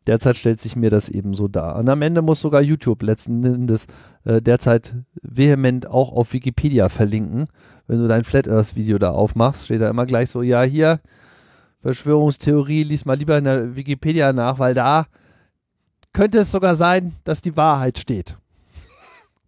[0.07, 1.77] Derzeit stellt sich mir das eben so dar.
[1.77, 3.87] Und am Ende muss sogar YouTube letzten Endes
[4.23, 7.45] äh, derzeit vehement auch auf Wikipedia verlinken.
[7.87, 10.99] Wenn du dein Flat Earth Video da aufmachst, steht da immer gleich so, ja, hier,
[11.81, 15.05] Verschwörungstheorie, lies mal lieber in der Wikipedia nach, weil da
[16.13, 18.37] könnte es sogar sein, dass die Wahrheit steht.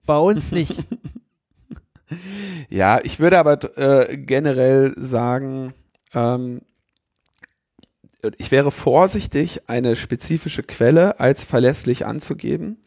[0.05, 0.83] Bei uns nicht.
[2.69, 5.73] ja, ich würde aber äh, generell sagen,
[6.13, 6.61] ähm,
[8.37, 12.77] ich wäre vorsichtig, eine spezifische Quelle als verlässlich anzugeben.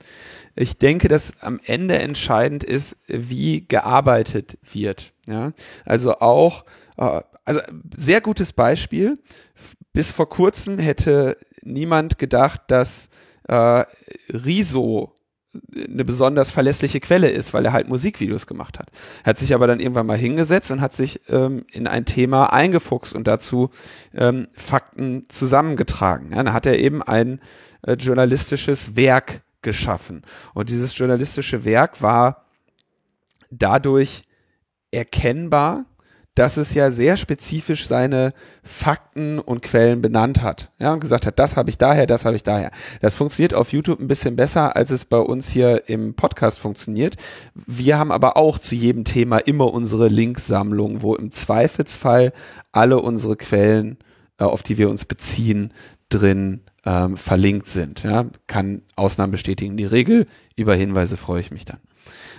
[0.56, 5.12] Ich denke, dass am Ende entscheidend ist, wie gearbeitet wird.
[5.26, 5.52] Ja,
[5.84, 6.64] also auch,
[6.96, 7.60] äh, also
[7.96, 9.18] sehr gutes Beispiel.
[9.92, 13.10] Bis vor kurzem hätte niemand gedacht, dass
[13.48, 13.84] äh,
[14.28, 15.14] Riso
[15.74, 18.90] eine besonders verlässliche Quelle ist, weil er halt Musikvideos gemacht hat.
[19.24, 23.14] Hat sich aber dann irgendwann mal hingesetzt und hat sich ähm, in ein Thema eingefuchst
[23.14, 23.70] und dazu
[24.14, 26.30] ähm, Fakten zusammengetragen.
[26.30, 27.40] Ja, dann hat er eben ein
[27.82, 30.22] äh, journalistisches Werk geschaffen.
[30.54, 32.46] Und dieses journalistische Werk war
[33.50, 34.22] dadurch
[34.92, 35.84] erkennbar,
[36.34, 38.32] dass es ja sehr spezifisch seine
[38.62, 40.70] Fakten und Quellen benannt hat.
[40.78, 42.70] Ja, und gesagt hat, das habe ich daher, das habe ich daher.
[43.00, 47.16] Das funktioniert auf YouTube ein bisschen besser, als es bei uns hier im Podcast funktioniert.
[47.66, 52.32] Wir haben aber auch zu jedem Thema immer unsere Linksammlung, wo im Zweifelsfall
[52.70, 53.98] alle unsere Quellen,
[54.38, 55.74] äh, auf die wir uns beziehen,
[56.10, 58.02] drin ähm, verlinkt sind.
[58.04, 59.76] Ja, kann Ausnahmen bestätigen.
[59.76, 60.26] Die Regel
[60.56, 61.78] über Hinweise freue ich mich dann.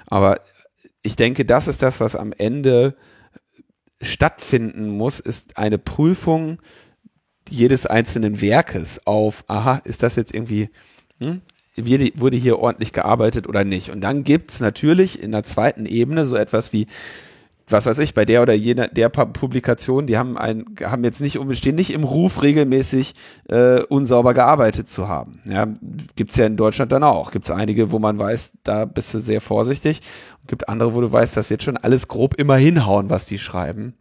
[0.07, 0.39] Aber
[1.03, 2.95] ich denke, das ist das, was am Ende
[4.01, 6.59] stattfinden muss, ist eine Prüfung
[7.49, 10.69] jedes einzelnen Werkes auf, aha, ist das jetzt irgendwie,
[11.19, 11.41] hm,
[11.75, 13.89] wurde hier ordentlich gearbeitet oder nicht?
[13.89, 16.87] Und dann gibt's natürlich in der zweiten Ebene so etwas wie,
[17.71, 21.39] was weiß ich, bei der oder jener der Publikation, die haben ein, haben jetzt nicht
[21.57, 23.13] stehen nicht im Ruf regelmäßig
[23.49, 25.41] äh, unsauber gearbeitet zu haben.
[25.45, 25.67] Ja,
[26.15, 27.31] gibt's ja in Deutschland dann auch.
[27.31, 30.01] Gibt's einige, wo man weiß, da bist du sehr vorsichtig.
[30.47, 33.95] Gibt andere, wo du weißt, das wird schon alles grob immer hinhauen, was die schreiben.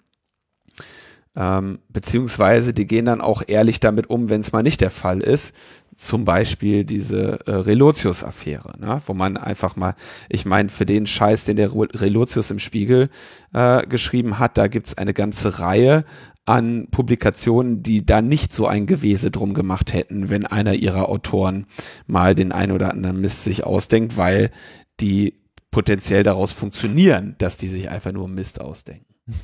[1.37, 5.21] Ähm, beziehungsweise die gehen dann auch ehrlich damit um, wenn es mal nicht der Fall
[5.21, 5.55] ist.
[6.01, 9.02] Zum Beispiel diese äh, Relotius-Affäre, ne?
[9.05, 9.94] wo man einfach mal,
[10.31, 13.10] ich meine, für den Scheiß, den der Relotius im Spiegel
[13.52, 16.06] äh, geschrieben hat, da gibt's eine ganze Reihe
[16.47, 21.66] an Publikationen, die da nicht so ein Gewese drum gemacht hätten, wenn einer ihrer Autoren
[22.06, 24.52] mal den ein oder anderen Mist sich ausdenkt, weil
[25.01, 25.39] die
[25.70, 29.14] potenziell daraus funktionieren, dass die sich einfach nur Mist ausdenken.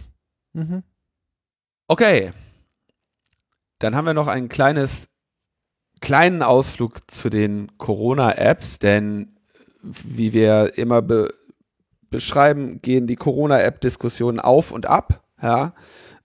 [0.54, 0.84] Mhm.
[1.86, 2.32] Okay.
[3.78, 5.10] Dann haben wir noch ein kleines,
[6.00, 9.36] kleinen Ausflug zu den Corona-Apps, denn
[9.82, 11.32] wie wir immer be
[12.08, 15.74] beschreiben, gehen die Corona-App-Diskussionen auf und ab, ja.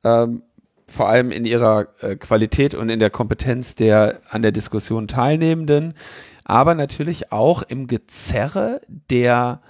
[0.03, 0.43] Ähm,
[0.87, 5.95] vor allem in ihrer äh, Qualität und in der Kompetenz der an der Diskussion Teilnehmenden,
[6.43, 9.61] aber natürlich auch im Gezerre der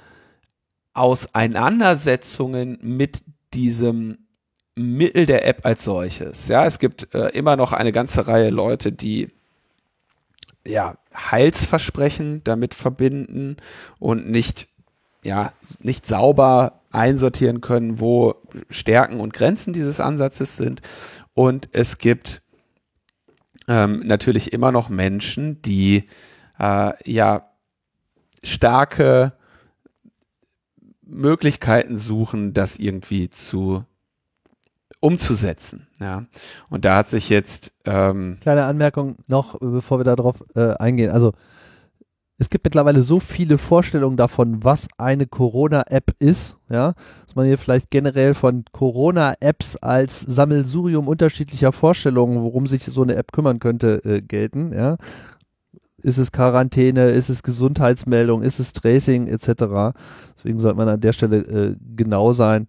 [0.94, 3.24] Auseinandersetzungen mit
[3.54, 4.28] diesem
[4.76, 6.48] Mittel der App als solches.
[6.48, 9.30] Ja, es gibt äh, immer noch eine ganze Reihe Leute, die
[10.66, 13.58] ja Heilsversprechen damit verbinden
[14.00, 14.68] und nicht
[15.24, 18.36] ja nicht sauber einsortieren können, wo
[18.70, 20.82] Stärken und Grenzen dieses Ansatzes sind.
[21.34, 22.42] Und es gibt
[23.68, 26.10] ähm, natürlich immer noch Menschen, die
[26.60, 27.52] äh, ja
[28.44, 29.34] starke
[31.02, 33.86] Möglichkeiten suchen, das irgendwie zu
[35.02, 35.88] umzusetzen.
[36.00, 36.26] Ja.
[36.70, 41.12] Und da hat sich jetzt ähm Kleine Anmerkung noch, bevor wir darauf äh, eingehen.
[41.12, 41.34] Also
[42.42, 47.60] es gibt mittlerweile so viele Vorstellungen davon, was eine Corona-App ist, ja, dass man hier
[47.60, 54.04] vielleicht generell von Corona-Apps als Sammelsurium unterschiedlicher Vorstellungen, worum sich so eine App kümmern könnte,
[54.06, 54.98] äh, gelten, ja.
[56.02, 59.94] Ist es Quarantäne, ist es Gesundheitsmeldung, ist es Tracing etc.
[60.36, 62.68] Deswegen sollte man an der Stelle äh, genau sein,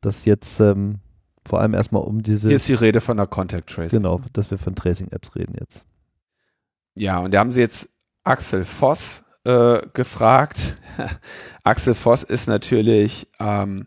[0.00, 1.00] dass jetzt ähm,
[1.46, 2.48] vor allem erstmal um diese.
[2.48, 4.02] Hier ist die Rede von der Contact Tracing.
[4.02, 5.84] Genau, dass wir von Tracing-Apps reden jetzt.
[6.94, 7.88] Ja, und da haben sie jetzt
[8.24, 10.78] Axel Voss äh, gefragt.
[11.64, 13.86] Axel Voss ist natürlich ähm,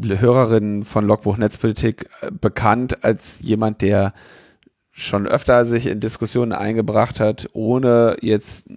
[0.00, 4.12] Hörerin von Logbuch Netzpolitik äh, bekannt als jemand, der
[4.92, 8.68] schon öfter sich in Diskussionen eingebracht hat, ohne jetzt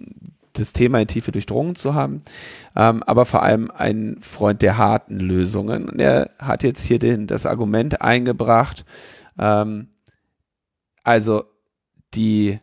[0.58, 2.20] das Thema in Tiefe durchdrungen zu haben,
[2.74, 5.88] ähm, aber vor allem ein Freund der harten Lösungen.
[5.88, 8.84] Und er hat jetzt hier den, das Argument eingebracht,
[9.38, 9.88] ähm,
[11.04, 11.44] also
[12.14, 12.58] die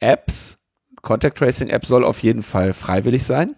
[0.00, 0.58] Apps,
[1.02, 3.56] Contact Tracing App soll auf jeden Fall freiwillig sein.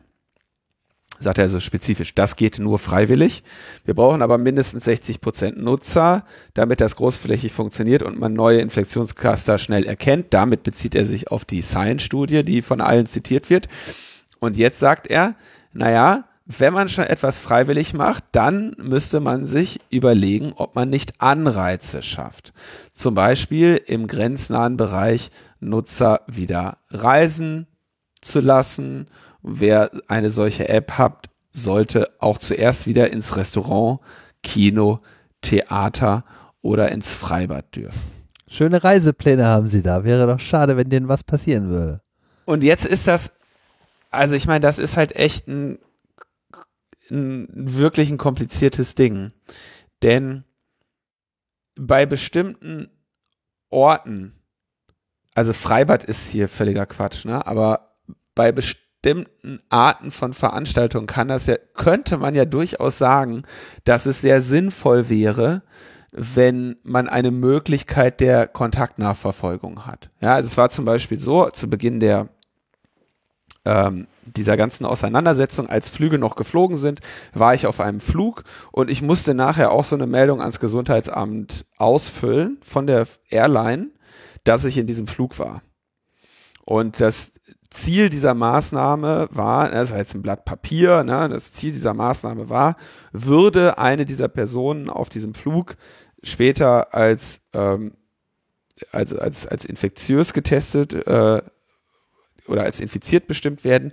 [1.20, 3.42] Sagt er also spezifisch, das geht nur freiwillig.
[3.84, 6.24] Wir brauchen aber mindestens 60 Prozent Nutzer,
[6.54, 10.26] damit das großflächig funktioniert und man neue Infektionscluster schnell erkennt.
[10.30, 13.68] Damit bezieht er sich auf die Science-Studie, die von allen zitiert wird.
[14.38, 15.34] Und jetzt sagt er,
[15.72, 21.20] naja, wenn man schon etwas freiwillig macht, dann müsste man sich überlegen, ob man nicht
[21.20, 22.54] Anreize schafft.
[22.94, 25.30] Zum Beispiel im grenznahen Bereich
[25.60, 27.66] Nutzer wieder reisen
[28.22, 29.08] zu lassen
[29.42, 34.00] wer eine solche App hat, sollte auch zuerst wieder ins Restaurant,
[34.42, 35.00] Kino,
[35.40, 36.24] Theater
[36.62, 38.00] oder ins Freibad dürfen.
[38.48, 40.04] Schöne Reisepläne haben sie da.
[40.04, 42.00] Wäre doch schade, wenn denen was passieren würde.
[42.46, 43.32] Und jetzt ist das,
[44.10, 45.78] also ich meine, das ist halt echt ein,
[47.10, 49.32] ein wirklich ein kompliziertes Ding.
[50.02, 50.44] Denn
[51.76, 52.90] bei bestimmten
[53.68, 54.34] Orten,
[55.34, 57.46] also Freibad ist hier völliger Quatsch, ne?
[57.46, 57.96] Aber
[58.34, 63.42] bei bestimmten bestimmten Arten von Veranstaltungen kann das ja, könnte man ja durchaus sagen,
[63.84, 65.62] dass es sehr sinnvoll wäre,
[66.12, 70.10] wenn man eine Möglichkeit der Kontaktnachverfolgung hat.
[70.20, 72.28] Ja, also es war zum Beispiel so, zu Beginn der
[73.64, 77.00] ähm, dieser ganzen Auseinandersetzung, als Flüge noch geflogen sind,
[77.34, 81.66] war ich auf einem Flug und ich musste nachher auch so eine Meldung ans Gesundheitsamt
[81.76, 83.88] ausfüllen von der Airline,
[84.44, 85.62] dass ich in diesem Flug war.
[86.64, 87.32] Und das
[87.70, 92.48] Ziel dieser Maßnahme war, das war jetzt ein Blatt Papier, ne, das Ziel dieser Maßnahme
[92.48, 92.76] war,
[93.12, 95.76] würde eine dieser Personen auf diesem Flug
[96.22, 97.92] später als, ähm,
[98.90, 101.42] als, als, als infektiös getestet äh,
[102.46, 103.92] oder als infiziert bestimmt werden,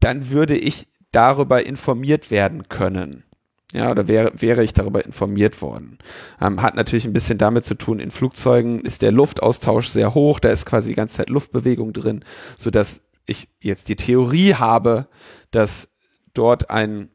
[0.00, 3.24] dann würde ich darüber informiert werden können.
[3.72, 5.98] Ja, oder wäre, wäre ich darüber informiert worden.
[6.40, 10.40] Ähm, hat natürlich ein bisschen damit zu tun, in Flugzeugen ist der Luftaustausch sehr hoch,
[10.40, 12.22] da ist quasi die ganze Zeit Luftbewegung drin,
[12.58, 15.06] so dass ich jetzt die Theorie habe,
[15.50, 15.88] dass
[16.34, 17.10] dort ein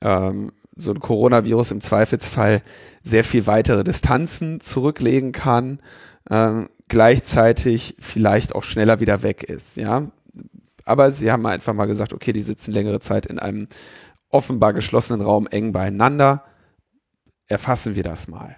[0.00, 2.62] ähm, so ein Coronavirus im Zweifelsfall
[3.02, 5.80] sehr viel weitere Distanzen zurücklegen kann,
[6.30, 10.10] ähm, gleichzeitig vielleicht auch schneller wieder weg ist, ja.
[10.84, 13.68] Aber sie haben einfach mal gesagt, okay, die sitzen längere Zeit in einem
[14.30, 16.44] offenbar geschlossenen Raum eng beieinander.
[17.46, 18.56] Erfassen wir das mal.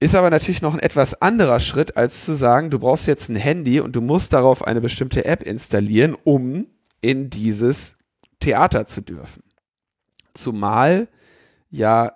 [0.00, 3.36] Ist aber natürlich noch ein etwas anderer Schritt, als zu sagen, du brauchst jetzt ein
[3.36, 6.66] Handy und du musst darauf eine bestimmte App installieren, um
[7.00, 7.96] in dieses
[8.38, 9.42] Theater zu dürfen.
[10.34, 11.08] Zumal
[11.70, 12.12] ja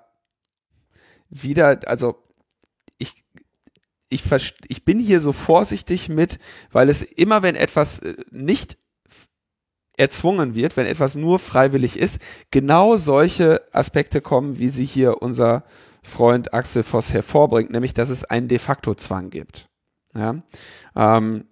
[1.28, 2.22] wieder, also
[2.98, 3.24] ich,
[4.08, 4.22] ich,
[4.68, 6.38] ich bin hier so vorsichtig mit,
[6.70, 8.78] weil es immer, wenn etwas äh, nicht
[9.96, 15.64] erzwungen wird, wenn etwas nur freiwillig ist, genau solche Aspekte kommen, wie sie hier unser
[16.02, 19.68] Freund Axel Voss hervorbringt, nämlich dass es einen de facto Zwang gibt.
[20.14, 20.42] Ja?
[20.96, 21.44] Ähm,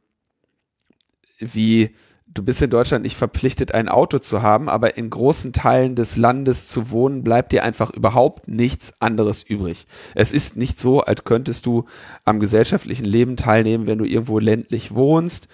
[1.38, 1.94] wie
[2.32, 6.16] du bist in Deutschland nicht verpflichtet, ein Auto zu haben, aber in großen Teilen des
[6.16, 9.86] Landes zu wohnen, bleibt dir einfach überhaupt nichts anderes übrig.
[10.14, 11.86] Es ist nicht so, als könntest du
[12.24, 15.48] am gesellschaftlichen Leben teilnehmen, wenn du irgendwo ländlich wohnst,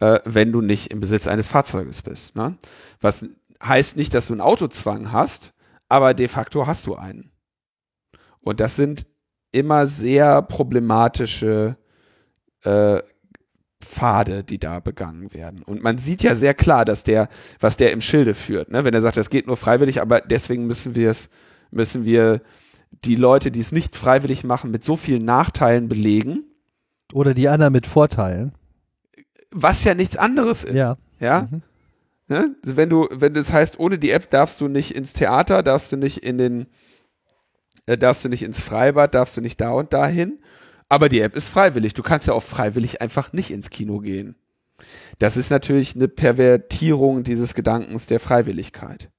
[0.00, 2.36] äh, wenn du nicht im Besitz eines Fahrzeuges bist.
[2.36, 2.56] Ne?
[3.00, 3.24] Was
[3.62, 5.52] heißt nicht, dass du einen Autozwang hast,
[5.88, 7.30] aber de facto hast du einen.
[8.48, 9.04] Und das sind
[9.52, 11.76] immer sehr problematische
[12.64, 13.02] äh,
[13.78, 15.62] Pfade, die da begangen werden.
[15.62, 17.28] Und man sieht ja sehr klar, dass der,
[17.60, 18.84] was der im Schilde führt, ne?
[18.84, 21.28] wenn er sagt, das geht nur freiwillig, aber deswegen müssen wir es,
[21.70, 22.40] müssen wir
[23.04, 26.44] die Leute, die es nicht freiwillig machen, mit so vielen Nachteilen belegen.
[27.12, 28.54] Oder die anderen mit Vorteilen.
[29.50, 30.74] Was ja nichts anderes ist.
[30.74, 30.96] Ja.
[31.20, 31.48] Ja.
[31.50, 31.62] Mhm.
[32.28, 32.56] Ne?
[32.62, 35.98] Wenn du, wenn das heißt, ohne die App darfst du nicht ins Theater, darfst du
[35.98, 36.66] nicht in den,
[37.96, 40.38] darfst du nicht ins Freibad, darfst du nicht da und dahin.
[40.88, 41.94] Aber die App ist freiwillig.
[41.94, 44.36] Du kannst ja auch freiwillig einfach nicht ins Kino gehen.
[45.18, 49.10] Das ist natürlich eine Pervertierung dieses Gedankens der Freiwilligkeit.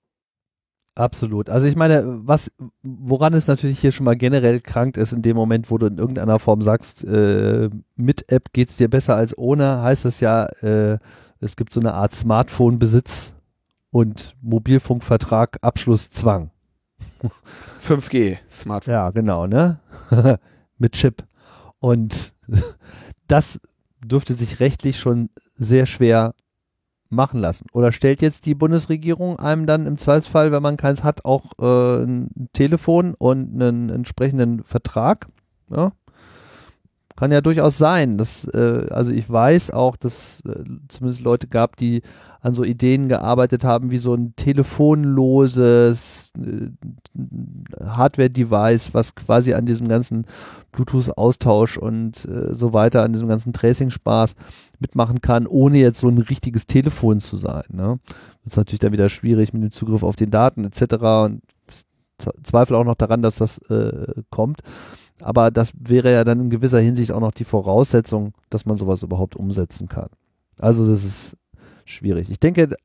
[0.96, 1.50] Absolut.
[1.50, 2.52] Also ich meine, was,
[2.84, 5.98] woran es natürlich hier schon mal generell krankt ist, in dem Moment, wo du in
[5.98, 10.98] irgendeiner Form sagst, äh, mit App geht's dir besser als ohne, heißt das ja, äh,
[11.40, 13.34] es gibt so eine Art Smartphone-Besitz
[13.92, 16.52] und Mobilfunkvertrag Abschlusszwang.
[17.82, 18.94] 5G Smartphone.
[18.94, 19.80] Ja, genau, ne?
[20.78, 21.24] mit Chip.
[21.80, 22.34] Und
[23.28, 23.60] das
[24.04, 26.34] dürfte sich rechtlich schon sehr schwer
[27.10, 27.68] machen lassen.
[27.74, 32.04] Oder stellt jetzt die Bundesregierung einem dann im Zweifelsfall, wenn man keins hat, auch äh,
[32.04, 35.28] ein Telefon und einen entsprechenden Vertrag?
[35.70, 35.92] Ja?
[37.20, 38.18] Kann ja durchaus sein.
[38.18, 42.02] Dass, äh, also ich weiß auch, dass äh, zumindest Leute gab, die
[42.40, 46.70] an so Ideen gearbeitet haben, wie so ein telefonloses äh,
[47.84, 50.28] Hardware-Device, was quasi an diesem ganzen
[50.72, 54.36] Bluetooth-Austausch und äh, so weiter, an diesem ganzen Tracing-Spaß
[54.80, 57.66] mitmachen kann, ohne jetzt so ein richtiges Telefon zu sein.
[57.68, 58.00] Ne?
[58.44, 60.94] Das ist natürlich dann wieder schwierig mit dem Zugriff auf den Daten etc.
[61.26, 61.42] und
[62.44, 64.62] Zweifel auch noch daran, dass das äh, kommt.
[65.22, 69.04] Aber das wäre ja dann in gewisser Hinsicht auch noch die Voraussetzung, dass man sowas
[69.04, 70.10] überhaupt umsetzen kann.
[70.58, 71.38] Also das ist
[71.86, 72.30] schwierig.
[72.30, 72.76] Ich denke,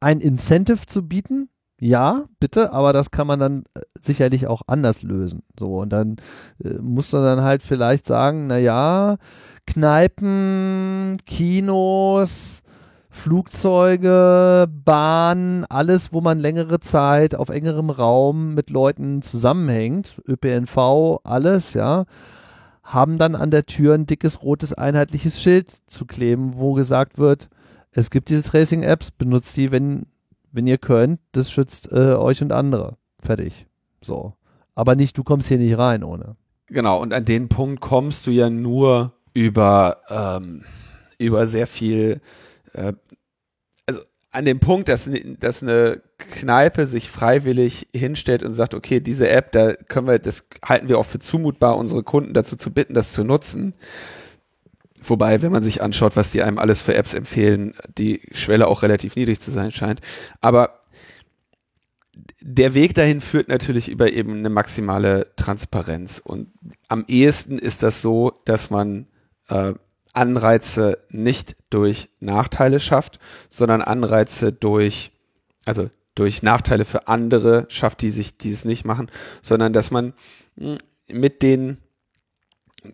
[0.00, 1.48] ein Incentive zu bieten,
[1.80, 5.42] ja, bitte, aber das kann man dann äh, sicherlich auch anders lösen.
[5.58, 6.16] So, und dann
[6.62, 9.16] äh, muss man dann halt vielleicht sagen, na ja,
[9.66, 12.62] Kneipen, Kinos,
[13.14, 21.74] Flugzeuge, Bahn, alles, wo man längere Zeit auf engerem Raum mit Leuten zusammenhängt, ÖPNV, alles,
[21.74, 22.04] ja,
[22.82, 27.48] haben dann an der Tür ein dickes rotes einheitliches Schild zu kleben, wo gesagt wird,
[27.92, 30.06] es gibt diese Tracing-Apps, benutzt die, wenn,
[30.50, 32.98] wenn ihr könnt, das schützt äh, euch und andere.
[33.22, 33.68] Fertig.
[34.02, 34.34] So.
[34.74, 36.36] Aber nicht, du kommst hier nicht rein ohne.
[36.66, 40.64] Genau, und an den Punkt kommst du ja nur über, ähm,
[41.16, 42.20] über sehr viel
[42.74, 42.92] äh,
[44.34, 45.08] an dem Punkt, dass,
[45.38, 50.48] dass eine Kneipe sich freiwillig hinstellt und sagt, okay, diese App, da können wir, das
[50.64, 53.74] halten wir auch für zumutbar, unsere Kunden dazu zu bitten, das zu nutzen.
[55.02, 58.82] Wobei, wenn man sich anschaut, was die einem alles für Apps empfehlen, die Schwelle auch
[58.82, 60.00] relativ niedrig zu sein scheint.
[60.40, 60.80] Aber
[62.40, 66.20] der Weg dahin führt natürlich über eben eine maximale Transparenz.
[66.22, 66.48] Und
[66.88, 69.06] am ehesten ist das so, dass man
[69.48, 69.74] äh,
[70.14, 73.18] Anreize nicht durch Nachteile schafft,
[73.48, 75.12] sondern Anreize durch,
[75.66, 79.10] also durch Nachteile für andere schafft, die sich dieses nicht machen,
[79.42, 80.14] sondern dass man
[80.56, 80.78] hm,
[81.08, 81.78] mit den,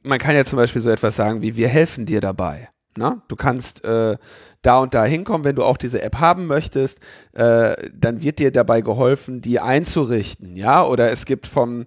[0.02, 2.70] man kann ja zum Beispiel so etwas sagen wie, wir helfen dir dabei.
[3.00, 3.22] Na?
[3.28, 4.18] Du kannst äh,
[4.60, 7.00] da und da hinkommen, wenn du auch diese App haben möchtest,
[7.32, 11.86] äh, dann wird dir dabei geholfen, die einzurichten, ja, oder es gibt vom,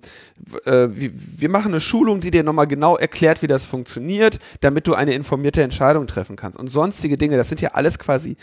[0.65, 4.95] äh, wir machen eine Schulung, die dir nochmal genau erklärt, wie das funktioniert, damit du
[4.95, 8.35] eine informierte Entscheidung treffen kannst und sonstige Dinge, das sind ja alles quasi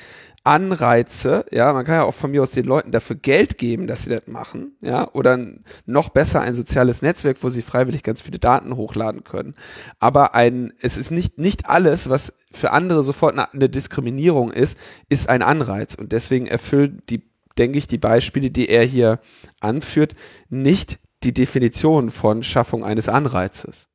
[0.42, 4.02] Anreize, ja, man kann ja auch von mir aus den Leuten dafür Geld geben, dass
[4.02, 5.38] sie das machen, ja, oder
[5.84, 9.52] noch besser ein soziales Netzwerk, wo sie freiwillig ganz viele Daten hochladen können.
[9.98, 14.78] Aber ein, es ist nicht, nicht alles, was für andere sofort eine, eine Diskriminierung ist,
[15.10, 15.94] ist ein Anreiz.
[15.94, 17.22] Und deswegen erfüllen die,
[17.58, 19.20] denke ich, die Beispiele, die er hier
[19.60, 20.14] anführt,
[20.48, 23.88] nicht die Definition von Schaffung eines Anreizes.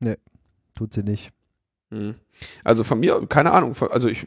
[0.00, 0.18] Nee,
[0.74, 1.32] tut sie nicht.
[1.90, 2.16] Hm.
[2.62, 4.26] Also von mir, keine Ahnung, also ich,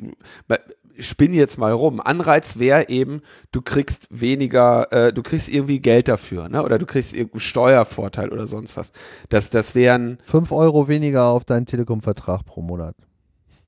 [1.00, 2.00] spinn jetzt mal rum.
[2.00, 6.64] Anreiz wäre eben, du kriegst weniger, äh, du kriegst irgendwie Geld dafür, ne?
[6.64, 8.92] Oder du kriegst irgendeinen Steuervorteil oder sonst was.
[9.30, 10.18] Das, das wären.
[10.24, 12.96] Fünf Euro weniger auf deinen Telekom-Vertrag pro Monat.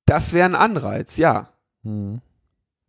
[0.06, 1.50] Das wäre ein Anreiz, ja.
[1.84, 2.22] Hm.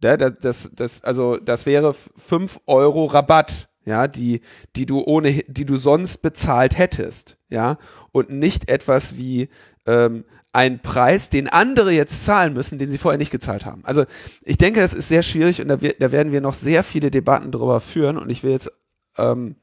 [0.02, 4.42] Ja, das, das, das, also das wäre fünf Euro Rabatt, ja, die,
[4.76, 7.78] die du ohne, die du sonst bezahlt hättest, ja,
[8.12, 9.48] und nicht etwas wie
[9.86, 10.24] ähm,
[10.58, 13.84] ein Preis, den andere jetzt zahlen müssen, den sie vorher nicht gezahlt haben.
[13.84, 14.06] Also
[14.42, 17.52] ich denke, das ist sehr schwierig und da, da werden wir noch sehr viele Debatten
[17.52, 18.72] darüber führen und ich will jetzt
[19.16, 19.54] ähm,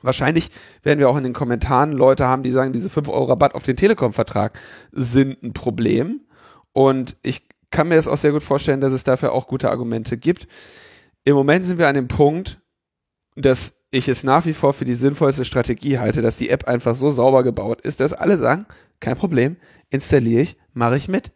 [0.00, 0.50] wahrscheinlich
[0.82, 3.64] werden wir auch in den Kommentaren Leute haben, die sagen, diese 5 Euro Rabatt auf
[3.64, 4.58] den Telekom-Vertrag
[4.92, 6.22] sind ein Problem
[6.72, 10.16] und ich kann mir das auch sehr gut vorstellen, dass es dafür auch gute Argumente
[10.16, 10.48] gibt.
[11.24, 12.62] Im Moment sind wir an dem Punkt,
[13.36, 16.94] dass ich es nach wie vor für die sinnvollste Strategie halte, dass die App einfach
[16.94, 18.66] so sauber gebaut ist, dass alle sagen,
[19.00, 19.56] kein Problem,
[19.90, 21.32] installiere ich, mache ich mit.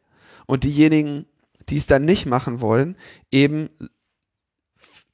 [0.47, 1.26] Und diejenigen,
[1.68, 2.97] die es dann nicht machen wollen,
[3.30, 3.70] eben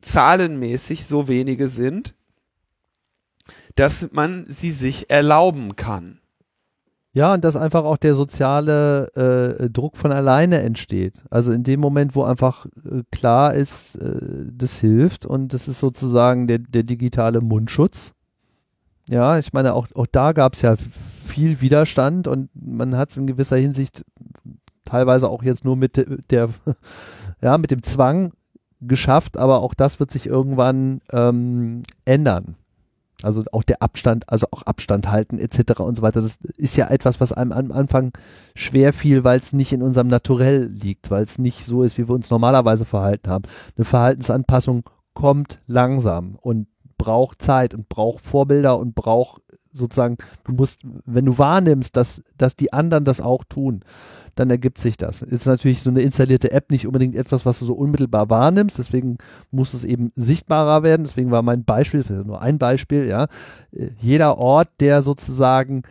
[0.01, 2.15] zahlenmäßig so wenige sind,
[3.75, 6.21] dass man sie sich erlauben kann.
[7.15, 11.23] Ja, und dass einfach auch der soziale äh, Druck von alleine entsteht.
[11.31, 14.21] Also in dem Moment, wo einfach äh, klar ist, äh,
[14.51, 18.15] das hilft und das ist sozusagen der, der digitale Mundschutz.
[19.09, 23.17] Ja, ich meine, auch, auch da gab es ja viel Widerstand und man hat es
[23.17, 24.05] in gewisser Hinsicht
[24.85, 26.49] teilweise auch jetzt nur mit der,
[27.43, 28.33] ja, mit dem Zwang
[28.81, 32.57] geschafft, aber auch das wird sich irgendwann ähm, ändern.
[33.25, 35.81] Also auch der Abstand, also auch Abstand halten etc.
[35.81, 36.21] und so weiter.
[36.21, 38.13] Das ist ja etwas, was einem am Anfang
[38.55, 42.09] schwer fiel, weil es nicht in unserem Naturell liegt, weil es nicht so ist, wie
[42.09, 43.45] wir uns normalerweise verhalten haben.
[43.77, 44.85] Eine Verhaltensanpassung
[45.15, 46.67] kommt langsam und
[46.99, 49.43] braucht Zeit und braucht Vorbilder und braucht
[49.75, 53.85] sozusagen, du musst, wenn du wahrnimmst, dass, dass die anderen das auch tun,
[54.35, 55.23] dann ergibt sich das.
[55.23, 59.19] Ist natürlich so eine installierte App nicht unbedingt etwas, was du so unmittelbar wahrnimmst, deswegen
[59.51, 61.05] muss es eben sichtbarer werden.
[61.05, 63.27] Deswegen war mein Beispiel, nur ein Beispiel, ja,
[64.01, 65.83] jeder Ort, der sozusagen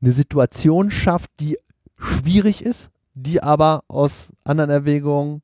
[0.00, 1.58] eine Situation schafft, die
[1.98, 5.42] schwierig ist, die aber aus anderen Erwägungen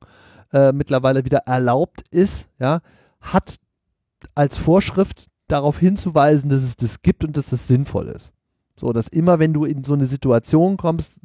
[0.51, 2.81] äh, mittlerweile wieder erlaubt ist, ja,
[3.21, 3.55] hat
[4.35, 8.31] als Vorschrift darauf hinzuweisen, dass es das gibt und dass das sinnvoll ist.
[8.75, 11.19] So, dass immer, wenn du in so eine Situation kommst,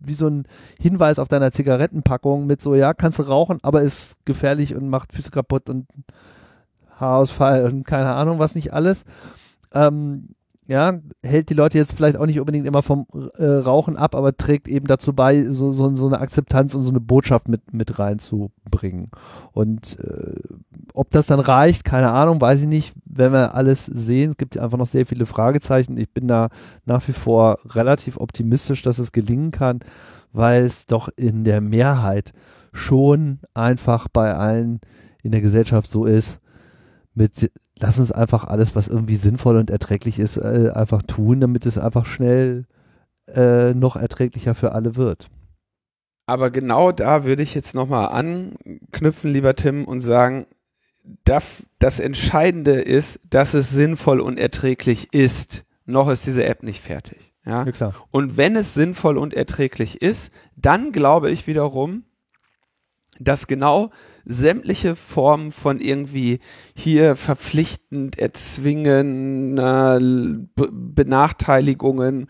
[0.00, 0.46] wie so ein
[0.78, 5.12] Hinweis auf deiner Zigarettenpackung mit so, ja, kannst du rauchen, aber ist gefährlich und macht
[5.12, 5.86] Füße kaputt und
[6.98, 9.04] Haarausfall und keine Ahnung, was nicht alles.
[9.72, 10.34] Ähm,
[10.66, 13.06] ja, hält die Leute jetzt vielleicht auch nicht unbedingt immer vom
[13.36, 16.90] äh, Rauchen ab, aber trägt eben dazu bei, so, so, so eine Akzeptanz und so
[16.90, 19.10] eine Botschaft mit, mit reinzubringen.
[19.52, 20.34] Und äh,
[20.94, 24.30] ob das dann reicht, keine Ahnung, weiß ich nicht, wenn wir alles sehen.
[24.30, 25.96] Es gibt einfach noch sehr viele Fragezeichen.
[25.96, 26.50] Ich bin da
[26.84, 29.80] nach wie vor relativ optimistisch, dass es gelingen kann,
[30.32, 32.32] weil es doch in der Mehrheit
[32.72, 34.80] schon einfach bei allen
[35.22, 36.39] in der Gesellschaft so ist,
[37.14, 37.50] mit
[37.80, 41.78] lass uns einfach alles, was irgendwie sinnvoll und erträglich ist, äh, einfach tun, damit es
[41.78, 42.66] einfach schnell
[43.34, 45.28] äh, noch erträglicher für alle wird.
[46.26, 50.46] Aber genau da würde ich jetzt nochmal anknüpfen, lieber Tim, und sagen,
[51.24, 55.64] das, das Entscheidende ist, dass es sinnvoll und erträglich ist.
[55.86, 57.32] Noch ist diese App nicht fertig.
[57.44, 57.66] Ja?
[57.80, 57.94] ja.
[58.10, 62.04] Und wenn es sinnvoll und erträglich ist, dann glaube ich wiederum,
[63.18, 63.90] dass genau
[64.24, 66.40] sämtliche Formen von irgendwie
[66.74, 69.98] hier verpflichtend erzwingen, äh,
[70.54, 72.26] Benachteiligungen,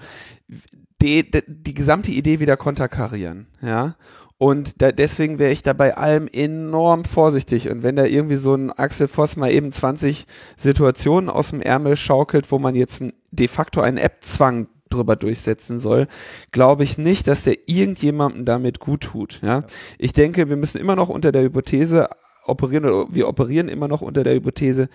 [1.02, 3.96] die, die, die gesamte Idee wieder konterkarieren, ja.
[4.42, 7.68] Und da, deswegen wäre ich da bei allem enorm vorsichtig.
[7.68, 10.24] Und wenn da irgendwie so ein Axel Voss mal eben 20
[10.56, 16.06] Situationen aus dem Ärmel schaukelt, wo man jetzt de facto einen App-Zwang drüber durchsetzen soll,
[16.52, 19.40] glaube ich nicht, dass der irgendjemandem damit gut tut.
[19.42, 19.62] Ja?
[19.98, 22.08] Ich denke, wir müssen immer noch unter der Hypothese
[22.44, 24.88] operieren oder wir operieren immer noch unter der Hypothese,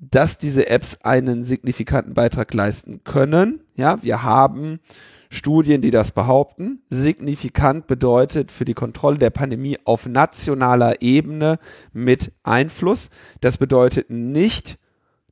[0.00, 3.60] dass diese Apps einen signifikanten Beitrag leisten können.
[3.76, 4.80] Ja, wir haben
[5.30, 6.82] Studien, die das behaupten.
[6.88, 11.58] Signifikant bedeutet für die Kontrolle der Pandemie auf nationaler Ebene
[11.92, 13.10] mit Einfluss.
[13.40, 14.78] Das bedeutet nicht,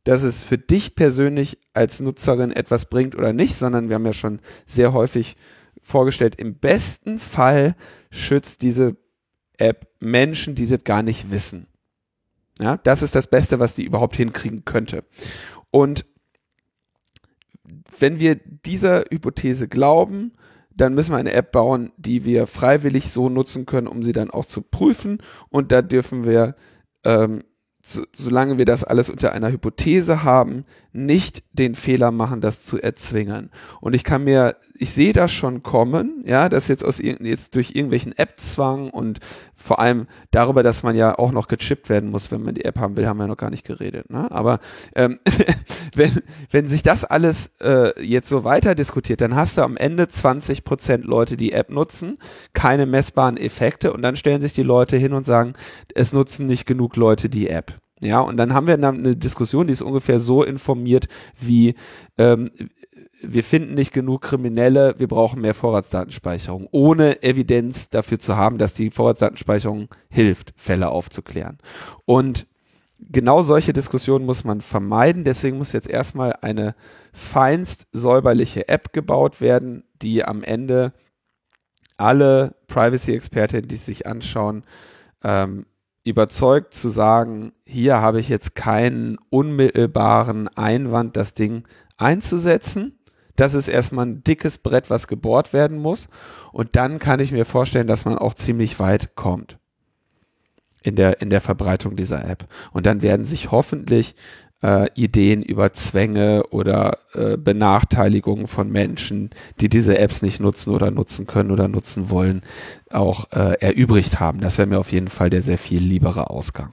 [0.04, 4.12] dass es für dich persönlich als Nutzerin etwas bringt oder nicht, sondern wir haben ja
[4.12, 5.36] schon sehr häufig
[5.80, 7.74] vorgestellt, im besten Fall
[8.10, 8.96] schützt diese
[9.58, 11.66] App Menschen, die das gar nicht wissen.
[12.60, 15.04] Ja, das ist das Beste, was die überhaupt hinkriegen könnte.
[15.70, 16.06] Und
[17.98, 20.32] wenn wir dieser Hypothese glauben,
[20.76, 24.30] dann müssen wir eine App bauen, die wir freiwillig so nutzen können, um sie dann
[24.30, 25.18] auch zu prüfen.
[25.48, 26.56] Und da dürfen wir
[27.04, 27.44] ähm,
[27.86, 30.64] so, solange wir das alles unter einer Hypothese haben,
[30.94, 33.50] nicht den Fehler machen, das zu erzwingen.
[33.80, 37.72] Und ich kann mir, ich sehe das schon kommen, ja, dass jetzt aus jetzt durch
[37.74, 39.18] irgendwelchen App-Zwang und
[39.56, 42.78] vor allem darüber, dass man ja auch noch gechippt werden muss, wenn man die App
[42.78, 44.08] haben will, haben wir noch gar nicht geredet.
[44.08, 44.30] Ne?
[44.30, 44.60] Aber
[44.94, 45.18] ähm,
[45.94, 50.06] wenn, wenn sich das alles äh, jetzt so weiter diskutiert, dann hast du am Ende
[50.06, 52.18] 20 Prozent Leute, die App nutzen,
[52.52, 55.54] keine messbaren Effekte und dann stellen sich die Leute hin und sagen,
[55.92, 57.80] es nutzen nicht genug Leute die App.
[58.04, 61.08] Ja, und dann haben wir eine Diskussion, die ist ungefähr so informiert
[61.40, 61.74] wie
[62.18, 62.48] ähm,
[63.22, 68.74] wir finden nicht genug Kriminelle, wir brauchen mehr Vorratsdatenspeicherung, ohne Evidenz dafür zu haben, dass
[68.74, 71.58] die Vorratsdatenspeicherung hilft, Fälle aufzuklären.
[72.04, 72.46] Und
[73.00, 75.24] genau solche Diskussionen muss man vermeiden.
[75.24, 76.74] Deswegen muss jetzt erstmal eine
[77.12, 80.92] feinst säuberliche App gebaut werden, die am Ende
[81.96, 84.64] alle Privacy-Expertinnen, die sich anschauen,
[85.22, 85.64] ähm,
[86.04, 91.64] überzeugt zu sagen, hier habe ich jetzt keinen unmittelbaren Einwand, das Ding
[91.96, 92.98] einzusetzen.
[93.36, 96.08] Das ist erstmal ein dickes Brett, was gebohrt werden muss.
[96.52, 99.58] Und dann kann ich mir vorstellen, dass man auch ziemlich weit kommt
[100.82, 102.46] in der, in der Verbreitung dieser App.
[102.72, 104.14] Und dann werden sich hoffentlich
[104.64, 109.30] äh, Ideen über Zwänge oder äh, Benachteiligungen von Menschen,
[109.60, 112.40] die diese Apps nicht nutzen oder nutzen können oder nutzen wollen,
[112.90, 114.40] auch äh, erübrigt haben.
[114.40, 116.72] Das wäre mir auf jeden Fall der sehr viel liebere Ausgang.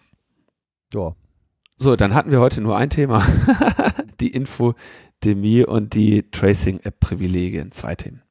[0.94, 1.16] Ja.
[1.78, 3.26] So, dann hatten wir heute nur ein Thema.
[4.22, 7.72] die Infodemie und die Tracing-App-Privilegien.
[7.72, 8.22] Zwei Themen.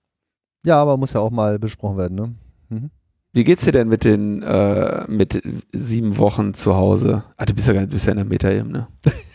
[0.65, 2.35] Ja, aber muss ja auch mal besprochen werden, ne?
[2.70, 2.91] Mhm.
[3.32, 5.41] Wie geht's dir denn mit den äh, mit
[5.73, 7.24] sieben Wochen zu Hause?
[7.37, 8.89] Ah, du bist ja, gar du bist ja in der Metaebene.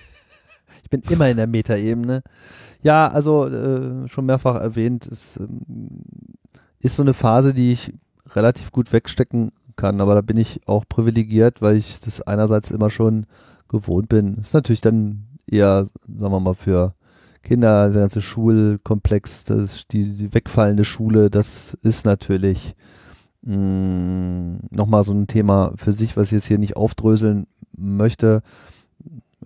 [0.86, 2.22] Ich bin immer in der Metaebene.
[2.84, 5.98] Ja, also äh, schon mehrfach erwähnt, es ähm,
[6.78, 7.92] ist so eine Phase, die ich
[8.36, 12.92] relativ gut wegstecken kann, aber da bin ich auch privilegiert, weil ich das einerseits immer
[12.92, 13.26] schon
[13.68, 14.36] gewohnt bin.
[14.36, 16.94] Ist natürlich dann eher, sagen wir mal, für
[17.42, 22.76] Kinder, der ganze Schulkomplex, das, die, die wegfallende Schule, das ist natürlich
[23.42, 28.44] mh, nochmal so ein Thema für sich, was ich jetzt hier nicht aufdröseln möchte.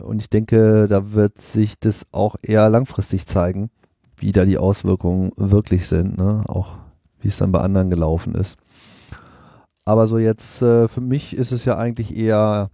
[0.02, 3.70] Und ich denke, da wird sich das auch eher langfristig zeigen,
[4.18, 6.44] wie da die Auswirkungen wirklich sind, ne?
[6.48, 6.78] auch
[7.20, 8.58] wie es dann bei anderen gelaufen ist.
[9.86, 12.70] Aber so jetzt, äh, für mich ist es ja eigentlich eher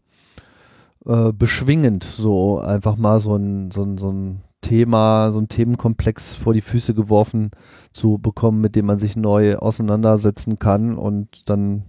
[1.06, 6.36] äh, beschwingend, so einfach mal so ein, so ein, so ein Thema, so ein Themenkomplex
[6.36, 7.52] vor die Füße geworfen
[7.94, 10.98] zu bekommen, mit dem man sich neu auseinandersetzen kann.
[10.98, 11.84] Und dann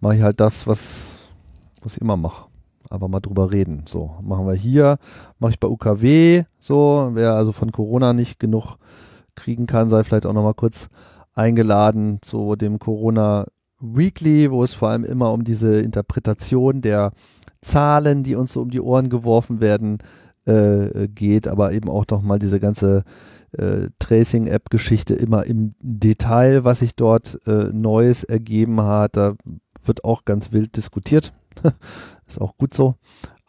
[0.00, 1.18] mache ich halt das, was,
[1.82, 2.51] was ich immer mache.
[2.92, 3.84] Einfach mal drüber reden.
[3.86, 4.98] So, machen wir hier,
[5.38, 8.76] mache ich bei UKW, so, wer also von Corona nicht genug
[9.34, 10.88] kriegen kann, sei vielleicht auch nochmal kurz
[11.34, 13.46] eingeladen zu dem Corona
[13.80, 17.12] Weekly, wo es vor allem immer um diese Interpretation der
[17.62, 19.98] Zahlen, die uns so um die Ohren geworfen werden,
[20.44, 23.04] äh, geht, aber eben auch noch mal diese ganze
[23.52, 29.16] äh, Tracing-App-Geschichte immer im Detail, was sich dort äh, Neues ergeben hat.
[29.16, 29.34] Da
[29.84, 31.32] wird auch ganz wild diskutiert.
[32.32, 32.94] Ist auch gut so.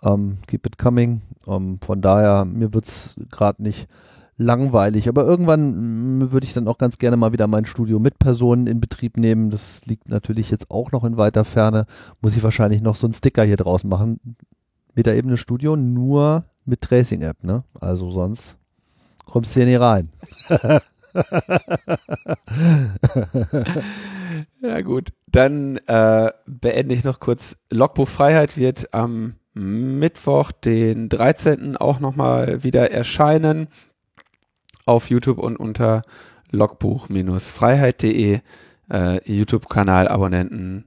[0.01, 1.21] Ähm, keep it coming.
[1.47, 3.87] Ähm, von daher, mir wird's gerade nicht
[4.37, 5.07] langweilig.
[5.07, 8.67] Aber irgendwann mm, würde ich dann auch ganz gerne mal wieder mein Studio mit Personen
[8.67, 9.51] in Betrieb nehmen.
[9.51, 11.85] Das liegt natürlich jetzt auch noch in weiter Ferne.
[12.21, 14.19] Muss ich wahrscheinlich noch so einen Sticker hier draus machen.
[14.95, 17.63] Mit der Ebene Studio nur mit Tracing-App, ne?
[17.79, 18.57] Also sonst
[19.25, 20.09] kommst du hier nie rein.
[24.61, 27.57] Ja gut, dann äh, beende ich noch kurz.
[27.69, 31.77] Logbuch Freiheit wird am Mittwoch, den 13.
[31.77, 33.67] auch nochmal wieder erscheinen
[34.85, 36.03] auf YouTube und unter
[36.51, 38.39] logbuch-freiheit.de
[38.91, 40.85] äh, YouTube-Kanal Abonnenten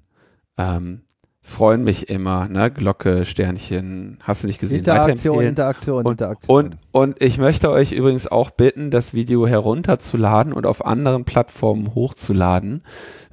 [0.59, 1.03] ähm,
[1.47, 2.71] freuen mich immer, ne?
[2.73, 4.79] Glocke, Sternchen, hast du nicht gesehen?
[4.79, 5.45] Interaktion.
[5.45, 6.57] Interaktion, Und- Interaktion.
[6.67, 11.95] Und, und ich möchte euch übrigens auch bitten, das Video herunterzuladen und auf anderen Plattformen
[11.95, 12.83] hochzuladen,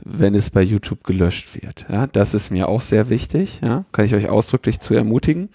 [0.03, 1.85] wenn es bei YouTube gelöscht wird.
[1.91, 3.60] Ja, das ist mir auch sehr wichtig.
[3.64, 5.49] Ja, kann ich euch ausdrücklich zu ermutigen.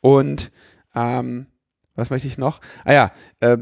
[0.00, 0.50] Und
[0.94, 1.46] ähm,
[1.94, 2.60] was möchte ich noch?
[2.84, 3.58] Ah ja, äh,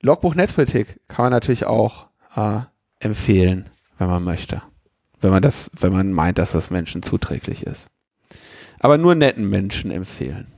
[0.00, 2.06] Logbuch Netzpolitik kann man natürlich auch
[2.36, 2.60] äh,
[3.00, 3.68] empfehlen,
[3.98, 4.62] wenn man möchte.
[5.20, 7.88] Wenn man das, wenn man meint, dass das Menschen zuträglich ist.
[8.78, 10.52] Aber nur netten Menschen empfehlen.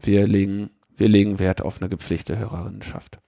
[0.00, 3.18] Wir legen, wir legen Wert auf eine gepflegte Hörerinnenschaft.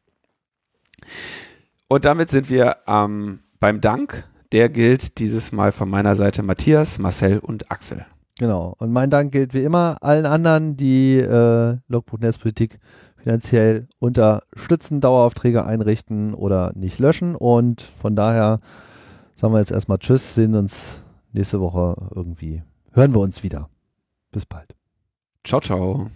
[1.88, 4.28] Und damit sind wir ähm, beim Dank.
[4.52, 8.06] Der gilt dieses Mal von meiner Seite Matthias, Marcel und Axel.
[8.38, 8.74] Genau.
[8.78, 12.78] Und mein Dank gilt wie immer allen anderen, die äh, Logbuch Netzpolitik
[13.16, 17.34] finanziell unterstützen, Daueraufträge einrichten oder nicht löschen.
[17.34, 18.58] Und von daher
[19.36, 21.02] sagen wir jetzt erstmal Tschüss, sehen uns
[21.32, 22.62] nächste Woche irgendwie.
[22.92, 23.68] Hören wir uns wieder.
[24.32, 24.74] Bis bald.
[25.44, 26.10] Ciao, ciao.